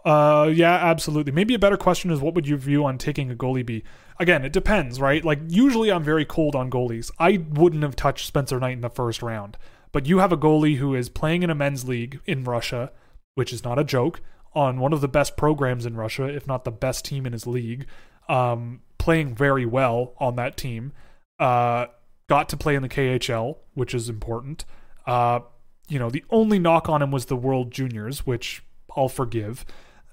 [0.03, 1.31] Uh, yeah, absolutely.
[1.31, 3.83] Maybe a better question is what would you view on taking a goalie be?
[4.19, 5.23] Again, it depends, right?
[5.23, 7.11] Like usually I'm very cold on goalies.
[7.19, 9.59] I wouldn't have touched Spencer Knight in the first round,
[9.91, 12.91] But you have a goalie who is playing in a men's league in Russia,
[13.35, 14.21] which is not a joke,
[14.55, 17.45] on one of the best programs in Russia, if not the best team in his
[17.45, 17.85] league,
[18.27, 20.93] um, playing very well on that team.
[21.37, 21.85] Uh,
[22.29, 24.63] got to play in the KHL, which is important.
[25.05, 25.41] Uh,
[25.89, 28.63] you know, the only knock on him was the World Juniors, which
[28.95, 29.65] I'll forgive.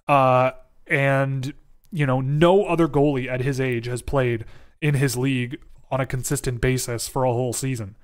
[0.08, 0.52] Uh,
[0.88, 1.54] and
[1.92, 4.44] you know, no other goalie at his age has played
[4.80, 5.58] in his league
[5.90, 7.96] on a consistent basis for a whole season.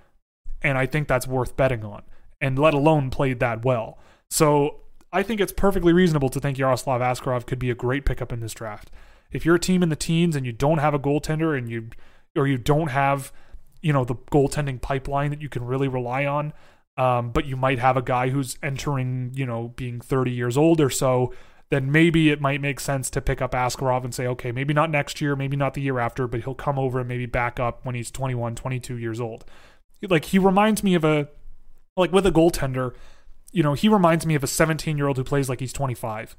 [0.62, 2.02] And I think that's worth betting on,
[2.40, 3.98] and let alone played that well.
[4.30, 4.80] So
[5.12, 8.40] I think it's perfectly reasonable to think Yaroslav Askarov could be a great pickup in
[8.40, 8.90] this draft.
[9.32, 11.88] If you're a team in the teens and you don't have a goaltender and you
[12.36, 13.32] or you don't have,
[13.82, 16.52] you know, the goaltending pipeline that you can really rely on,
[16.96, 20.80] um, but you might have a guy who's entering, you know, being 30 years old
[20.80, 21.32] or so,
[21.70, 24.90] then maybe it might make sense to pick up Askarov and say, okay, maybe not
[24.90, 27.84] next year, maybe not the year after, but he'll come over and maybe back up
[27.84, 29.44] when he's 21, 22 years old.
[30.08, 31.28] Like he reminds me of a,
[31.96, 32.94] like with a goaltender,
[33.52, 36.36] you know, he reminds me of a 17 year old who plays like he's 25,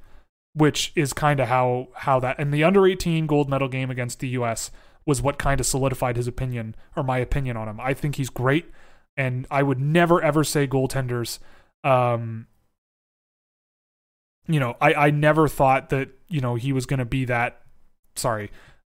[0.54, 4.20] which is kind of how how that and the under 18 gold medal game against
[4.20, 4.72] the U.S.
[5.06, 7.80] was what kind of solidified his opinion or my opinion on him.
[7.80, 8.72] I think he's great,
[9.18, 11.40] and I would never ever say goaltenders.
[11.84, 12.48] Um,
[14.48, 17.62] you know, I I never thought that you know he was going to be that.
[18.16, 18.52] Sorry,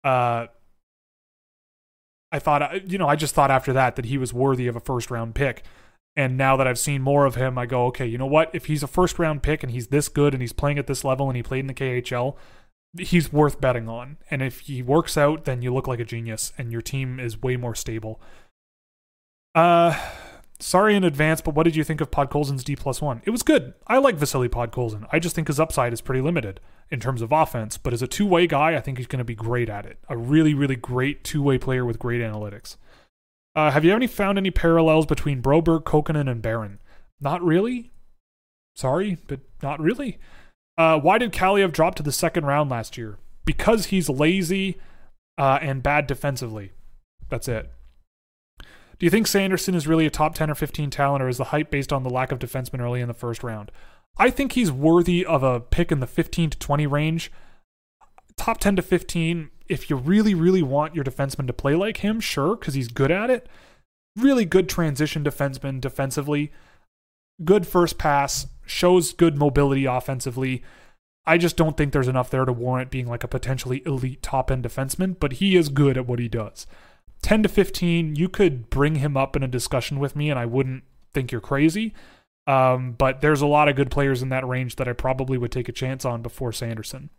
[0.04, 0.46] uh,
[2.32, 4.80] I thought you know I just thought after that that he was worthy of a
[4.80, 5.64] first round pick.
[6.18, 8.50] And now that I've seen more of him, I go, okay, you know what?
[8.54, 11.04] If he's a first round pick and he's this good and he's playing at this
[11.04, 12.36] level and he played in the KHL,
[12.98, 14.18] he's worth betting on.
[14.30, 17.42] And if he works out, then you look like a genius and your team is
[17.42, 18.20] way more stable.
[19.54, 19.98] Uh
[20.58, 23.22] sorry in advance, but what did you think of Podkolzin's D plus one?
[23.24, 23.74] It was good.
[23.86, 25.06] I like Vasily Podkolzin.
[25.12, 26.60] I just think his upside is pretty limited
[26.90, 29.24] in terms of offense, but as a two way guy, I think he's going to
[29.24, 29.98] be great at it.
[30.08, 32.76] A really, really great two way player with great analytics.
[33.54, 36.78] Uh, have you any found any parallels between Broberg, Kokkonen, and Barron?
[37.20, 37.90] Not really.
[38.74, 40.18] Sorry, but not really.
[40.78, 43.18] Uh, why did Kaliyev drop to the second round last year?
[43.44, 44.78] Because he's lazy
[45.38, 46.72] uh, and bad defensively.
[47.28, 47.70] That's it.
[48.98, 51.44] Do you think Sanderson is really a top 10 or 15 talent, or is the
[51.44, 53.70] hype based on the lack of defensemen early in the first round?
[54.16, 57.30] I think he's worthy of a pick in the 15 to 20 range.
[58.36, 62.20] Top 10 to 15, if you really, really want your defenseman to play like him,
[62.20, 63.48] sure, because he's good at it.
[64.16, 66.50] Really good transition defenseman defensively.
[67.44, 70.62] Good first pass, shows good mobility offensively.
[71.24, 74.50] I just don't think there's enough there to warrant being like a potentially elite top
[74.50, 76.66] end defenseman, but he is good at what he does.
[77.22, 80.46] 10 to 15, you could bring him up in a discussion with me and I
[80.46, 81.94] wouldn't think you're crazy.
[82.46, 85.50] Um, but there's a lot of good players in that range that I probably would
[85.50, 87.10] take a chance on before Sanderson.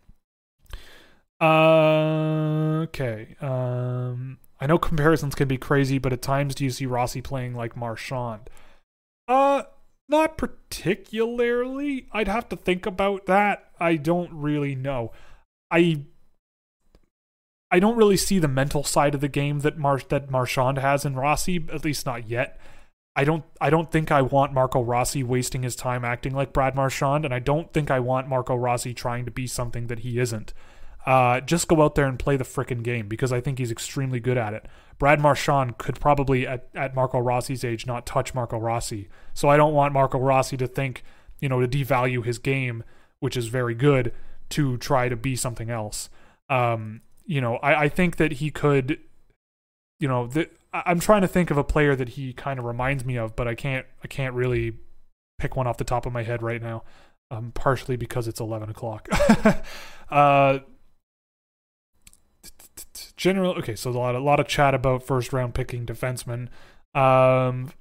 [1.40, 3.36] Uh, okay.
[3.40, 7.54] Um, I know comparisons can be crazy, but at times do you see Rossi playing
[7.54, 8.48] like Marchand?
[9.28, 9.64] Uh,
[10.08, 12.06] not particularly.
[12.12, 13.70] I'd have to think about that.
[13.78, 15.12] I don't really know.
[15.70, 16.02] I
[17.70, 21.04] I don't really see the mental side of the game that Mar- that Marchand has
[21.04, 22.58] in Rossi, at least not yet.
[23.14, 26.74] I don't I don't think I want Marco Rossi wasting his time acting like Brad
[26.74, 30.18] Marchand, and I don't think I want Marco Rossi trying to be something that he
[30.18, 30.54] isn't.
[31.06, 34.20] Uh, just go out there and play the frickin' game because I think he's extremely
[34.20, 34.66] good at it.
[34.98, 39.08] Brad Marchand could probably, at, at Marco Rossi's age, not touch Marco Rossi.
[39.32, 41.04] So I don't want Marco Rossi to think,
[41.40, 42.82] you know, to devalue his game,
[43.20, 44.12] which is very good,
[44.50, 46.10] to try to be something else.
[46.50, 48.98] Um, you know, I, I think that he could,
[50.00, 53.04] you know, the, I'm trying to think of a player that he kind of reminds
[53.04, 54.78] me of, but I can't, I can't really
[55.38, 56.82] pick one off the top of my head right now.
[57.30, 59.06] Um, partially because it's 11 o'clock.
[60.10, 60.60] uh,
[63.18, 66.48] general okay so a lot a lot of chat about first round picking defensemen.
[66.94, 67.72] Um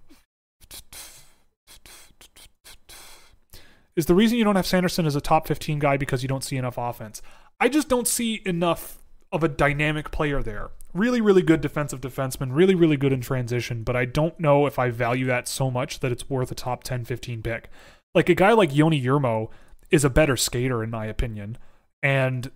[3.95, 6.43] is the reason you don't have Sanderson as a top 15 guy because you don't
[6.43, 7.21] see enough offense?
[7.59, 8.99] I just don't see enough
[9.31, 10.71] of a dynamic player there.
[10.93, 14.77] Really really good defensive defenseman really really good in transition but I don't know if
[14.77, 17.69] I value that so much that it's worth a top 10 15 pick.
[18.13, 19.49] Like a guy like Joni Jurmo
[19.91, 21.57] is a better skater in my opinion
[22.03, 22.51] and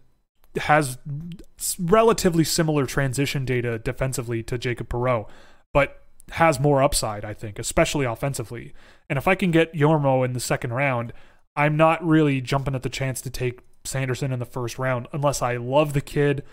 [0.58, 0.98] has
[1.80, 5.28] relatively similar transition data defensively to Jacob Perreault,
[5.74, 8.74] but has more upside, I think, especially offensively.
[9.10, 11.14] And if I can get Jurmo in the second round,
[11.56, 15.42] I'm not really jumping at the chance to take Sanderson in the first round unless
[15.42, 16.44] I love the kid.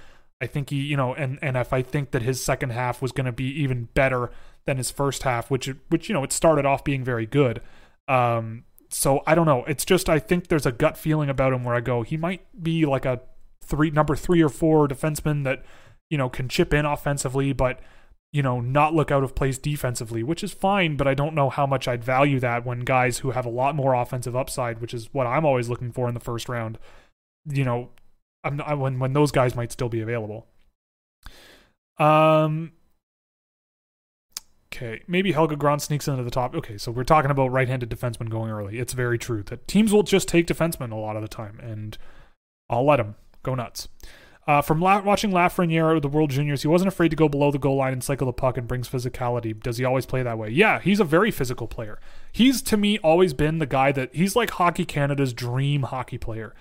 [0.41, 3.13] I think he, you know, and and if I think that his second half was
[3.13, 4.31] going to be even better
[4.67, 7.61] than his first half, which which you know it started off being very good.
[8.07, 9.65] Um, so I don't know.
[9.65, 12.43] It's just I think there's a gut feeling about him where I go, he might
[12.61, 13.21] be like a
[13.69, 15.65] three number three or four defenseman that
[16.11, 17.81] you know can chip in offensively, but
[18.33, 21.49] you know, not look out of place defensively, which is fine, but I don't know
[21.49, 24.93] how much I'd value that when guys who have a lot more offensive upside, which
[24.93, 26.79] is what I'm always looking for in the first round,
[27.47, 27.91] you know,
[28.45, 30.47] I'm not, when when those guys might still be available.
[31.99, 32.73] Um
[34.71, 36.55] Okay, maybe Helge Grans sneaks into the top.
[36.55, 38.79] Okay, so we're talking about right-handed defensemen going early.
[38.79, 41.97] It's very true that teams will just take defensemen a lot of the time, and
[42.69, 43.89] I'll let them go nuts.
[44.49, 47.51] Uh, from la- watching Lafreniere at the World Juniors, he wasn't afraid to go below
[47.51, 49.63] the goal line and cycle the puck and brings physicality.
[49.63, 50.49] Does he always play that way?
[50.49, 52.01] Yeah, he's a very physical player.
[52.33, 56.55] He's, to me, always been the guy that he's like Hockey Canada's dream hockey player.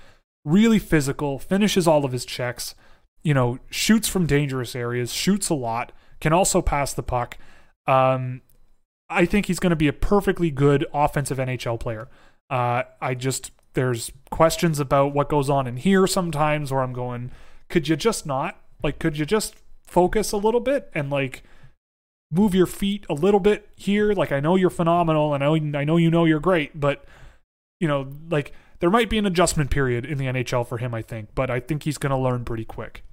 [0.44, 2.76] Really physical, finishes all of his checks,
[3.24, 7.38] you know, shoots from dangerous areas, shoots a lot, can also pass the puck.
[7.88, 8.42] Um,
[9.10, 12.10] I think he's going to be a perfectly good offensive NHL player.
[12.50, 17.30] Uh, I just, there's questions about what goes on in here sometimes where I'm going,
[17.70, 18.60] could you just not?
[18.82, 19.56] Like could you just
[19.86, 21.44] focus a little bit and like
[22.32, 24.14] move your feet a little bit here?
[24.14, 27.06] Like i know you're phenomenal and i know i know you know you're great but
[27.80, 31.02] you know like there might be an adjustment period in the nhl for him i
[31.04, 33.04] think but i think he's going to learn pretty quick.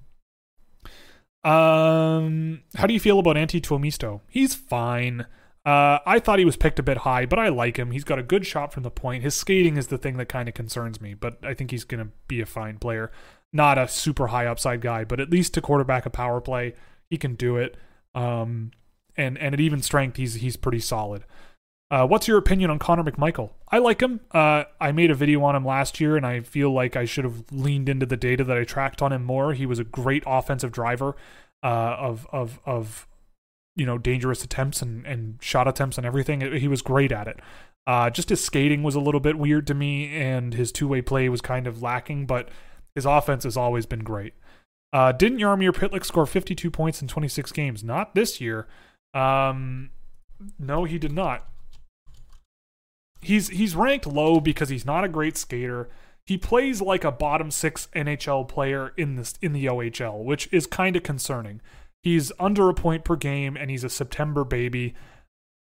[1.43, 4.21] Um how do you feel about antti tuomisto?
[4.27, 5.27] He's fine
[5.65, 7.91] uh, I thought he was picked a bit high, but I like him.
[7.91, 9.23] He's got a good shot from the point.
[9.23, 12.05] His skating is the thing that kind of concerns me, but I think he's going
[12.05, 13.11] to be a fine player
[13.55, 16.73] not a super high upside guy, but at least to quarterback a power play,
[17.09, 17.77] he can do it.
[18.13, 18.71] Um,
[19.15, 21.23] and and at even strength, he's he's pretty solid.
[21.89, 23.51] Uh, what's your opinion on Connor McMichael?
[23.69, 24.19] I like him.
[24.31, 27.23] Uh, I made a video on him last year, and I feel like I should
[27.23, 29.53] have leaned into the data that I tracked on him more.
[29.53, 31.15] He was a great offensive driver
[31.63, 33.07] uh, of of of
[33.75, 36.41] you know dangerous attempts and and shot attempts and everything.
[36.57, 37.39] He was great at it.
[37.87, 41.01] Uh, just his skating was a little bit weird to me, and his two way
[41.01, 42.49] play was kind of lacking, but
[42.95, 44.33] his offense has always been great.
[44.91, 47.83] Uh, didn't Jaromir Pytlik score 52 points in 26 games?
[47.83, 48.65] Not this year.
[49.13, 49.89] Um,
[50.57, 51.47] no, he did not.
[53.21, 55.89] He's he's ranked low because he's not a great skater.
[56.25, 60.65] He plays like a bottom six NHL player in this in the OHL, which is
[60.65, 61.61] kind of concerning.
[62.05, 64.93] He's under a point per game, and he's a September baby.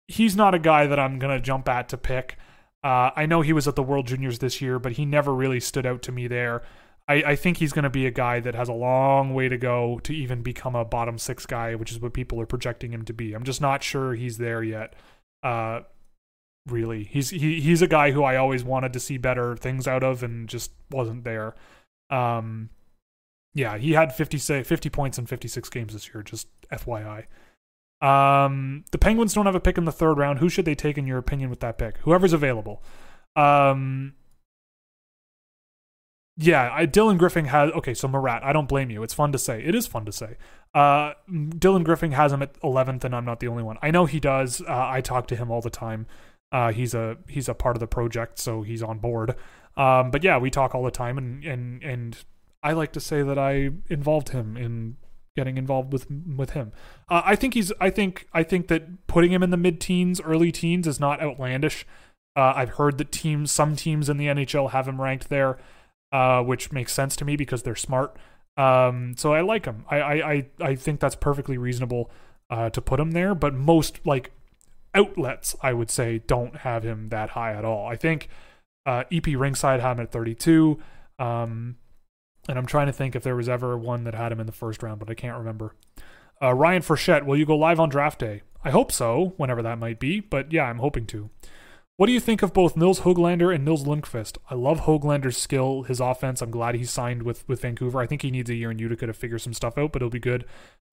[0.07, 2.35] He's not a guy that I'm gonna jump at to pick.
[2.83, 5.59] Uh, I know he was at the World Juniors this year, but he never really
[5.59, 6.63] stood out to me there.
[7.07, 9.57] I, I think he's going to be a guy that has a long way to
[9.57, 13.05] go to even become a bottom six guy, which is what people are projecting him
[13.05, 13.33] to be.
[13.33, 14.95] I'm just not sure he's there yet.
[15.43, 15.81] Uh,
[16.67, 20.03] really, he's he, he's a guy who I always wanted to see better things out
[20.03, 21.53] of, and just wasn't there.
[22.09, 22.71] Um,
[23.53, 26.23] yeah, he had 50, say 50 points in 56 games this year.
[26.23, 27.25] Just FYI.
[28.01, 30.39] Um, the Penguins don't have a pick in the third round.
[30.39, 31.97] Who should they take in your opinion with that pick?
[31.97, 32.81] Whoever's available.
[33.35, 34.13] Um,
[36.37, 37.93] yeah, I, Dylan Griffin has okay.
[37.93, 39.03] So Marat, I don't blame you.
[39.03, 39.63] It's fun to say.
[39.63, 40.37] It is fun to say.
[40.73, 43.77] Uh, Dylan Griffin has him at 11th, and I'm not the only one.
[43.81, 44.61] I know he does.
[44.61, 46.07] Uh, I talk to him all the time.
[46.51, 49.35] Uh, he's a he's a part of the project, so he's on board.
[49.77, 52.17] Um, but yeah, we talk all the time, and and and
[52.63, 54.97] I like to say that I involved him in
[55.35, 56.71] getting involved with with him.
[57.09, 57.71] Uh, I think he's.
[57.79, 61.21] I think I think that putting him in the mid teens, early teens, is not
[61.21, 61.85] outlandish.
[62.35, 65.57] Uh, I've heard that teams, some teams in the NHL, have him ranked there
[66.11, 68.15] uh, which makes sense to me because they're smart.
[68.57, 69.85] Um, so I like him.
[69.89, 72.11] I, I, I, think that's perfectly reasonable
[72.49, 73.33] uh, to put him there.
[73.33, 74.31] But most like
[74.93, 77.87] outlets, I would say, don't have him that high at all.
[77.87, 78.27] I think
[78.85, 80.79] uh, EP Ringside had him at 32.
[81.17, 81.77] Um,
[82.47, 84.51] and I'm trying to think if there was ever one that had him in the
[84.51, 85.75] first round, but I can't remember.
[86.41, 88.41] Uh, Ryan Frechette, will you go live on draft day?
[88.63, 90.19] I hope so, whenever that might be.
[90.19, 91.29] But yeah, I'm hoping to.
[91.97, 94.37] What do you think of both Nils Hoglander and Nils Lundkvist?
[94.49, 96.41] I love Hoglander's skill, his offense.
[96.41, 97.99] I'm glad he signed with, with Vancouver.
[97.99, 100.09] I think he needs a year in Utica to figure some stuff out, but it'll
[100.09, 100.45] be good.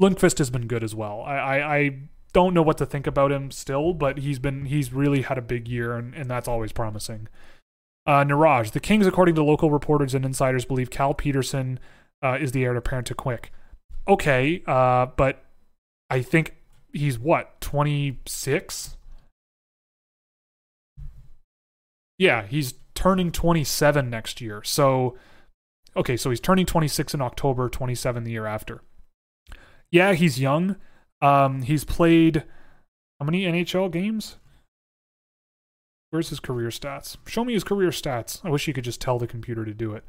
[0.03, 1.23] Lundkvist has been good as well.
[1.23, 1.99] I, I, I
[2.35, 5.43] don't know what to think about him still, but he's been he's really had a
[5.43, 7.29] big year, and, and that's always promising.
[8.09, 11.79] Uh, Niraj, the Kings, according to local reporters and insiders, believe Cal Petersen
[12.25, 13.53] uh, is the heir apparent to Quick.
[14.09, 15.45] Okay, uh, but
[16.09, 16.57] I think
[16.93, 18.97] he's what 26
[22.19, 24.63] Yeah, he's turning 27 next year.
[24.65, 25.17] So,
[25.97, 28.83] okay, so he's turning 26 in October, 27 the year after.
[29.91, 30.77] Yeah, he's young.
[31.23, 32.45] Um, he's played
[33.19, 34.37] how many NHL games?
[36.11, 37.17] Where's his career stats?
[37.27, 38.45] Show me his career stats.
[38.45, 40.05] I wish you could just tell the computer to do it.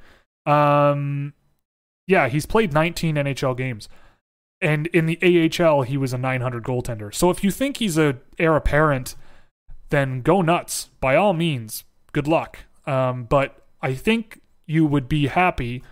[0.52, 1.34] Um,
[2.08, 3.90] yeah, he's played 19 NHL games.
[4.62, 7.14] And in the AHL, he was a 900 goaltender.
[7.14, 9.16] So if you think he's a heir apparent,
[9.90, 10.90] then go nuts.
[11.00, 12.60] By all means, good luck.
[12.86, 15.84] Um, but I think you would be happy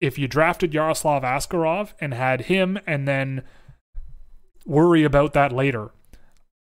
[0.00, 3.42] if you drafted Yaroslav Askarov and had him and then
[4.64, 5.90] worry about that later.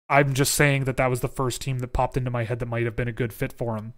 [0.09, 2.67] I'm just saying that that was the first team that popped into my head that
[2.67, 3.95] might have been a good fit for him.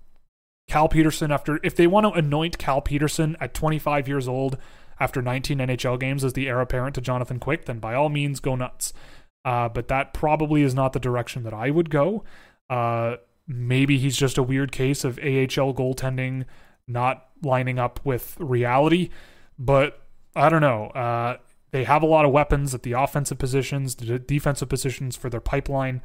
[0.68, 4.58] Cal Petersen, after if they want to anoint Cal Petersen at 25 years old
[5.00, 8.40] after 19 NHL games as the heir apparent to Jonathan Quick, then by all means
[8.40, 8.92] go nuts.
[9.44, 12.24] Uh, but that probably is not the direction that I would go.
[12.68, 13.16] Uh,
[13.46, 16.44] maybe he's just a weird case of AHL goaltending
[16.86, 19.10] not lining up with reality,
[19.58, 20.02] but
[20.34, 20.86] I don't know.
[20.86, 21.36] Uh,
[21.70, 25.40] they have a lot of weapons at the offensive positions, the defensive positions for their
[25.40, 26.02] pipeline.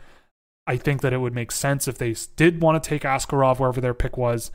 [0.68, 3.82] I think that it would make sense if they did want to take Askarov wherever
[3.82, 4.52] their pick was,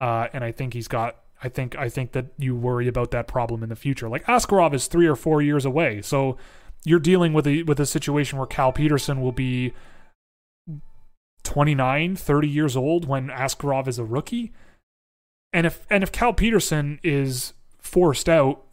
[0.00, 1.16] uh, and I think he's got.
[1.44, 4.08] I think I think that you worry about that problem in the future.
[4.08, 6.36] Like Askarov is three or four years away, so
[6.84, 9.72] you're dealing with a with a situation where Cal Petersen will be
[11.42, 14.52] 29, 30 years old when Askarov is a rookie.
[15.52, 18.64] And if and if Cal Petersen is forced out,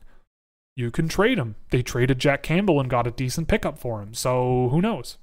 [0.80, 1.56] you can trade him.
[1.72, 4.14] They traded Jack Campbell and got a decent pickup for him.
[4.14, 5.18] So who knows?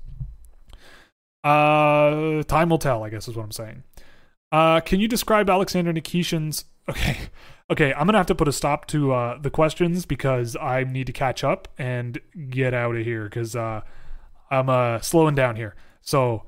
[1.42, 3.02] Uh, time will tell.
[3.02, 3.82] I guess is what I'm saying.
[4.52, 6.64] Uh, can you describe Alexander Nikishin's?
[6.88, 7.18] Okay,
[7.68, 7.92] okay.
[7.94, 11.12] I'm gonna have to put a stop to uh, the questions because I need to
[11.12, 13.80] catch up and get out of here because uh,
[14.52, 15.74] I'm uh, slowing down here.
[16.00, 16.44] So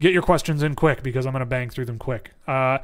[0.00, 2.30] get your questions in quick because I'm gonna bang through them quick.
[2.46, 2.78] Uh,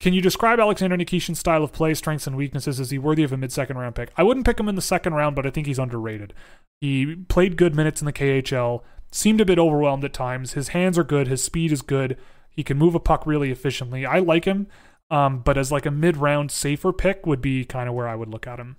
[0.00, 2.80] can you describe Alexander Nikishin's style of play, strengths, and weaknesses?
[2.80, 4.10] Is he worthy of a mid second round pick?
[4.16, 6.32] I wouldn't pick him in the second round, but I think he's underrated.
[6.80, 8.82] He played good minutes in the KHL,
[9.12, 10.54] seemed a bit overwhelmed at times.
[10.54, 12.16] His hands are good, his speed is good.
[12.50, 14.06] He can move a puck really efficiently.
[14.06, 14.68] I like him,
[15.10, 18.14] um, but as like a mid round safer pick would be kind of where I
[18.14, 18.76] would look at him.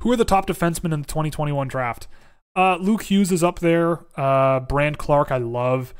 [0.00, 2.08] Who are the top defensemen in the 2021 draft?
[2.56, 4.00] Uh, Luke Hughes is up there.
[4.16, 5.94] Uh, Brandt Clarke, I love.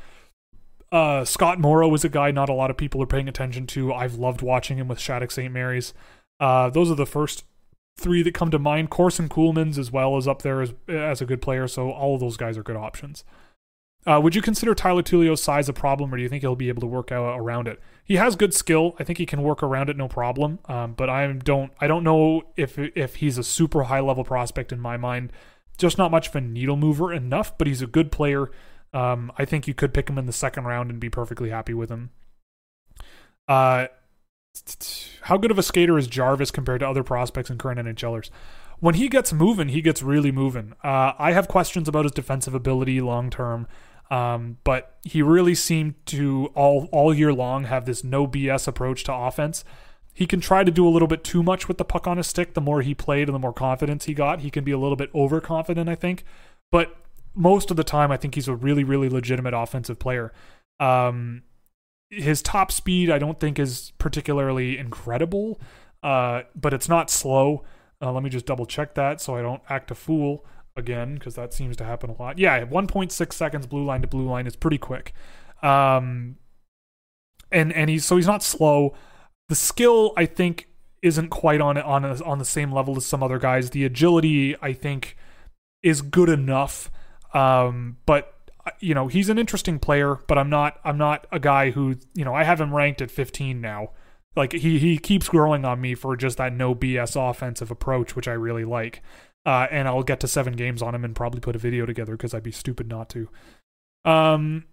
[0.91, 3.93] Uh, Scott Morrow is a guy not a lot of people are paying attention to.
[3.93, 5.51] I've loved watching him with Shattuck St.
[5.51, 5.93] Mary's.
[6.39, 7.43] Uh, those are the first
[7.97, 8.89] three that come to mind.
[8.89, 12.19] Corson Ceulemans as well is up there as, as a good player, so all of
[12.19, 13.23] those guys are good options.
[14.05, 16.69] Uh, would you consider Tyler Tullio's size a problem, or do you think he'll be
[16.69, 17.81] able to work out around it?
[18.03, 18.95] He has good skill.
[18.99, 20.59] I think he can work around it no problem.
[20.65, 24.71] Um, but I don't I don't know if if he's a super high level prospect
[24.71, 25.31] in my mind.
[25.79, 28.51] Just not much of a needle mover enough, but he's a good player.
[28.93, 31.73] Um, I think you could pick him in the second round and be perfectly happy
[31.73, 32.11] with him.
[33.47, 33.87] Uh,
[35.23, 38.29] how good of a skater is Jarvis compared to other prospects and current NHLers?
[38.79, 40.73] When he gets moving, he gets really moving.
[40.83, 43.67] Uh, I have questions about his defensive ability long term,
[44.11, 49.03] um, but he really seemed to all all year long have this no BS approach
[49.05, 49.63] to offense.
[50.13, 52.27] He can try to do a little bit too much with the puck on his
[52.27, 52.53] stick.
[52.53, 54.95] The more he played and the more confidence he got, he can be a little
[54.95, 56.23] bit overconfident, I think.
[56.71, 56.95] But
[57.35, 60.33] most of the time, I think he's a really, really legitimate offensive player.
[60.79, 61.43] Um,
[62.09, 65.59] his top speed, I don't think, is particularly incredible,
[66.03, 67.63] uh, but it's not slow.
[68.01, 70.45] Uh, let me just double check that so I don't act a fool
[70.77, 72.37] again, because that seems to happen a lot.
[72.37, 75.13] Yeah, 1.6 seconds blue line to blue line is pretty quick.
[75.63, 76.37] Um,
[77.51, 78.93] and and he's so he's not slow.
[79.49, 80.67] The skill, I think,
[81.01, 83.69] isn't quite on on on the same level as some other guys.
[83.69, 85.15] The agility, I think,
[85.81, 86.91] is good enough
[87.35, 88.33] um, but
[88.65, 91.95] uh, you know, he's an interesting player, but I'm not I'm not a guy who,
[92.15, 93.89] you know, I have him ranked at 15 now.
[94.35, 98.27] Like he he keeps growing on me for just that no BS offensive approach, which
[98.27, 99.03] I really like.
[99.45, 102.13] Uh, and I'll get to seven games on him and probably put a video together
[102.13, 103.29] because I'd be stupid not to.
[104.03, 104.63] Um,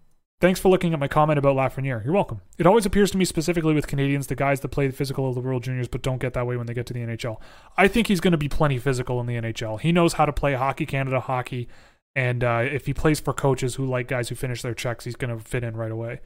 [0.41, 2.03] thanks for looking at my comment about Lafreniere.
[2.03, 2.41] You're welcome.
[2.57, 5.35] It always appears to me, specifically with Canadians, the guys that play the physical of
[5.35, 7.37] the World Juniors but don't get that way when they get to the NHL.
[7.77, 9.79] I think he's going to be plenty physical in the NHL.
[9.79, 11.67] He knows how to play Hockey Canada hockey.
[12.15, 15.15] And uh, if he plays for coaches who like guys who finish their checks, he's
[15.15, 16.21] going to fit in right away.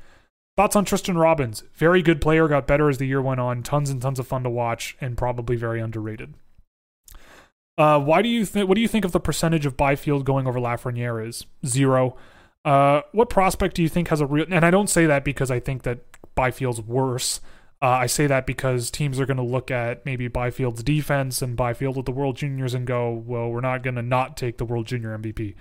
[0.58, 1.64] Thoughts on Tristen Robins?
[1.76, 3.62] Very good player, got better as the year went on.
[3.62, 6.34] Tons and tons of fun to watch, and probably very underrated.
[7.78, 8.68] Uh, why do you think?
[8.68, 12.18] What do you think of the percentage of Byfield going over Lafreniere is zero?
[12.66, 14.48] Uh, what prospect do you think has a real?
[14.50, 16.00] And I don't say that because I think that
[16.36, 17.40] Byfield's worse.
[17.82, 21.56] Uh, I say that because teams are going to look at maybe Byfield's defense and
[21.56, 24.66] Byfield at the World Juniors and go, well, we're not going to not take the
[24.66, 25.54] World Junior MVP.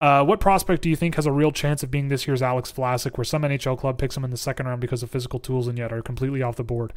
[0.00, 2.72] Uh, what prospect do you think has a real chance of being this year's Alex
[2.72, 5.68] Vlasic, where some NHL club picks him in the second round because of physical tools
[5.68, 6.92] and yet are completely off the board?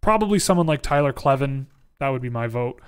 [0.00, 1.66] Probably someone like Tyler Kleven.
[2.00, 2.80] That would be my vote.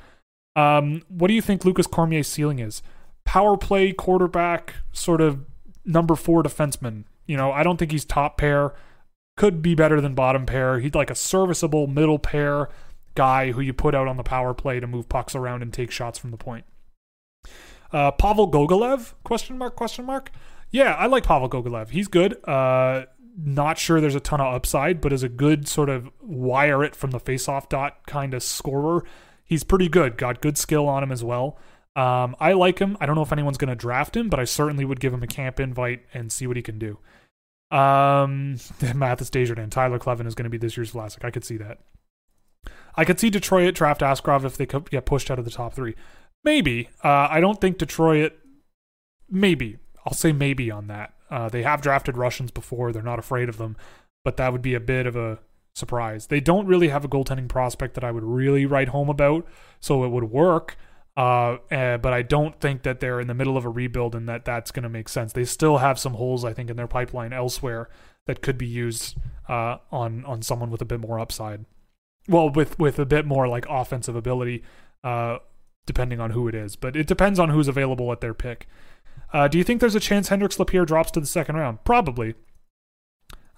[0.57, 2.83] Um, what do you think Lukas Cormier's ceiling is?
[3.25, 5.45] Power play quarterback, sort of
[5.85, 7.05] number four defenseman.
[7.27, 8.75] You know, I don't think he's top pair
[9.37, 10.79] could be better than bottom pair.
[10.79, 12.69] He's like a serviceable middle pair
[13.15, 15.91] guy who you put out on the power play to move pucks around and take
[15.91, 16.65] shots from the point.
[17.93, 19.13] Uh, Pavel Gogolev?
[19.25, 19.77] Question mark?
[19.77, 20.31] Question mark?
[20.71, 21.91] Yeah, I like Pavel Gogolev.
[21.91, 22.43] He's good.
[22.49, 23.05] Uh,
[23.37, 26.97] not sure there's a ton of upside, but as a good sort of wire it
[26.97, 29.05] from the faceoff dot kind of scorer,
[29.45, 30.17] he's pretty good.
[30.17, 31.59] Got good skill on him as well.
[31.95, 32.97] Um, I like him.
[33.01, 35.23] I don't know if anyone's going to draft him, but I certainly would give him
[35.23, 36.99] a camp invite and see what he can do.
[37.73, 38.59] Um,
[38.95, 41.25] Mathis Desjardins, Tyler Kleven is going to be this year's Vlasic.
[41.25, 41.79] I could see that.
[42.95, 45.73] I could see Detroit draft Askarov if they could get pushed out of the top
[45.73, 45.95] three.
[46.45, 46.91] Maybe.
[47.03, 48.35] Uh, I don't think Detroit.
[49.31, 49.79] Maybe.
[50.05, 51.15] I'll say maybe on that.
[51.31, 52.93] Uh, they have drafted Russians before.
[52.93, 53.77] They're not afraid of them,
[54.25, 55.39] but that would be a bit of a
[55.75, 56.27] surprise.
[56.27, 59.47] They don't really have a goaltending prospect that I would really write home about,
[59.81, 60.77] so it would work.
[61.17, 64.29] Uh, uh, but I don't think that they're in the middle of a rebuild and
[64.29, 65.33] that that's going to make sense.
[65.33, 67.91] They still have some holes, I think, in their pipeline elsewhere
[68.27, 69.19] that could be used
[69.49, 71.65] uh, on on someone with a bit more upside.
[72.29, 74.63] Well, with with a bit more like offensive ability,
[75.05, 75.39] uh,
[75.85, 76.77] depending on who it is.
[76.77, 78.67] But it depends on who's available at their pick.
[79.33, 81.85] Uh, do you think there's a chance Hendrix Lapierre drops to the second round?
[81.85, 82.35] Probably.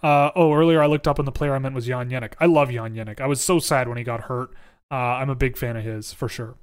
[0.02, 2.34] Uh, oh, earlier I looked up and the player I meant was Jan Jenik.
[2.40, 3.20] I love Jan Jenik.
[3.20, 4.50] I was so sad when he got hurt.
[4.90, 6.56] I'm a big fan of his for sure.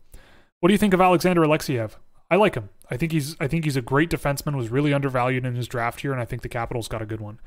[0.61, 1.93] What do you think of Alexander Alexeyev?
[2.29, 2.69] I like him.
[2.89, 4.55] I think he's I think he's a great defenseman.
[4.55, 7.19] Was really undervalued in his draft here, and I think the Capitals got a good
[7.19, 7.39] one.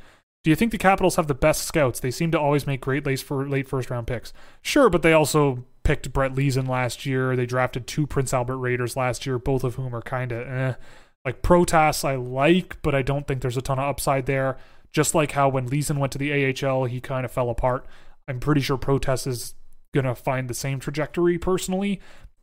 [0.43, 2.01] Do you think the Capitals have the best scouts?
[2.01, 4.33] They seem to always make great late for late first round picks.
[4.61, 7.37] Sure, but they also picked Brett Leason last year.
[7.37, 10.75] They drafted two Prince Albert Raiders last year, both of whom are kind of eh.
[11.25, 14.59] Like Protas, I like, but I don't think there's a ton of upside there.
[14.93, 17.87] Just like how when Leeson went to the AHL, he kind of fell apart.
[18.27, 19.55] I'm pretty sure Protas is
[19.95, 22.01] gonna find the same trajectory personally.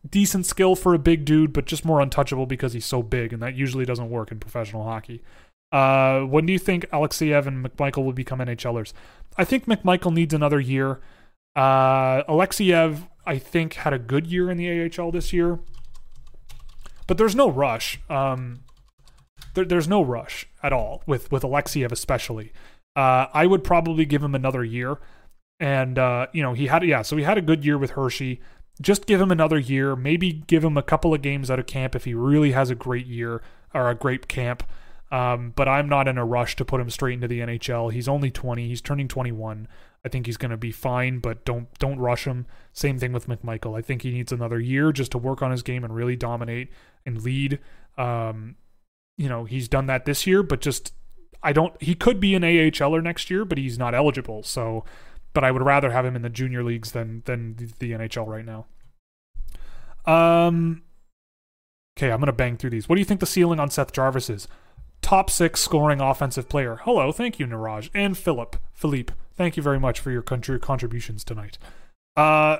[0.10, 3.42] Decent skill for a big dude, but just more untouchable because he's so big, and
[3.42, 5.22] that usually doesn't work in professional hockey.
[5.72, 8.94] Uh, when do you think Alexeyev and McMichael will become NHLers?
[9.38, 11.00] I think McMichael needs another year.
[11.56, 15.60] Uh, Alexeyev, I think, had a good year in the AHL this year,
[17.08, 18.00] but there's no rush.
[18.10, 18.64] Um,
[19.54, 22.52] there, there's no rush at all with with Alexeyev especially.
[22.96, 24.98] Uh, I would probably give him another year,
[25.60, 28.42] and uh, you know he had yeah, so he had a good year with Hershey.
[28.82, 29.96] Just give him another year.
[29.96, 32.76] Maybe give him a couple of games out of camp if he really has a
[32.76, 33.42] great year
[33.74, 34.64] or a great camp.
[35.12, 37.92] Um, but I'm not in a rush to put him straight into the NHL.
[37.92, 38.68] He's only 20.
[38.68, 39.68] He's turning 21.
[40.04, 42.48] I think he's going to be fine, but don't don't rush him.
[42.74, 43.78] Same thing with McMichael.
[43.78, 46.70] I think he needs another year just to work on his game and really dominate
[47.06, 47.60] and lead.
[47.98, 48.56] Um,
[49.18, 50.94] you know, he's done that this year, but just
[51.44, 51.80] I don't.
[51.82, 54.44] He could be an AHLer next year, but he's not eligible.
[54.44, 54.84] So,
[55.34, 58.46] but I would rather have him in the junior leagues than than the, NHL right
[58.46, 58.66] now.
[60.06, 60.84] Um.
[61.98, 62.88] Okay, I'm gonna bang through these.
[62.88, 64.48] What do you think the ceiling on Seth Jarvis is?
[65.02, 66.80] Top six scoring offensive player.
[66.84, 68.56] Hello, thank you, Niraj and Philip.
[68.74, 71.58] Philippe, thank you very much for your contributions tonight.
[72.16, 72.58] Uh,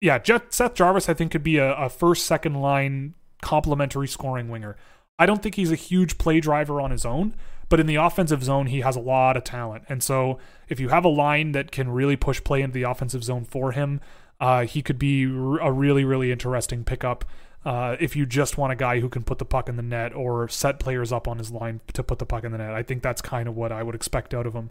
[0.00, 0.18] yeah,
[0.50, 4.76] Seth Jarvis, I think, could be a, a first, second line complementary scoring winger.
[5.18, 7.34] I don't think he's a huge play driver on his own,
[7.68, 9.84] but in the offensive zone, he has a lot of talent.
[9.88, 10.38] And so
[10.68, 13.72] if you have a line that can really push play into the offensive zone for
[13.72, 14.00] him,
[14.40, 17.24] uh, he could be a really, really interesting pickup.
[17.64, 20.14] Uh, if you just want a guy who can put the puck in the net
[20.14, 22.82] or set players up on his line to put the puck in the net, I
[22.82, 24.70] think that's kind of what I would expect out of him.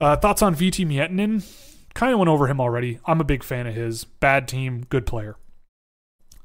[0.00, 1.44] Uh, thoughts on Veeti Miettinen?
[1.94, 3.00] Kind of went over him already.
[3.06, 4.04] I'm a big fan of his.
[4.04, 5.36] Bad team, good player.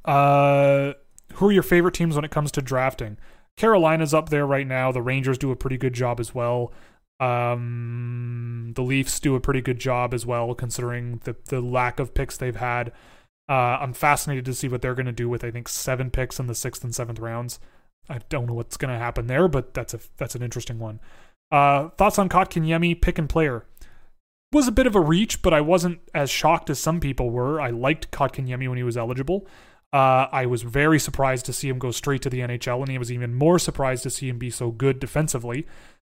[0.03, 0.93] Uh,
[1.33, 3.17] who are your favorite teams when it comes to drafting?
[3.59, 4.89] Carolina's up there right now.
[4.91, 6.71] The Rangers do a pretty good job as well.
[7.19, 12.13] Um, the Leafs do a pretty good job as well, considering the the lack of
[12.13, 12.93] picks they've had.
[13.49, 16.39] Uh, I'm fascinated to see what they're going to do with I think seven picks
[16.39, 17.59] in the sixth and seventh rounds.
[18.07, 21.01] I don't know what's going to happen there, but that's a that's an interesting one.
[21.51, 23.65] Uh, thoughts on Kotkaniemi pick and player?
[24.53, 27.59] Was a bit of a reach, but I wasn't as shocked as some people were.
[27.59, 29.45] I liked Kotkaniemi when he was eligible.
[29.91, 32.97] Uh, I was very surprised to see him go straight to the NHL, and he
[32.97, 35.65] was even more surprised to see him be so good defensively.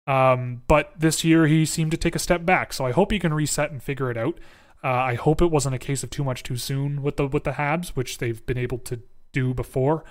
[0.06, 3.20] Um, but this year he seemed to take a step back, so I hope he
[3.20, 4.40] can reset and figure it out.
[4.84, 7.46] Uh, I hope it wasn't a case of too much too soon with the with
[7.46, 9.00] the Habs, which they've been able to
[9.32, 10.04] do before.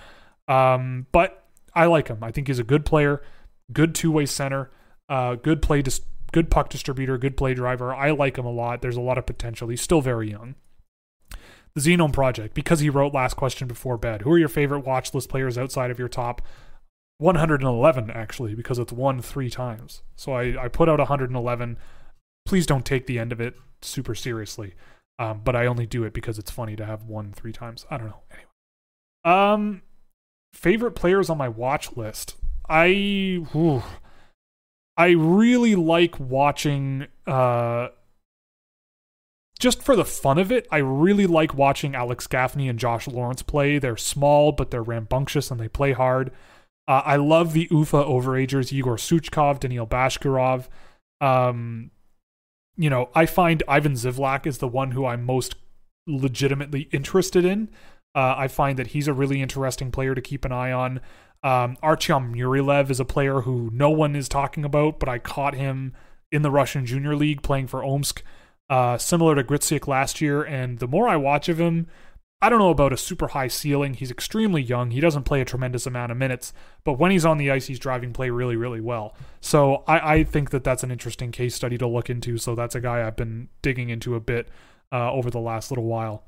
[0.49, 1.45] Um, but
[1.75, 2.25] I like him.
[2.25, 3.23] I think he's a good player,
[3.73, 4.71] good two way center,
[5.11, 6.01] uh, good play, dis-
[6.33, 7.95] good puck distributor, good play driver.
[7.95, 8.81] I like him a lot.
[8.81, 9.69] There's a lot of potential.
[9.69, 10.55] He's still very young
[11.75, 14.23] the Xenome Project, because he wrote Last Question Before Bed.
[14.23, 16.43] Who are your favorite watch list players outside of your top
[17.19, 20.03] 111, actually, because it's won three times.
[20.17, 21.79] So I, I put out 111.
[22.45, 24.75] Please don't take the end of it super seriously.
[25.19, 27.87] Um, but I only do it because it's funny to have won three times.
[27.91, 28.23] I don't know.
[28.31, 28.47] Anyway.
[29.25, 29.83] Um,
[30.53, 32.37] favorite players on my watch list.
[32.69, 33.83] I, whew,
[34.97, 37.89] I really like watching uh
[39.63, 43.43] just for the fun of it, I really like watching Alex Gaffney and Josh Lawrence
[43.43, 43.79] play.
[43.79, 46.33] They're small, but they're rambunctious and they play hard.
[46.89, 50.67] Uh, I love the UFA overagers, Igor Suchkov, Daniil Bashkirov.
[51.21, 51.93] Um,
[52.77, 55.55] you know, I find Ivan Zivlak is the one who I'm most
[56.09, 57.71] legitimately interested in.
[58.17, 61.01] Uh, I find that he's a really interesting player to keep an eye on.
[61.45, 65.55] Um, Artyom Murilev is a player who no one is talking about, but I caught
[65.55, 65.95] him
[66.33, 68.23] in the Russian Junior League playing for Omsk,
[68.73, 70.43] uh, similar to Gricic last year.
[70.43, 71.89] And the more I watch of him,
[72.41, 73.93] I don't know about a super high ceiling.
[73.93, 74.93] He's extremely young.
[74.93, 77.79] He doesn't play a tremendous amount of minutes, but when he's on the ice, he's
[77.79, 79.15] driving play really, really well.
[79.43, 82.39] So I, I think that that's an interesting case study to look into.
[82.39, 84.49] So that's a guy I've been digging into a bit
[84.91, 86.25] uh, over the last little while.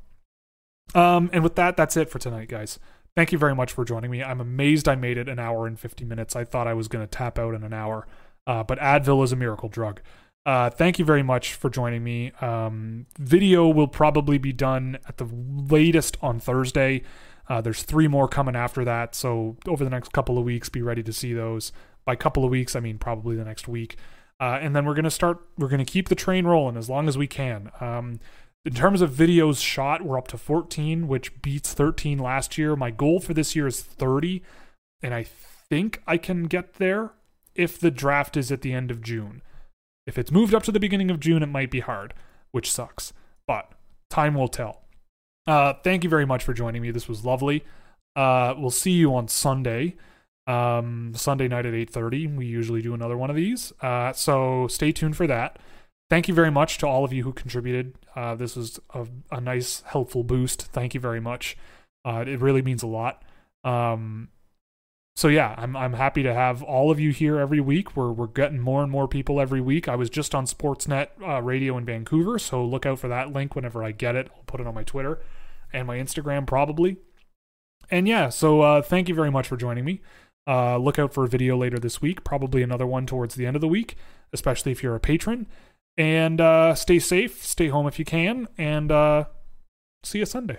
[0.94, 2.78] Um, and with that, that's it for tonight, guys.
[3.16, 4.22] Thank you very much for joining me.
[4.22, 6.36] I'm amazed I made it an hour and 50 minutes.
[6.36, 8.06] I thought I was going to tap out in an hour,
[8.46, 10.02] uh, but Advil is a miracle drug.
[10.46, 12.30] Uh, thank you very much for joining me.
[12.40, 17.02] Um, video will probably be done at the latest on Thursday.
[17.48, 20.82] Uh, there's three more coming after that, so over the next couple of weeks, be
[20.82, 21.72] ready to see those.
[22.04, 23.96] By couple of weeks, I mean probably the next week.
[24.38, 25.40] Uh, and then we're gonna start.
[25.56, 27.70] We're gonna keep the train rolling as long as we can.
[27.80, 28.20] Um,
[28.64, 32.76] in terms of videos shot, we're up to 14, which beats 13 last year.
[32.76, 34.42] My goal for this year is 30,
[35.02, 37.12] and I think I can get there
[37.54, 39.42] if the draft is at the end of June.
[40.06, 42.14] If it's moved up to the beginning of June, it might be hard,
[42.52, 43.12] which sucks,
[43.46, 43.72] but
[44.10, 44.82] time will tell.
[45.46, 46.90] Uh, thank you very much for joining me.
[46.90, 47.64] This was lovely.
[48.16, 49.96] Uh, we'll see you on Sunday,
[50.46, 52.36] um, Sunday night at 8:30.
[52.36, 55.58] We usually do another one of these, uh, so stay tuned for that
[56.10, 57.94] thank you very much to all of you who contributed.
[58.14, 60.62] Uh, this was a, a, nice, helpful boost.
[60.62, 61.56] Thank you very much.
[62.04, 63.22] Uh, it really means a lot.
[63.64, 64.28] Um,
[65.16, 67.96] so yeah, I'm I'm happy to have all of you here every week.
[67.96, 69.88] We're we're getting more and more people every week.
[69.88, 73.54] I was just on Sportsnet uh, Radio in Vancouver, so look out for that link
[73.54, 74.28] whenever I get it.
[74.34, 75.20] I'll put it on my Twitter
[75.72, 76.96] and my Instagram probably.
[77.90, 80.00] And yeah, so uh, thank you very much for joining me.
[80.46, 83.56] Uh, look out for a video later this week, probably another one towards the end
[83.56, 83.96] of the week,
[84.32, 85.46] especially if you're a patron.
[85.96, 89.24] And uh, stay safe, stay home if you can, and uh,
[90.02, 90.58] see you Sunday.